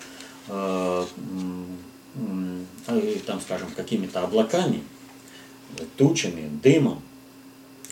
[3.25, 4.81] там, скажем, какими-то облаками,
[5.97, 7.01] тучами, дымом,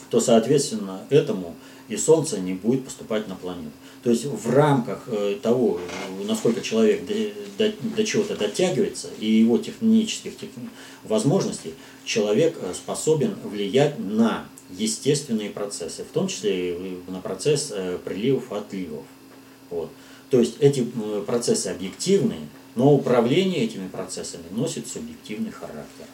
[0.10, 1.56] то, соответственно, этому
[1.88, 3.72] и Солнце не будет поступать на планету.
[4.04, 5.80] То есть в рамках э, того,
[6.26, 7.14] насколько человек до,
[7.58, 10.32] до, до чего-то дотягивается и его технических
[11.04, 11.74] возможностей,
[12.06, 16.78] человек способен влиять на естественные процессы, в том числе
[17.08, 17.74] на процесс
[18.04, 19.06] приливов-отливов.
[19.70, 19.90] Вот.
[20.30, 20.86] То есть эти
[21.26, 22.42] процессы объективные,
[22.76, 26.06] но управление этими процессами носит субъективный характер.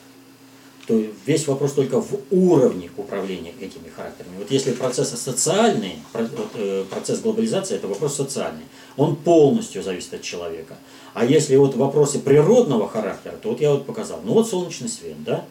[0.86, 4.38] то весь вопрос только в уровне управления этими характерами.
[4.38, 8.66] Вот если процессы социальные, э, процесс глобализации– это вопрос социальный,
[8.98, 10.78] он полностью зависит от человека.
[11.14, 15.24] А если вот вопросы природного характера, то вот я вот показал, ну вот солнечный свет,
[15.24, 15.46] да,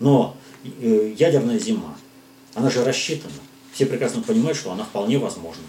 [0.00, 1.96] но э, ядерная зима,
[2.54, 3.32] она же рассчитана.
[3.72, 5.62] Все прекрасно понимают, что она вполне возможна.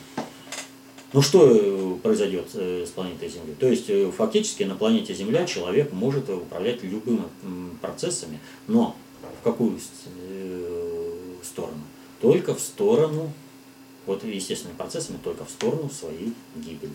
[1.12, 3.56] Ну что э, произойдет э, с планетой Земли?
[3.60, 7.24] То есть э, фактически на планете Земля человек может управлять любыми
[7.82, 8.96] процессами, но
[9.42, 9.80] в какую
[11.44, 11.82] сторону?
[12.22, 13.32] Только в сторону,
[14.06, 16.94] вот естественными процессами, только в сторону своей гибели.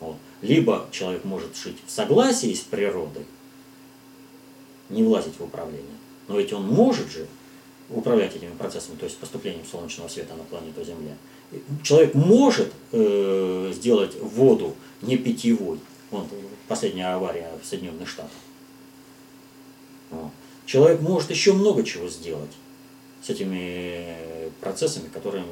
[0.00, 0.16] Вот.
[0.40, 3.26] Либо человек может жить в согласии с природой,
[4.88, 5.84] не влазить в управление,
[6.28, 7.26] но ведь он может же
[7.90, 11.16] управлять этими процессами, то есть поступлением солнечного света на планету Земля
[11.82, 15.78] человек может э, сделать воду не питьевой.
[16.10, 16.26] Вот
[16.68, 18.32] последняя авария в Соединенных Штатах.
[20.10, 20.30] Вот.
[20.66, 22.50] Человек может еще много чего сделать
[23.22, 25.44] с этими процессами, которые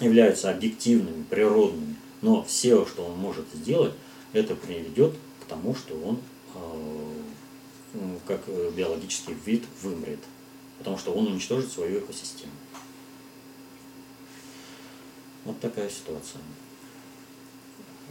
[0.00, 1.96] являются объективными, природными.
[2.22, 3.92] Но все, что он может сделать,
[4.32, 6.18] это приведет к тому, что он
[6.54, 8.40] э, как
[8.74, 10.20] биологический вид вымрет.
[10.78, 12.52] Потому что он уничтожит свою экосистему.
[15.44, 16.40] Вот такая ситуация.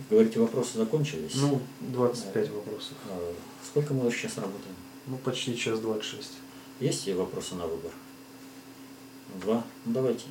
[0.09, 1.35] Говорите, вопросы закончились?
[1.35, 2.93] Ну, 25 вопросов.
[3.09, 3.33] А,
[3.65, 4.75] сколько мы сейчас работаем?
[5.07, 6.31] Ну, почти час 26.
[6.79, 7.91] Есть ли вопросы на выбор?
[9.41, 9.63] Два?
[9.85, 10.25] Ну, давайте.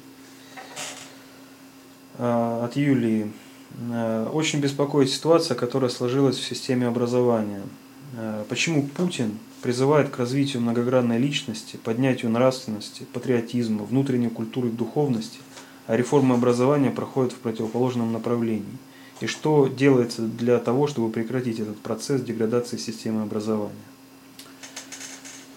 [2.18, 3.32] А, от Юлии.
[3.90, 7.62] А, очень беспокоит ситуация, которая сложилась в системе образования.
[8.50, 15.38] Почему Путин призывает к развитию многогранной личности, поднятию нравственности, патриотизма, внутренней культуры и духовности–
[15.86, 18.78] реформа образования проходит в противоположном направлении.
[19.20, 23.74] И что делается для того, чтобы прекратить этот процесс деградации системы образования?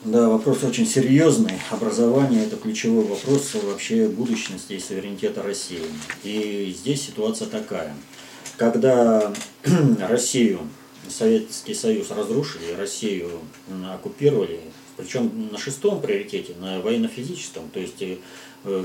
[0.03, 1.53] Да, вопрос очень серьезный.
[1.71, 5.81] Образование– это ключевой вопрос вообще будущности и суверенитета России.
[6.23, 7.95] И здесь ситуация такая.
[8.57, 9.33] Когда
[10.07, 10.59] Россию,
[11.09, 13.31] Советский Союз разрушили, Россию
[13.91, 14.59] оккупировали,
[14.95, 18.17] причем на шестом приоритете, на военно-физическом, то есть Э,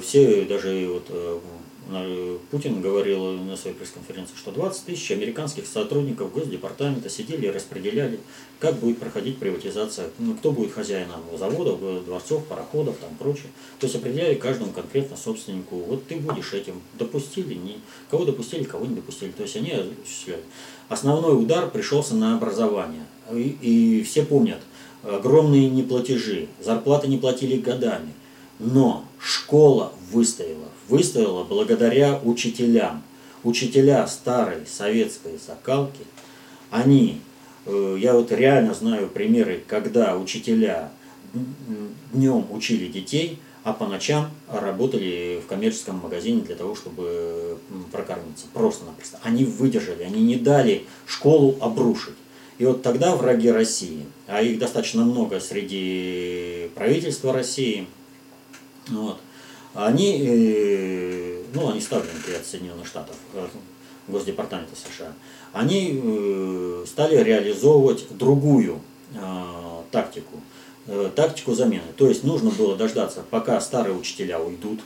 [0.02, 7.08] все, даже вот э, Путин говорил на своей пресс-конференции, что 20 тысяч американских сотрудников Госдепартамента
[7.08, 8.20] сидели и распределяли,
[8.60, 13.48] как будет проходить приватизация, ну, кто будет хозяином заводов, дворцов, пароходов, там прочее.
[13.80, 17.78] То есть определяли каждому конкретно собственнику, вот ты будешь этим, допустили, не,
[18.10, 19.32] кого допустили, кого не допустили.
[19.32, 20.42] То есть они осуществляли.
[20.88, 23.06] Основной удар пришелся на образование.
[23.32, 24.60] И, и все помнят,
[25.02, 28.12] огромные неплатежи, зарплаты не платили годами.
[28.60, 30.68] Но школа выстояла.
[30.88, 33.02] Выстояла благодаря учителям.
[33.42, 36.04] Учителя старой советской закалки,
[36.70, 37.20] они,
[37.64, 40.92] э, я вот реально знаю примеры, когда учителя
[42.12, 47.58] днем учили детей, а по ночам работали в коммерческом магазине для того, чтобы
[47.92, 48.46] прокормиться.
[48.52, 49.18] Просто-напросто.
[49.22, 52.14] Они выдержали, они не дали школу обрушить.
[52.58, 57.86] И вот тогда враги России, а их достаточно много среди правительства России,
[58.90, 59.18] вот.
[59.74, 63.46] Они, э, ну, они ставленники от Соединенных Штатов, э,
[64.08, 65.12] Госдепартамента США,
[65.52, 68.80] они э, стали реализовывать другую
[69.90, 70.40] тактику,
[71.16, 71.82] тактику замены.
[71.96, 74.78] То есть нужно было дождаться, пока старые учителя уйдут,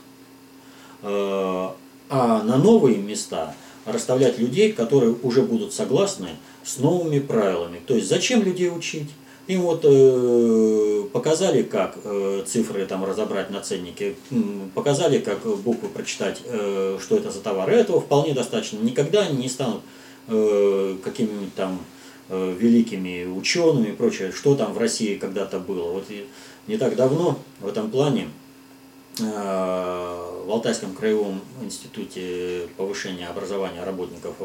[1.02, 1.76] а
[2.08, 3.54] на новые места
[3.84, 6.30] расставлять людей, которые уже будут согласны
[6.64, 7.82] с новыми правилами.
[7.86, 9.10] То есть зачем людей учить?
[9.46, 14.14] Им вот э, показали, как э, цифры там разобрать на ценнике,
[14.74, 17.70] показали, как буквы прочитать, э, что это за товар.
[17.70, 18.78] И этого вполне достаточно.
[18.78, 19.82] Никогда они не станут
[20.28, 21.78] э, какими-нибудь там
[22.30, 25.92] э, великими учеными и прочее, что там в России когда-то было.
[25.92, 26.26] Вот и
[26.66, 28.28] не так давно в этом плане
[29.20, 34.36] э, в Алтайском краевом институте повышения образования работников,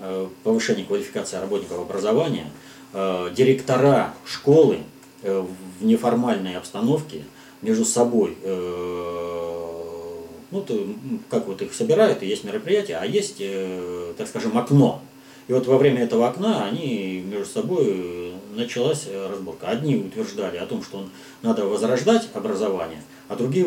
[0.00, 2.50] э, повышения квалификации работников образования–
[2.92, 4.78] директора школы
[5.22, 5.44] э,
[5.80, 7.24] в неформальной обстановке
[7.60, 10.14] между собой, э,
[10.50, 10.86] ну, то,
[11.28, 13.42] как вот их собирают, и есть мероприятие, а есть,
[14.16, 15.02] так скажем, окно.
[15.46, 19.66] И вот во время этого окна они между собой началась разборка.
[19.68, 21.06] Одни утверждали о том, что
[21.42, 23.66] надо возрождать образование, а другие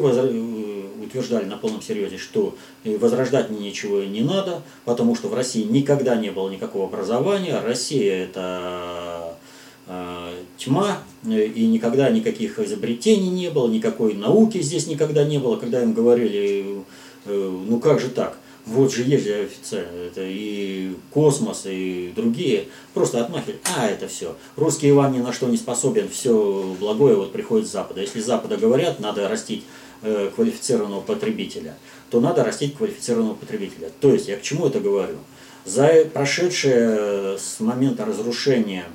[1.12, 6.32] утверждали на полном серьезе, что возрождать ничего не надо, потому что в России никогда не
[6.32, 9.36] было никакого образования, Россия это
[9.88, 15.58] э, тьма, и никогда никаких изобретений не было, никакой науки здесь никогда не было.
[15.58, 16.84] Когда им говорили,
[17.26, 18.38] э, ну как же так,
[18.72, 24.36] вот же есть же официально, это и космос, и другие, просто отмахивают, а, это все.
[24.56, 28.02] Русский Иван ни на что не способен, все благое вот приходит с Запада.
[28.02, 29.66] Если с Запада говорят, надо растить
[30.02, 31.76] э, квалифицированного потребителя,
[32.10, 33.90] то надо растить квалифицированного потребителя.
[34.00, 35.18] То есть, я к чему это говорю?
[35.66, 38.86] За прошедшее с момента разрушения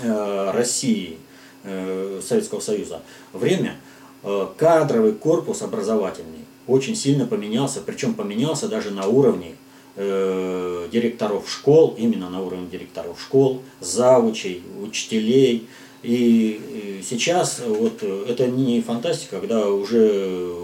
[0.00, 1.18] э, России,
[1.64, 3.02] э, Советского Союза
[3.32, 3.76] время,
[4.22, 9.56] э, кадровый корпус образовательный очень сильно поменялся, причем поменялся даже на уровне
[9.96, 15.66] э, директоров школ, именно на уровне директоров школ, завучей, учителей.
[16.04, 20.54] И, сейчас вот это не фантастика, когда уже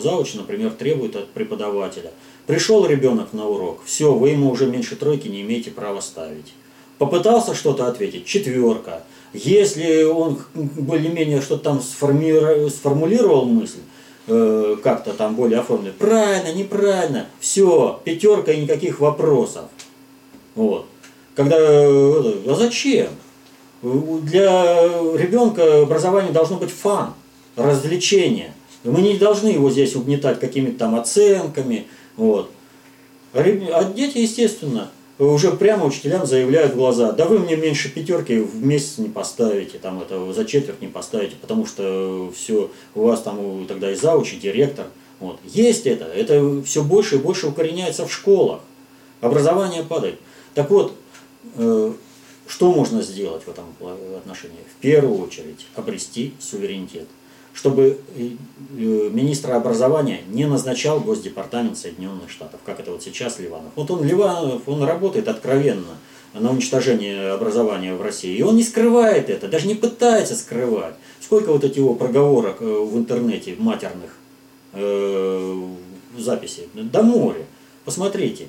[0.00, 2.12] завуч, например, требует от преподавателя.
[2.46, 6.52] Пришел ребенок на урок, все, вы ему уже меньше тройки не имеете права ставить.
[6.98, 9.04] Попытался что-то ответить, четверка.
[9.32, 13.80] Если он более-менее что-то там сформулировал мысль,
[14.30, 15.94] Э, как-то там более оформлены.
[15.98, 19.64] Правильно, неправильно, все, пятерка и никаких вопросов.
[20.54, 20.86] Вот.
[21.34, 23.08] Когда, э, а зачем?
[23.80, 24.82] Для
[25.16, 27.14] ребенка образование должно быть фан,
[27.56, 28.52] развлечение.
[28.84, 31.86] Мы не должны его здесь угнетать какими-то там оценками.
[32.16, 32.50] Вот.
[33.32, 38.64] А дети, естественно, уже прямо учителям заявляют в глаза, да вы мне меньше пятерки в
[38.64, 43.66] месяц не поставите, там это за четверть не поставите, потому что все, у вас там
[43.66, 44.86] тогда и зауч, и директор.
[45.18, 45.40] Вот.
[45.44, 48.60] Есть это, это все больше и больше укореняется в школах.
[49.20, 50.20] Образование падает.
[50.54, 50.94] Так вот,
[51.56, 51.92] э,
[52.46, 53.64] что можно сделать в этом
[54.16, 54.58] отношении?
[54.72, 57.08] В первую очередь обрести суверенитет
[57.58, 58.30] чтобы э,
[58.70, 63.72] министра образования не назначал Госдепартамент Соединенных Штатов, как это вот сейчас Ливанов.
[63.74, 65.96] Вот он, Ливанов, он работает откровенно
[66.34, 68.36] на уничтожение образования в России.
[68.36, 70.94] И он не скрывает это, даже не пытается скрывать.
[71.20, 74.10] Сколько вот этих его проговорок э, в интернете, матерных
[74.74, 75.62] э,
[76.16, 76.68] записей?
[76.74, 77.44] До моря.
[77.84, 78.46] Посмотрите.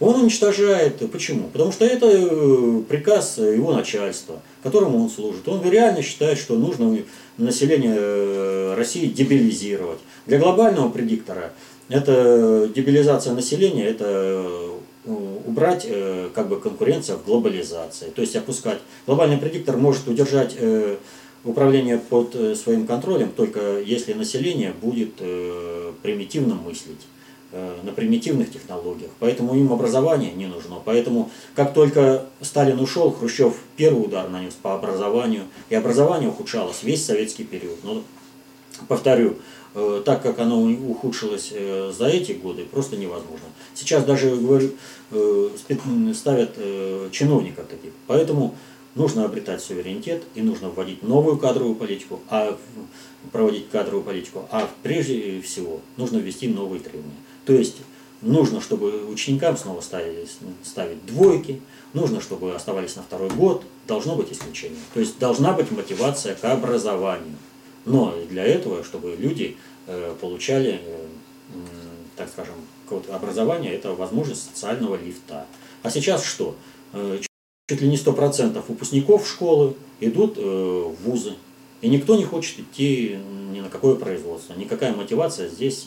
[0.00, 1.10] Он уничтожает.
[1.10, 1.48] Почему?
[1.48, 5.46] Потому что это э, приказ его начальства, которому он служит.
[5.46, 6.96] Он реально считает, что нужно
[7.38, 9.98] население э, России дебилизировать.
[10.26, 11.52] Для глобального предиктора
[11.88, 14.70] это дебилизация населения, это э,
[15.46, 15.88] убрать
[16.34, 18.78] как бы конкуренция в глобализации, то есть опускать.
[19.06, 20.54] Глобальный предиктор может удержать
[21.44, 25.14] управление под своим контролем только если население будет
[26.02, 27.00] примитивно мыслить.
[27.50, 30.82] Э, на примитивных технологиях, поэтому им образование не нужно.
[30.84, 37.06] Поэтому как только Сталин ушел, Хрущев первый удар нанес по образованию, и образование ухудшалось весь
[37.06, 37.82] советский период.
[37.84, 38.02] Но,
[38.86, 39.36] повторю,
[39.74, 43.46] э, так как оно ухудшилось э, за эти годы, просто невозможно.
[43.72, 44.72] Сейчас даже говорю,
[46.12, 46.54] ставят
[47.12, 47.92] чиновников таких.
[48.06, 48.56] Поэтому
[48.94, 52.58] нужно обретать суверенитет и нужно вводить новую кадровую политику, а
[53.32, 57.14] проводить кадровую политику, а прежде всего нужно ввести новые требования.
[57.48, 57.76] То есть
[58.20, 60.28] нужно, чтобы ученикам снова ставили,
[60.62, 61.62] ставить двойки,
[61.94, 64.78] нужно, чтобы оставались на второй год, должно быть исключение.
[64.92, 67.38] То есть должна быть мотивация к образованию.
[67.86, 69.56] Но для этого, чтобы люди
[69.86, 71.06] э, получали, э,
[72.16, 72.56] так скажем,
[73.10, 75.46] образование, это возможность социального лифта.
[75.82, 76.54] А сейчас что?
[76.92, 77.18] Э,
[77.66, 81.36] чуть ли не 100% выпускников школы идут в вузы.
[81.80, 83.18] И никто не хочет идти
[83.54, 84.52] ни на какое производство.
[84.52, 85.86] Никакая мотивация здесь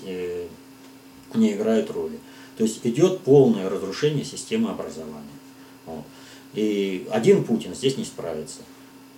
[1.35, 2.19] не играют роли.
[2.57, 5.25] То есть идет полное разрушение системы образования.
[5.85, 6.03] Вот.
[6.53, 8.59] И один Путин здесь не справится.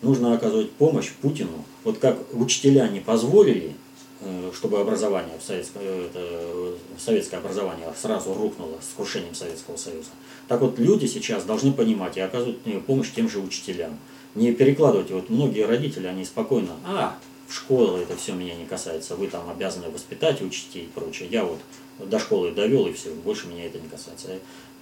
[0.02, 1.66] Нужно оказывать помощь Путину.
[1.84, 3.74] Вот как учителя не позволили,
[4.22, 10.10] э, чтобы образование, советское, это, советское образование сразу рухнуло с крушением Советского Союза.
[10.48, 13.98] Так вот люди сейчас должны понимать и оказывать э, помощь тем же учителям.
[14.36, 17.18] Не перекладывать, вот многие родители, они спокойно, а,
[17.54, 21.30] в школу это все меня не касается, вы там обязаны воспитать, учить и прочее.
[21.32, 21.60] Я вот
[22.00, 24.40] до школы довел и все, больше меня это не касается.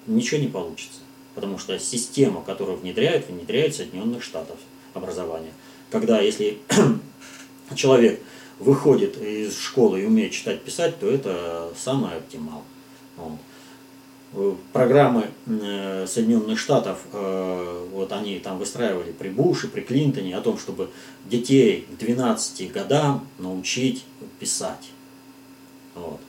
[0.08, 1.00] Ничего не получится.
[1.36, 4.58] Потому что система, которую внедряют, внедряют Соединенных Штатов
[4.94, 5.52] образования.
[5.90, 6.60] Когда если
[7.76, 8.22] человек
[8.58, 12.64] выходит из школы и умеет читать, писать, то это самое оптимал.
[13.18, 13.38] Вот.
[14.72, 20.58] Программы э, Соединенных Штатов, э, вот они там выстраивали при Буше, при Клинтоне, о том,
[20.58, 20.90] чтобы
[21.26, 24.06] детей к 12 годам научить
[24.40, 24.90] писать.
[25.96, 26.22] Вот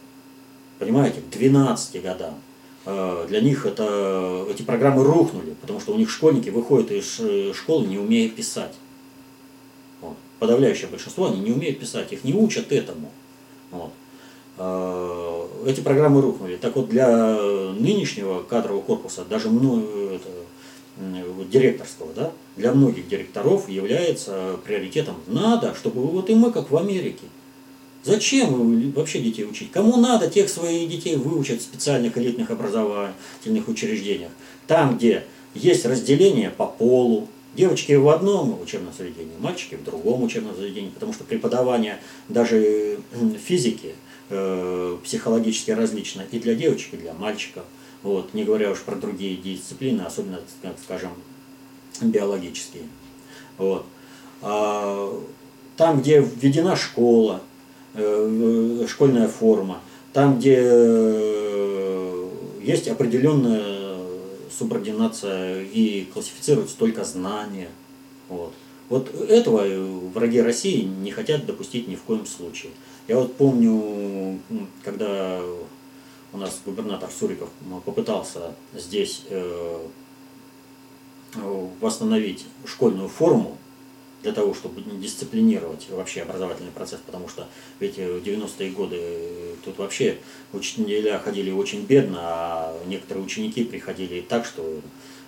[0.83, 2.35] понимаете, к 12 годам.
[2.87, 7.21] Э, для них это, эти программы рухнули, потому что у них школьники выходят из
[7.57, 8.75] школы, не умея писать.
[10.01, 10.17] Вот.
[10.41, 13.13] Подавляющее большинство, они не умеют писать, их не учат этому.
[13.71, 13.93] Вот.
[15.63, 16.57] Э, эти программы рухнули.
[16.57, 17.37] Так вот, для
[17.73, 20.29] нынешнего кадрового корпуса, даже это,
[21.51, 27.25] директорского, да, для многих директоров является приоритетом надо, чтобы вот и мы, как в Америке,
[28.05, 29.71] Зачем вообще детей учить?
[29.71, 34.33] Кому надо, тех своих детей выучат в специальных элитных образовательных учреждениях.
[34.67, 35.23] Там, где
[35.55, 41.13] есть разделение по полу, девочки в одном учебном заведении, мальчики в другом учебном заведении, потому
[41.13, 41.99] что преподавание
[42.29, 42.99] даже
[43.47, 43.95] физики
[44.33, 47.65] э, психологически различно и для девочек, и для мальчиков.
[48.03, 50.41] Вот, не говоря уж про другие дисциплины, особенно,
[50.83, 51.11] скажем,
[52.01, 52.85] биологические.
[53.59, 53.87] Вот.
[54.41, 55.23] А,
[55.77, 57.41] там, где введена школа,
[57.95, 59.81] э, школьная форма,
[60.13, 62.29] там, где э,
[62.63, 63.99] есть определенная
[64.51, 67.69] субординация и классифицируются только знания.
[68.29, 68.53] Вот.
[68.89, 69.65] Вот этого
[70.13, 72.73] враги России не хотят допустить ни в коем случае.
[73.09, 74.39] Я вот помню,
[74.85, 75.41] когда
[76.33, 77.51] у нас губернатор Суриков
[77.85, 79.87] попытался здесь э,
[81.81, 83.59] восстановить школьную форму,
[84.23, 87.49] для того, чтобы дисциплинировать вообще образовательный процесс, потому что
[87.81, 90.19] ведь в 90-е годы тут вообще
[90.53, 94.81] учителя ходили очень бедно, а некоторые ученики приходили так, что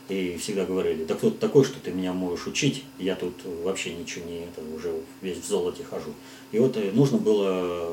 [0.08, 3.94] и всегда говорили, да кто ты такой, что ты меня можешь учить, я тут вообще
[3.94, 6.12] ничего не, это уже весь в золоте хожу.
[6.52, 7.90] И вот э, нужно было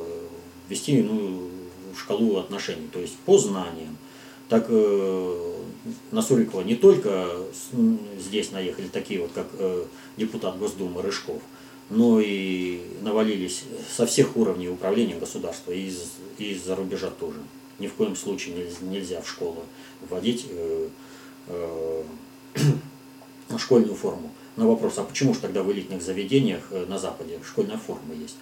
[0.69, 1.49] ввести ну,
[1.97, 3.97] шкалу отношений, то есть по знаниям.
[4.49, 5.53] Так э,
[6.11, 7.38] на Сурикова не только
[8.19, 9.85] здесь наехали такие вот, как э,
[10.17, 11.41] депутат Госдумы Рыжков,
[11.89, 13.63] но и навалились
[13.95, 17.39] со всех уровней управления государства, и из, из-за рубежа тоже.
[17.79, 19.63] Ни в коем случае нельзя, нельзя в школу
[20.09, 20.88] вводить э, э,
[23.57, 24.31] школьную форму.
[24.57, 28.35] На вопрос, а почему же тогда в элитных заведениях э, на Западе школьная форма есть?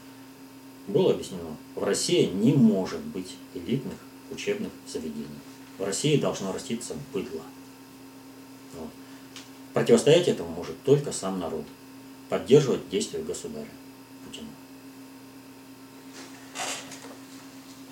[0.88, 3.94] Было объяснено, в России не может быть элитных
[4.32, 5.28] учебных заведений.
[5.78, 7.42] В России должно раститься быдло.
[8.74, 8.90] Вот.
[9.74, 11.66] Противостоять этому может только сам народ.
[12.28, 13.70] Поддерживать действия государя
[14.26, 14.48] Путина.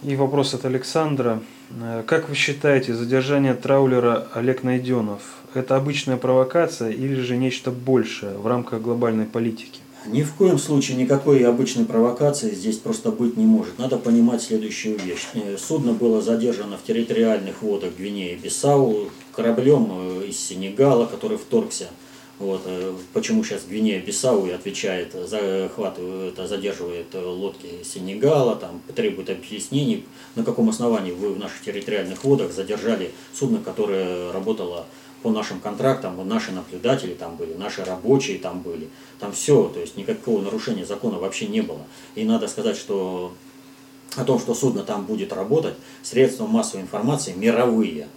[0.04, 1.42] И вопрос от Александра.
[1.72, 5.22] Э, как вы считаете, задержание траулера Олег Найденов–
[5.56, 9.80] это обычная провокация или же нечто большее в рамках глобальной политики?
[10.06, 13.78] Ни в коем случае никакой обычной провокации здесь просто быть не может.
[13.80, 15.28] Надо понимать следующую вещь.
[15.34, 21.88] Э, судно было задержано в территориальных водах Гвинеи-Бисау кораблем э, из Сенегала, который вторгся.
[22.40, 30.06] Вот, э, почему сейчас Гвинея-Бисау и отвечает, захватывает, задерживает лодки Сенегала, там, требует объяснений,
[30.36, 34.86] на каком основании вы в наших территориальных водах задержали судно, которое работало
[35.24, 38.88] по нашим контрактам, наши наблюдатели там были, наши рабочие там были,
[39.20, 41.82] там все, то есть никакого нарушения закона вообще не было.
[42.14, 43.34] И надо сказать, что
[44.16, 45.74] о том, что судно там будет работать,
[46.04, 48.08] средства массовой информации мировые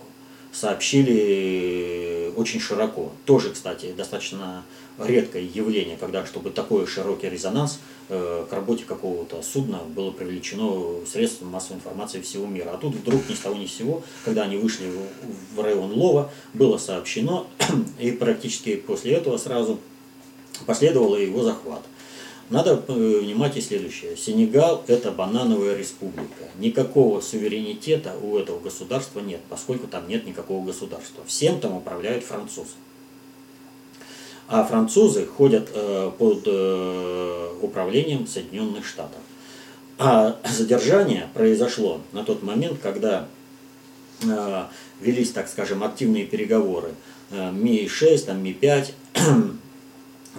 [0.53, 3.13] сообщили очень широко.
[3.25, 4.65] Тоже, кстати, достаточно
[4.99, 11.49] редкое явление, когда чтобы такой широкий резонанс э, к работе какого-то судна было привлечено средством
[11.49, 12.71] массовой информации всего мира.
[12.75, 15.93] А тут вдруг ни с того ни с сего, когда они вышли в, в район
[15.93, 17.47] Лова, было сообщено,
[17.99, 19.79] и практически после этого сразу
[20.67, 21.83] последовал его захват.
[22.51, 24.17] Надо внимать и следующее.
[24.17, 26.51] Сенегал– это банановая республика.
[26.59, 31.23] Никакого суверенитета у этого государства нет, поскольку там нет никакого государства.
[31.25, 32.73] Всем там управляют французы.
[34.49, 39.21] А французы ходят э, под э, управлением Соединенных Штатов.
[39.97, 43.29] А задержание произошло на тот момент, когда
[44.25, 44.65] э,
[45.01, 46.95] велись, так скажем, активные переговоры
[47.31, 48.93] Ми-6, там Ми-5,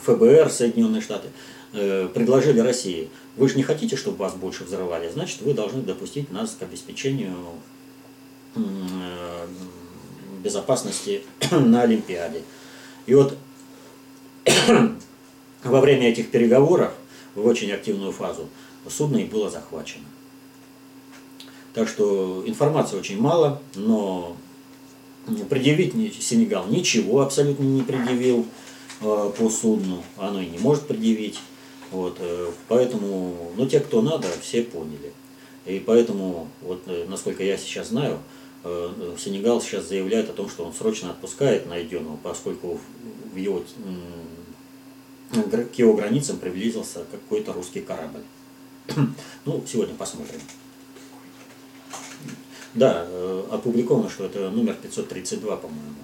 [0.04, 1.30] ФБР, Соединенные Штаты,
[1.72, 6.56] предложили России, вы же не хотите, чтобы вас больше взрывали, значит, вы должны допустить нас
[6.60, 7.36] к обеспечению
[10.44, 12.42] безопасности на Олимпиаде.
[13.06, 13.38] И вот
[15.64, 16.94] во время этих переговоров,
[17.36, 18.50] в очень активную фазу,
[18.90, 20.06] судно и было захвачено.
[21.74, 24.36] Так что информации очень мало, но
[25.50, 28.46] предъявить Сенегал ничего абсолютно не предъявил
[29.02, 31.40] э, по судну, оно и не может предъявить.
[31.92, 35.14] Вот, э, поэтому, ну, те, кто надо, все поняли.
[35.66, 38.20] И поэтому, вот, э, насколько я сейчас знаю,
[39.18, 42.80] Сенегал сейчас заявляет о том, что он срочно отпускает найденного, поскольку
[43.34, 43.64] в его
[45.32, 48.22] к его границам приблизился какой-то русский корабль.
[49.46, 50.40] ну, сегодня посмотрим.
[52.74, 55.96] Да, э, опубликовано, что это номер 532, по-моему.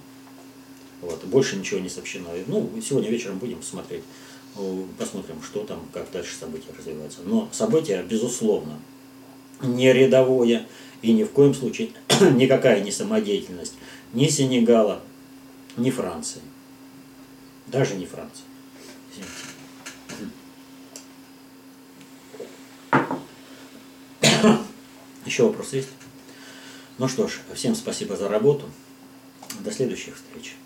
[1.01, 2.30] Вот, больше ничего не сообщено.
[2.47, 4.27] Ну, сегодня вечером будем смотреть, э,
[4.98, 7.20] посмотрим, что там, как дальше события развиваются.
[7.24, 8.80] Но события, безусловно,
[9.62, 10.68] не рядовое
[11.02, 11.92] и ни в коем случае
[12.34, 13.74] никакая не самодеятельность
[14.14, 15.02] ни Сенегала,
[15.76, 16.42] ни Франции.
[17.68, 18.44] Даже не Франции.
[25.26, 25.90] Еще вопросы есть?
[26.98, 28.66] Ну что ж, всем спасибо за работу.
[29.60, 30.57] До следующих встреч.